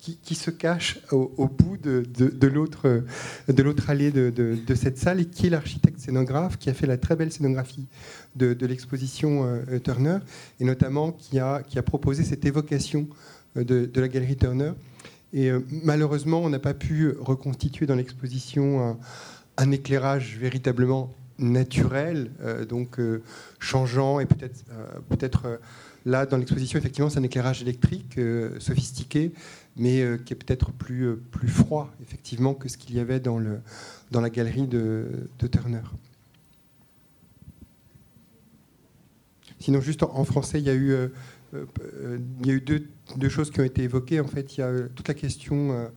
qui, 0.00 0.34
se 0.34 0.50
cache 0.50 1.00
au, 1.12 1.48
bout 1.48 1.76
euh, 1.86 2.02
de 2.06 2.46
l'autre 2.46 3.90
allée 3.90 4.10
de, 4.10 4.74
cette 4.74 4.96
salle 4.96 5.20
et 5.20 5.26
qui 5.26 5.46
est 5.46 5.50
l'architecte 5.50 6.00
scénographe 6.00 6.56
qui 6.56 6.70
a 6.70 6.74
fait 6.74 6.86
la 6.86 6.96
très 6.96 7.14
belle 7.14 7.30
scénographie 7.30 7.86
de, 8.34 8.66
l'exposition 8.66 9.60
Turner 9.84 10.18
et 10.60 10.64
notamment 10.64 11.12
qui 11.12 11.38
a, 11.38 11.62
proposé 11.84 12.24
cette 12.24 12.46
évocation 12.46 13.06
de, 13.54 13.90
la 13.94 14.08
galerie 14.08 14.36
Turner. 14.36 14.72
Et 15.34 15.50
malheureusement, 15.84 16.40
on 16.40 16.48
n'a 16.48 16.60
pas 16.60 16.74
pu 16.74 17.12
reconstituer 17.18 17.84
dans 17.84 17.96
l'exposition 17.96 18.80
un, 18.80 18.98
un 19.58 19.70
éclairage 19.72 20.38
véritablement 20.40 21.12
naturel, 21.38 22.32
euh, 22.40 22.64
donc 22.64 22.98
euh, 22.98 23.22
changeant 23.58 24.20
et 24.20 24.26
peut-être 24.26 24.64
euh, 24.72 24.86
peut-être 25.08 25.60
là 26.04 26.26
dans 26.26 26.36
l'exposition 26.36 26.78
effectivement 26.78 27.10
c'est 27.10 27.18
un 27.18 27.24
éclairage 27.24 27.62
électrique 27.62 28.18
sophistiqué, 28.58 29.32
mais 29.76 30.02
qui 30.24 30.32
est 30.32 30.36
peut-être 30.36 30.72
plus 30.72 31.16
plus 31.16 31.48
froid 31.48 31.92
effectivement 32.02 32.54
que 32.54 32.68
ce 32.68 32.76
qu'il 32.76 32.96
y 32.96 33.00
avait 33.00 33.20
dans 33.20 33.38
le 33.38 33.60
dans 34.10 34.20
la 34.20 34.30
galerie 34.30 34.66
de, 34.66 35.28
Turner. 35.50 35.82
Sinon, 39.60 39.80
juste 39.80 40.02
en, 40.04 40.14
en 40.14 40.24
français, 40.24 40.60
il 40.60 40.66
y 40.66 40.70
a 40.70 40.74
eu, 40.74 40.94
il 41.52 42.46
y 42.46 42.50
a 42.50 42.54
eu 42.54 42.60
deux, 42.60 42.86
deux 43.16 43.28
choses 43.28 43.50
qui 43.50 43.60
ont 43.60 43.64
été 43.64 43.82
évoquées. 43.82 44.20
En 44.20 44.28
fait, 44.28 44.56
il 44.56 44.60
y 44.60 44.62
a 44.62 44.88
toute 44.94 45.08
la 45.08 45.14
question 45.14 45.90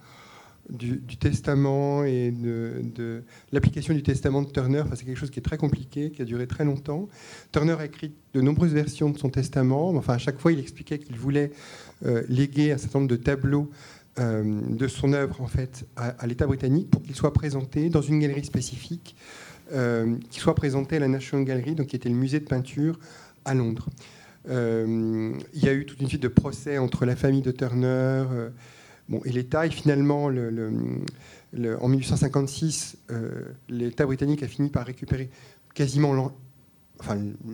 du, 0.72 1.18
testament 1.18 2.04
et 2.04 2.32
de, 2.32 3.24
l'application 3.52 3.94
du 3.94 4.04
testament 4.04 4.42
de 4.42 4.50
Turner. 4.50 4.82
Enfin, 4.82 4.96
c'est 4.96 5.06
quelque 5.06 5.20
chose 5.20 5.30
qui 5.30 5.40
est 5.40 5.44
très 5.44 5.58
compliqué, 5.58 6.12
qui 6.12 6.22
a 6.22 6.26
duré 6.26 6.48
très 6.48 6.66
longtemps. 6.66 7.10
Turner 7.52 7.76
a 7.80 7.86
écrit 7.86 8.14
de 8.34 8.42
nombreuses 8.42 8.74
versions 8.74 9.10
de 9.10 9.18
son 9.18 9.30
testament. 9.30 9.90
Enfin, 9.90 10.14
à 10.14 10.18
chaque 10.18 10.40
fois, 10.40 10.52
il 10.52 10.60
expliquait 10.60 11.00
qu'il 11.00 11.18
voulait 11.18 11.52
euh, 12.06 12.24
léguer 12.30 12.72
un 12.72 12.78
certain 12.78 13.00
nombre 13.00 13.12
de 13.12 13.18
tableaux 13.18 13.70
euh, 14.20 14.62
de 14.68 14.90
son 14.90 15.14
œuvre 15.14 15.40
en 15.40 15.48
fait 15.48 15.86
à, 15.96 16.28
l'État 16.28 16.46
britannique 16.46 16.90
pour 16.90 17.02
qu'il 17.02 17.16
soit 17.16 17.32
présenté 17.32 17.90
dans 17.90 18.02
une 18.02 18.20
galerie 18.20 18.44
spécifique, 18.44 19.16
euh, 19.72 20.18
qui 20.30 20.42
soit 20.42 20.54
présenté 20.54 20.98
à 20.98 21.00
la 21.00 21.08
National 21.08 21.46
Gallery, 21.46 21.76
donc 21.76 21.88
qui 21.88 21.96
était 21.96 22.10
le 22.10 22.16
musée 22.16 22.42
de 22.42 22.46
peinture 22.46 23.00
à 23.46 23.54
Londres. 23.54 23.88
Euh, 24.50 25.32
il 25.54 25.64
y 25.64 25.70
a 25.70 25.74
eu 25.74 25.86
toute 25.86 26.02
une 26.02 26.10
suite 26.10 26.22
de 26.24 26.28
procès 26.28 26.78
entre 26.78 27.06
la 27.06 27.16
famille 27.16 27.42
de 27.42 27.52
Turner 27.52 28.26
bon, 29.10 29.22
et 29.26 29.32
l'État, 29.32 29.70
finalement, 29.70 30.30
le- 30.30 30.50
le- 30.50 30.72
le- 31.54 31.82
en 31.84 31.88
1856, 31.88 32.98
euh, 33.12 33.30
l'État 33.70 34.06
britannique 34.06 34.44
a 34.44 34.48
fini 34.48 34.70
par 34.70 34.86
récupérer 34.86 35.30
quasiment 35.74 36.32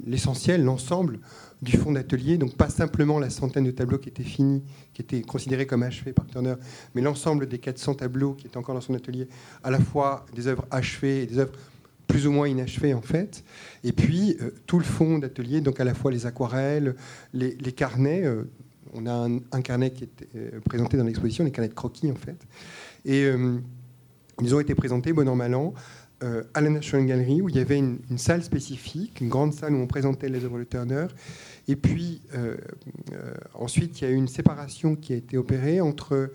l'essentiel, 0.05 0.63
l'ensemble 0.63 1.19
du 1.61 1.77
fonds 1.77 1.93
d'atelier, 1.93 2.37
donc 2.37 2.55
pas 2.55 2.69
simplement 2.69 3.17
la 3.19 3.29
centaine 3.29 3.63
de 3.63 3.71
tableaux 3.71 3.97
qui 3.97 4.09
étaient 4.09 4.23
finis, 4.23 4.61
qui 4.93 5.01
étaient 5.01 5.21
considérés 5.21 5.65
comme 5.65 5.83
achevés 5.83 6.13
par 6.13 6.27
Turner, 6.27 6.55
mais 6.93 7.01
l'ensemble 7.01 7.47
des 7.47 7.57
400 7.59 7.95
tableaux 7.95 8.33
qui 8.33 8.47
étaient 8.47 8.57
encore 8.57 8.75
dans 8.75 8.81
son 8.81 8.93
atelier, 8.93 9.27
à 9.63 9.71
la 9.71 9.79
fois 9.79 10.25
des 10.35 10.47
œuvres 10.47 10.65
achevées 10.69 11.23
et 11.23 11.25
des 11.25 11.39
œuvres 11.39 11.53
plus 12.07 12.27
ou 12.27 12.31
moins 12.31 12.47
inachevées 12.47 12.93
en 12.93 13.01
fait, 13.01 13.43
et 13.83 13.91
puis 13.93 14.37
euh, 14.41 14.51
tout 14.65 14.79
le 14.79 14.85
fond 14.85 15.17
d'atelier, 15.17 15.61
donc 15.61 15.79
à 15.79 15.83
la 15.83 15.93
fois 15.93 16.11
les 16.11 16.25
aquarelles, 16.25 16.95
les, 17.33 17.55
les 17.55 17.71
carnets. 17.71 18.25
euh, 18.25 18.43
on 18.93 19.05
a 19.05 19.29
un, 19.51 19.61
carnet 19.61 19.91
qui 19.91 20.05
est 20.05 20.27
euh, 20.35 20.59
présenté 20.61 20.97
dans 20.97 21.03
l'exposition, 21.03 21.43
les 21.43 21.51
carnets 21.51 21.69
de 21.69 21.73
croquis 21.73 22.11
en 22.11 22.15
fait, 22.15 22.37
et 23.05 23.23
euh, 23.23 23.57
ils 24.41 24.55
ont 24.55 24.59
été 24.59 24.75
présentés 24.75 25.13
bon 25.13 25.27
an 25.27 25.35
mal 25.35 25.55
an 25.55 25.73
euh, 26.23 26.43
à 26.53 26.61
la 26.61 26.69
National 26.69 27.07
Gallery 27.07 27.41
où 27.41 27.49
il 27.49 27.55
y 27.55 27.59
avait 27.59 27.77
une, 27.77 27.99
salle 28.17 28.43
spécifique, 28.43 29.21
une 29.21 29.29
grande 29.29 29.53
salle 29.53 29.73
où 29.73 29.77
on 29.77 29.87
présentait 29.87 30.29
les 30.29 30.43
œuvres 30.43 30.59
de 30.59 30.63
Turner. 30.63 31.07
Et 31.67 31.75
puis 31.75 32.21
ensuite, 33.53 33.99
il 33.99 34.05
y 34.05 34.07
a 34.07 34.11
eu 34.11 34.15
une 34.15 34.29
séparation 34.29 34.95
qui 34.95 35.13
a 35.13 35.17
été 35.17 35.37
opérée 35.37 35.81
entre 35.81 36.31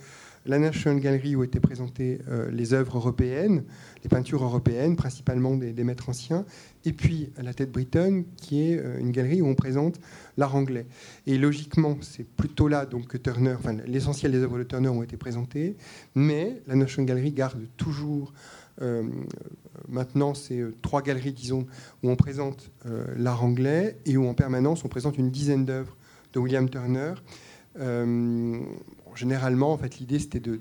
la 0.47 0.59
National 0.59 1.01
Gallery 1.01 1.37
où 1.37 1.45
étaient 1.45 1.61
présentées 1.61 2.21
euh, 2.29 2.51
les 2.51 2.75
œuvres 2.75 2.97
européennes, 2.97 3.65
les 4.03 4.09
peintures 4.09 4.43
européennes, 4.43 4.97
principalement 4.97 5.57
des, 5.57 5.85
maîtres 5.85 6.09
anciens, 6.09 6.45
et 6.85 6.93
puis 6.93 7.31
la 7.41 7.55
Tête 7.55 7.71
Bretonne, 7.71 8.25
qui 8.37 8.63
est 8.63 8.79
euh, 8.79 8.99
une 8.99 9.13
galerie 9.13 9.41
où 9.43 9.47
on 9.47 9.55
présente 9.55 10.01
l'art 10.37 10.57
anglais. 10.57 10.87
Et 11.27 11.39
logiquement, 11.39 11.97
c'est 12.01 12.27
plutôt 12.27 12.69
là 12.69 12.87
donc 12.87 13.07
que 13.09 13.19
Turner, 13.19 13.57
l'essentiel 13.87 14.33
des 14.33 14.39
œuvres 14.39 14.59
de 14.59 14.65
Turner 14.65 14.89
ont 14.89 15.03
été 15.03 15.17
présentées, 15.17 15.77
mais 16.15 16.61
la 16.67 16.75
National 16.75 17.07
Gallery 17.07 17.33
garde 17.33 17.61
toujours 17.77 18.33
euh, 18.81 19.05
maintenant, 19.89 20.33
euh, 20.51 20.73
trois 20.83 21.03
galeries, 21.03 21.33
disons, 21.33 21.67
où 22.03 22.11
on 22.11 22.17
présente 22.17 22.71
l'art 23.17 23.45
anglais 23.45 23.99
et 24.07 24.17
où 24.17 24.27
en 24.27 24.35
permanence 24.35 24.85
on 24.85 24.89
présente 24.89 25.19
une 25.19 25.31
dizaine 25.31 25.65
d'œuvres 25.65 25.97
de 26.33 26.41
William 26.41 26.69
Turner. 26.69 27.15
Généralement, 29.17 29.73
en 29.73 29.79
fait, 29.79 29.99
l'idée 29.99 30.19
c'était 30.19 30.41
de, 30.41 30.61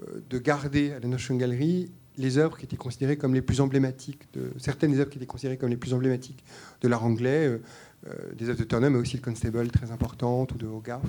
euh, 0.00 0.22
de 0.30 0.38
garder 0.38 0.92
à 0.92 1.00
la 1.00 1.08
National 1.08 1.40
Gallery 1.40 1.90
les 2.16 2.38
œuvres 2.38 2.56
qui 2.56 2.64
étaient 2.64 2.76
considérées 2.76 3.16
comme 3.16 3.34
les 3.34 3.42
plus 3.42 3.60
emblématiques, 3.60 4.22
certaines 4.58 4.92
des 4.92 5.00
œuvres 5.00 5.10
qui 5.10 5.18
étaient 5.18 5.26
considérées 5.26 5.56
comme 5.56 5.70
les 5.70 5.76
plus 5.76 5.92
emblématiques 5.92 6.44
de 6.80 6.88
l'art 6.88 7.04
anglais, 7.04 7.46
euh, 7.46 7.58
euh, 8.06 8.34
des 8.34 8.48
œuvres 8.48 8.58
de 8.58 8.64
Turner, 8.64 8.90
mais 8.90 8.98
aussi 8.98 9.16
le 9.16 9.22
Constable 9.22 9.70
très 9.70 9.90
importante 9.90 10.52
ou 10.52 10.58
de 10.58 10.66
Hogarth. 10.66 11.04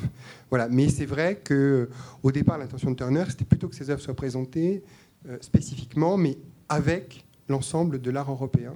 Voilà. 0.50 0.68
Mais 0.70 0.90
c'est 0.90 1.06
vrai 1.06 1.38
que 1.44 1.90
au 2.24 2.32
départ, 2.32 2.58
l'intention 2.58 2.92
de 2.92 2.96
Turner, 2.96 3.24
c'était 3.30 3.46
plutôt 3.46 3.68
que 3.68 3.76
ces 3.76 3.90
œuvres 3.90 4.02
soient 4.02 4.16
présentées 4.16 4.84
spécifiquement, 5.40 6.18
mais 6.18 6.38
avec 6.68 7.26
l'ensemble 7.48 8.02
de 8.02 8.12
l'art 8.12 8.30
européen. 8.30 8.74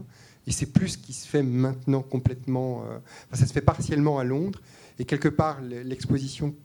Et 0.47 0.51
c'est 0.51 0.67
plus 0.67 0.89
ce 0.89 0.97
qui 0.97 1.11
se 1.11 1.27
fait 1.27 1.43
maintenant 1.43 2.01
complètement. 2.01 2.77
enfin, 2.79 3.35
ça 3.35 3.45
se 3.45 3.53
fait 3.53 3.61
partiellement 3.61 4.17
à 4.19 4.23
Londres. 4.23 4.61
Et 4.97 5.05
quelque 5.05 5.29
part, 5.29 5.61
l'exposition 5.61 6.55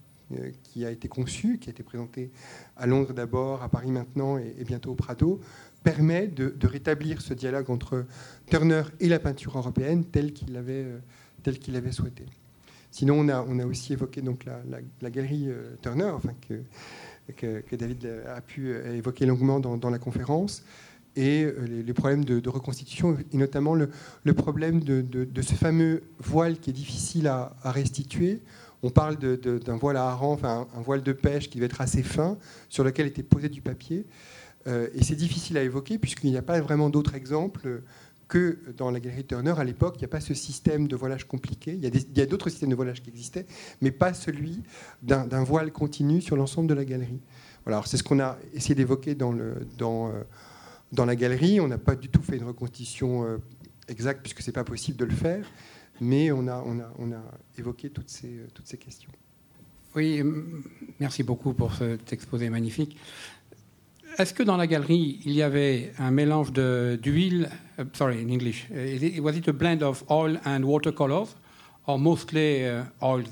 qui 0.62 0.85
a 0.85 0.91
été 0.91 1.09
conçue, 1.09 1.59
qui 1.59 1.68
a 1.68 1.72
été 1.72 1.83
présentée 1.83 2.30
à 2.76 2.87
Londres 2.87 3.12
d'abord, 3.12 3.62
à 3.62 3.68
Paris 3.68 3.91
maintenant 3.91 4.39
et, 4.39 4.64
bientôt 4.64 4.93
au 4.93 4.95
Prado, 4.95 5.41
permet 5.83 6.26
de, 6.28 6.55
rétablir 6.66 7.20
ce 7.20 7.35
dialogue 7.35 7.70
entre 7.70 8.07
Turner 8.47 8.83
et 9.01 9.09
la 9.09 9.18
peinture 9.18 9.57
européenne 9.59 10.05
tel 10.05 10.33
qu'il 10.33 10.53
l'avait 10.53 10.85
euh, 10.85 11.93
souhaité. 11.93 12.24
Sinon, 12.93 13.20
on 13.20 13.59
a, 13.59 13.66
aussi 13.66 13.95
évoqué 13.95 14.20
donc 14.20 14.45
la, 14.45 15.11
galerie 15.11 15.47
euh, 15.49 15.76
Turner, 15.80 16.11
enfin, 16.14 16.35
que, 17.37 17.74
David 17.74 18.07
a 18.28 18.43
pu 18.43 18.68
euh, 18.68 18.95
évoquer 18.95 19.24
longuement 19.24 19.61
dans, 19.61 19.89
la 19.89 19.99
conférence, 19.99 20.62
et 21.16 21.45
euh, 21.45 21.83
les, 21.87 21.95
problèmes 21.95 22.22
de, 22.22 22.47
reconstitution, 22.51 23.16
et 23.33 23.37
notamment 23.39 23.74
le, 23.74 23.89
problème 24.35 24.80
de, 24.80 25.41
ce 25.41 25.55
fameux 25.55 26.03
voile 26.18 26.59
qui 26.59 26.68
est 26.68 26.74
difficile 26.74 27.28
à 27.28 27.55
restituer. 27.64 28.43
On 28.83 28.91
parle 28.91 29.16
d'un 29.16 29.76
voile 29.76 29.97
à 29.97 30.09
hareng, 30.09 30.33
enfin 30.33 30.66
un, 30.74 30.80
voile 30.80 31.03
de 31.03 31.12
pêche 31.12 31.49
qui 31.49 31.59
devait 31.59 31.66
être 31.66 31.80
assez 31.80 32.03
fin, 32.03 32.37
sur 32.68 32.85
lequel 32.85 33.07
était 33.07 33.22
posé 33.22 33.49
du 33.49 33.61
papier. 33.61 34.07
Euh, 34.66 34.89
et 34.95 35.03
c'est 35.03 35.16
difficile 35.16 35.59
à 35.59 35.62
évoquer 35.62 35.99
puisqu'il 35.99 36.30
n'y 36.30 36.37
a 36.37 36.43
pas 36.43 36.61
vraiment 36.61 36.91
d'autres 36.91 37.14
exemples 37.14 37.83
que 38.33 38.59
dans 38.78 38.91
la 38.91 38.99
galerie 38.99 39.24
Turner, 39.24 39.53
à 39.59 39.64
l'époque, 39.64 39.97
il 39.97 39.99
n'y 39.99 40.05
a 40.07 40.09
pas 40.09 40.20
ce 40.20 40.33
système 40.33 40.89
de 40.89 40.97
voilage 40.97 41.28
compliqué. 41.28 41.74
Il 41.74 42.16
y 42.16 42.20
a 42.22 42.26
d'autres 42.26 42.49
systèmes 42.49 42.70
de 42.70 42.74
voilage 42.74 43.03
qui 43.03 43.11
existaient, 43.11 43.45
mais 43.83 43.91
pas 43.91 44.14
celui 44.14 44.62
d'un 45.03 45.45
voile 45.45 45.70
continu 45.70 46.22
sur 46.22 46.35
l'ensemble 46.35 46.66
de 46.66 46.72
la 46.72 46.87
galerie. 46.87 47.20
Voilà, 47.66 47.83
c'est 47.85 47.99
ce 47.99 48.03
qu'on 48.03 48.20
a 48.20 48.39
essayé 48.55 48.74
d'évoquer 48.74 49.14
euh, 49.20 49.55
dans 49.80 51.05
la 51.05 51.14
galerie. 51.14 51.61
On 51.61 51.68
n'a 51.68 51.76
pas 51.76 51.95
du 51.95 52.09
tout 52.09 52.22
fait 52.22 52.37
une 52.37 52.45
reconstitution 52.45 53.24
euh, 53.24 53.37
exacte, 53.89 54.22
puisque 54.22 54.41
ce 54.41 54.47
n'est 54.47 54.55
pas 54.55 54.64
possible 54.64 54.97
de 54.97 55.05
le 55.05 55.14
faire, 55.14 55.45
mais 56.01 56.32
on 56.32 56.49
a, 56.49 56.62
on 56.66 56.80
a, 56.80 56.90
on 56.99 57.12
a 57.12 57.22
évoqué 57.59 57.90
toutes 57.90 58.09
ces, 58.09 58.28
euh, 58.28 58.47
toutes 58.55 58.66
ces 58.66 58.78
questions. 58.78 59.11
Oui, 59.95 60.22
merci 61.01 61.22
beaucoup 61.22 61.53
pour 61.53 61.74
cet 61.74 62.12
exposé 62.12 62.49
magnifique. 62.49 62.97
Est-ce 64.18 64.34
que 64.34 64.43
dans 64.43 64.57
la 64.57 64.66
galerie, 64.66 65.20
il 65.24 65.32
y 65.32 65.43
avait 65.43 65.93
un 65.99 66.11
mélange 66.11 66.53
d'huile, 66.53 67.49
uh, 67.78 67.84
sorry, 67.93 68.22
in 68.22 68.28
English, 68.28 68.66
uh, 68.70 69.20
was 69.20 69.36
it 69.36 69.49
a 69.49 69.53
blend 69.53 69.82
of 69.82 70.05
oil 70.11 70.38
and 70.45 70.64
watercolors, 70.64 71.34
or 71.86 71.99
mostly 71.99 72.66
uh, 72.66 72.84
oils? 73.03 73.28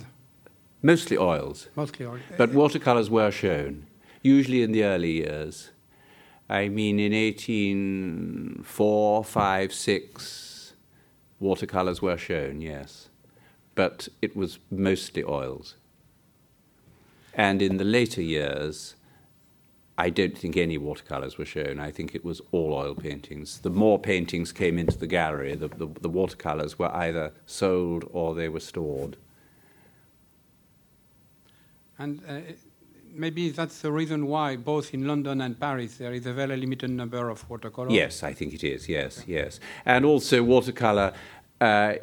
Mostly 0.83 1.19
oils. 1.19 1.69
Mostly 1.77 2.07
oil. 2.07 2.21
But 2.39 2.55
watercolors 2.55 3.11
were 3.11 3.31
shown, 3.31 3.85
usually 4.23 4.63
in 4.63 4.73
the 4.73 4.85
early 4.85 5.13
years. 5.13 5.71
I 6.49 6.69
mean, 6.69 6.99
in 6.99 7.13
1804, 7.13 9.25
5, 9.25 9.73
6, 9.73 10.40
watercolors 11.41 12.01
were 12.01 12.19
shown, 12.19 12.61
yes. 12.61 13.09
But 13.75 14.09
it 14.23 14.37
was 14.37 14.59
mostly 14.71 15.25
oils. 15.25 15.75
And 17.35 17.63
in 17.63 17.79
the 17.79 17.85
later 17.85 18.23
years, 18.23 18.95
I 19.97 20.11
don't 20.11 20.37
think 20.37 20.57
any 20.57 20.79
watercolors 20.79 21.37
were 21.37 21.45
shown. 21.45 21.79
I 21.79 21.91
think 21.91 22.15
it 22.15 22.25
was 22.25 22.41
all 22.53 22.73
oil 22.73 22.95
paintings. 22.95 23.59
The 23.59 23.71
more 23.71 23.99
paintings 23.99 24.53
came 24.53 24.79
into 24.79 24.97
the 24.97 25.07
gallery, 25.07 25.55
the, 25.55 25.69
the, 25.69 25.89
the 26.01 26.09
watercolors 26.09 26.79
were 26.79 26.95
either 26.95 27.33
sold 27.47 28.09
or 28.13 28.35
they 28.35 28.49
were 28.49 28.61
stored. 28.61 29.17
And 31.99 32.23
uh, 32.27 32.41
maybe 33.15 33.51
that's 33.51 33.81
the 33.81 33.93
reason 33.93 34.27
why, 34.27 34.57
both 34.57 34.95
in 34.95 35.07
London 35.07 35.41
and 35.41 35.59
Paris, 35.59 35.97
there 35.97 36.13
is 36.13 36.27
a 36.27 36.33
very 36.33 36.57
limited 36.57 36.91
number 36.91 37.29
of 37.31 37.49
watercolors. 37.49 37.93
Yes, 37.93 38.23
I 38.23 38.33
think 38.33 38.55
it 38.55 38.65
is. 38.65 38.89
Yes, 38.89 39.21
okay. 39.21 39.33
yes, 39.33 39.61
and 39.85 40.05
also 40.05 40.43
watercolor. 40.43 41.13
Uh, 41.61 41.95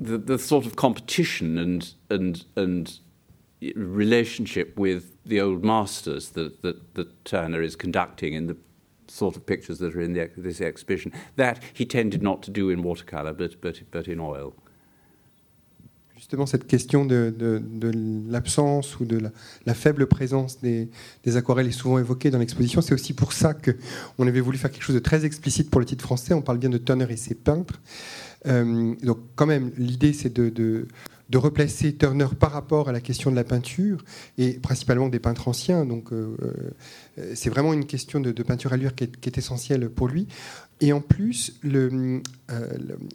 the, 0.00 0.18
the 0.18 0.38
sort 0.38 0.66
of 0.66 0.74
competition 0.74 1.58
and 1.58 1.94
and 2.10 2.44
and 2.56 2.98
relationship 3.74 4.76
with 4.76 5.16
the 5.24 5.40
old 5.40 5.64
masters 5.64 6.30
that, 6.30 6.62
that, 6.62 6.94
that 6.94 7.24
Turner 7.24 7.62
is 7.62 7.76
conducting 7.76 8.34
in 8.34 8.46
the 8.46 8.56
sort 9.08 9.36
of 9.36 9.46
pictures 9.46 9.78
that 9.78 9.94
are 9.94 10.00
in 10.00 10.12
the, 10.12 10.30
this 10.36 10.60
exhibition. 10.60 11.12
That 11.36 11.62
he 11.72 11.84
tended 11.84 12.22
not 12.22 12.42
to 12.44 12.50
do 12.50 12.70
in 12.70 12.82
watercolor, 12.82 13.32
but, 13.32 13.60
but, 13.60 13.80
but 13.90 14.08
in 14.08 14.20
oil. 14.20 14.54
Justement, 16.26 16.46
cette 16.46 16.66
question 16.66 17.04
de, 17.04 17.32
l'absence 18.28 18.98
ou 18.98 19.04
de 19.04 19.30
la, 19.64 19.74
faible 19.74 20.08
présence 20.08 20.58
des, 20.60 20.88
aquarelles 21.36 21.68
est 21.68 21.70
souvent 21.70 22.00
évoquée 22.00 22.32
dans 22.32 22.40
l'exposition. 22.40 22.80
C'est 22.80 22.94
aussi 22.94 23.12
pour 23.12 23.32
ça 23.32 23.54
qu'on 23.54 24.26
avait 24.26 24.40
voulu 24.40 24.58
faire 24.58 24.72
quelque 24.72 24.82
chose 24.82 24.96
de 24.96 25.00
très 25.00 25.24
explicite 25.24 25.70
pour 25.70 25.78
le 25.78 25.86
titre 25.86 26.02
français. 26.02 26.34
On 26.34 26.42
parle 26.42 26.58
bien 26.58 26.68
de 26.68 26.78
Turner 26.78 27.06
et 27.10 27.16
ses 27.16 27.36
peintres. 27.36 27.80
Euh, 28.46 28.96
donc, 29.04 29.18
quand 29.36 29.46
même, 29.46 29.70
l'idée, 29.78 30.12
c'est 30.12 30.36
de 30.36 30.88
de 31.28 31.38
replacer 31.38 31.94
Turner 31.94 32.28
par 32.38 32.52
rapport 32.52 32.88
à 32.88 32.92
la 32.92 33.00
question 33.00 33.30
de 33.30 33.36
la 33.36 33.44
peinture, 33.44 34.04
et 34.38 34.54
principalement 34.54 35.08
des 35.08 35.18
peintres 35.18 35.48
anciens. 35.48 35.84
Donc, 35.84 36.12
euh, 36.12 36.36
euh, 37.18 37.32
c'est 37.34 37.50
vraiment 37.50 37.72
une 37.72 37.86
question 37.86 38.20
de, 38.20 38.30
peinture 38.42 38.72
à 38.72 38.76
l'huile 38.76 38.92
qui, 38.94 39.04
est, 39.04 39.38
essentielle 39.38 39.88
pour 39.88 40.08
lui. 40.08 40.28
Et 40.80 40.92
en 40.92 41.00
plus, 41.00 41.58
euh, 41.64 42.20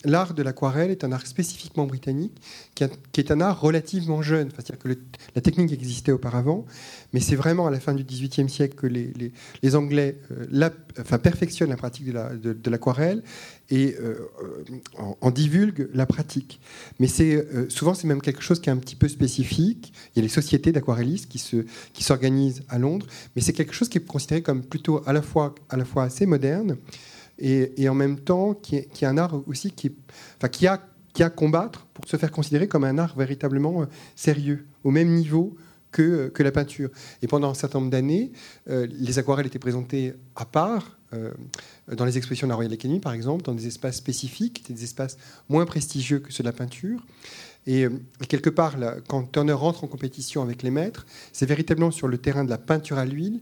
l'art 0.04 0.34
de 0.34 0.42
l'aquarelle 0.42 0.90
est 0.90 1.04
un 1.04 1.12
art 1.12 1.28
spécifiquement 1.28 1.86
britannique, 1.86 2.34
qui, 2.74 2.84
est 3.22 3.32
un 3.32 3.40
art 3.40 3.62
relativement 3.62 4.22
jeune. 4.24 4.50
C'est-à-dire 4.50 4.80
que 4.80 4.90
la 5.36 5.42
technique 5.42 5.72
existait 5.72 6.12
auparavant, 6.12 6.66
mais 7.14 7.20
c'est 7.20 7.36
vraiment 7.36 7.68
à 7.68 7.72
la 7.72 7.80
fin 7.80 7.94
du 7.94 8.04
XVIIIe 8.04 8.50
siècle 8.50 8.76
que 8.76 8.88
les, 8.88 9.76
Anglais 9.76 10.18
perfectionnent 11.22 11.70
la 11.70 11.78
pratique 11.78 12.12
de 12.12 12.70
l'aquarelle 12.70 13.22
et 13.72 13.96
euh, 14.00 14.30
en, 15.22 15.32
divulguent 15.32 15.90
la 15.94 16.06
pratique. 16.06 16.60
Mais 17.00 17.08
c'est 17.08 17.44
souvent 17.70 17.94
c'est 17.94 18.08
même 18.08 18.22
quelque 18.22 18.42
chose 18.42 18.60
qui 18.60 18.70
est 18.70 18.74
un 18.74 18.78
petit 18.78 18.96
peu 18.96 19.08
spécifique. 19.08 19.94
Il 20.14 20.20
y 20.20 20.22
a 20.22 20.24
les 20.24 20.30
sociétés 20.30 20.72
d'aquarellistes 20.72 21.30
qui 21.30 21.40
se 21.40 21.66
qui 21.94 22.04
s'organisent 22.04 22.64
à 22.70 22.78
Londres, 22.78 23.08
mais 23.36 23.42
c'est 23.42 23.54
quelque 23.54 23.74
chose 23.74 23.90
qui 23.90 23.98
est 23.98 24.06
considéré 24.06 24.42
comme 24.44 24.64
plutôt 24.64 25.02
à 25.08 25.14
la 25.14 25.22
fois 25.22 25.56
à 25.70 25.78
la 25.78 25.86
fois 25.86 26.04
assez 26.04 26.26
moderne 26.26 26.78
et, 27.42 27.90
en 27.90 27.96
même 27.96 28.20
temps 28.20 28.54
qui 28.54 28.76
est, 28.76 29.04
un 29.04 29.18
art 29.18 29.42
aussi 29.48 29.72
qui, 29.72 29.92
enfin, 30.38 30.48
qui, 30.48 30.68
a, 30.68 30.82
qui 31.14 31.24
a 31.24 31.30
combattre 31.30 31.88
pour 31.94 32.08
se 32.08 32.18
faire 32.18 32.32
considérer 32.32 32.68
comme 32.68 32.84
un 32.84 32.98
art 32.98 33.16
véritablement 33.18 33.82
euh, 33.82 33.86
sérieux, 34.16 34.68
au 34.84 34.92
même 34.92 35.10
niveau 35.10 35.56
que, 35.92 36.02
euh, 36.02 36.30
que 36.30 36.44
la 36.44 36.52
peinture. 36.52 36.90
Et 37.22 37.28
pendant 37.28 37.50
un 37.50 37.54
certain 37.54 37.80
nombre 37.80 37.92
d'années, 37.92 38.32
euh, 38.70 38.88
les 38.92 39.20
aquarelles 39.20 39.48
étaient 39.48 39.60
présentées 39.60 40.14
à 40.36 40.46
part, 40.46 41.00
dans 41.92 42.06
les 42.06 42.18
expositions 42.18 42.48
de 42.48 42.52
la 42.52 42.56
Royal 42.56 42.72
Academy 42.72 43.00
par 43.00 43.14
exemple, 43.14 43.44
dans 43.44 43.54
des 43.54 43.68
espaces 43.68 43.98
spécifiques, 43.98 44.64
des 44.72 44.84
espaces 44.84 45.18
moins 45.50 45.66
prestigieux 45.66 46.20
que 46.20 46.32
ceux 46.32 46.44
de 46.44 46.50
la 46.50 46.54
peinture. 46.54 47.06
Et, 47.68 47.88
quelque 48.28 48.50
part, 48.50 48.76
quand 49.08 49.32
Turner 49.32 49.54
rentre 49.54 49.84
en 49.84 49.88
compétition 49.88 50.42
avec 50.42 50.64
les 50.64 50.72
maîtres, 50.72 51.06
c'est 51.32 51.46
véritablement 51.46 51.92
sur 51.92 52.08
le 52.08 52.18
terrain 52.18 52.44
de 52.44 52.50
la 52.50 52.58
peinture 52.58 52.98
à 52.98 53.06
l'huile 53.06 53.40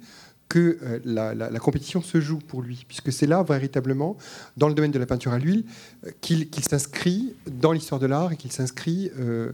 que 0.50 0.80
euh, 0.82 1.00
la, 1.06 1.60
compétition 1.60 2.02
se 2.02 2.20
joue 2.20 2.40
pour 2.40 2.64
lui, 2.64 2.84
puisque 2.88 3.14
c'est 3.14 3.28
là 3.28 3.44
véritablement, 3.44 4.18
dans 4.58 4.68
le 4.68 4.74
domaine 4.74 4.92
de 4.92 4.98
la 4.98 5.06
peinture 5.06 5.32
à 5.32 5.38
l'huile, 5.38 5.64
euh, 6.06 6.12
qu'il 6.22 6.64
s'inscrit 6.68 7.36
dans 7.46 7.72
l'histoire 7.72 8.02
de 8.02 8.08
l'art 8.08 8.34
et 8.34 8.36
qu'il 8.36 8.52
s'inscrit 8.52 9.12
euh, 9.20 9.52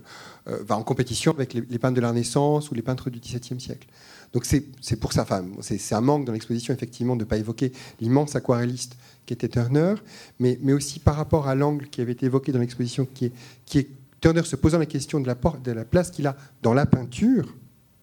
en 0.70 0.84
compétition 0.84 1.34
avec 1.34 1.54
les, 1.54 1.80
peintres 1.80 1.96
de 1.96 2.02
la 2.02 2.10
Renaissance 2.10 2.72
ou 2.72 2.76
les 2.76 2.82
peintres 2.82 3.10
du 3.10 3.20
XVIIe 3.20 3.60
siècle. 3.60 3.88
Donc 4.36 4.44
c'est 4.44 5.00
pour 5.00 5.14
ça, 5.14 5.22
enfin, 5.22 5.46
c'est 5.62 5.96
un 5.96 6.02
manque 6.02 6.26
dans 6.26 6.34
l'exposition 6.34 6.74
effectivement 6.74 7.16
de 7.16 7.24
ne 7.24 7.26
pas 7.30 7.38
évoquer 7.38 7.72
l'immense 8.02 8.36
aquarelliste 8.36 8.98
qui 9.26 9.34
était 9.34 9.48
Turner, 9.48 9.96
mais, 10.40 10.60
aussi 10.74 11.00
par 11.00 11.16
rapport 11.16 11.48
à 11.48 11.56
l'angle 11.56 11.88
qui 11.88 12.02
avait 12.02 12.12
été 12.12 12.26
évoqué 12.26 12.52
dans 12.52 12.60
l'exposition, 12.60 13.08
qui 13.16 13.32
est, 13.76 13.88
Turner 14.20 14.44
se 14.44 14.58
posant 14.58 14.78
la 14.78 14.88
question 14.88 15.22
de 15.22 15.28
la, 15.28 15.36
de 15.64 15.72
la 15.72 15.86
place 15.86 16.12
qu'il 16.12 16.28
a 16.28 16.36
dans 16.62 16.74
la 16.74 16.86
peinture, 16.86 17.56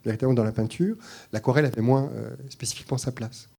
véritablement 0.06 0.34
dans 0.34 0.44
la 0.44 0.52
peinture, 0.52 0.96
l'aquarelle 1.34 1.66
avait 1.66 1.82
moins 1.82 2.10
euh, 2.14 2.30
spécifiquement 2.48 2.96
sa 2.96 3.12
place. 3.12 3.50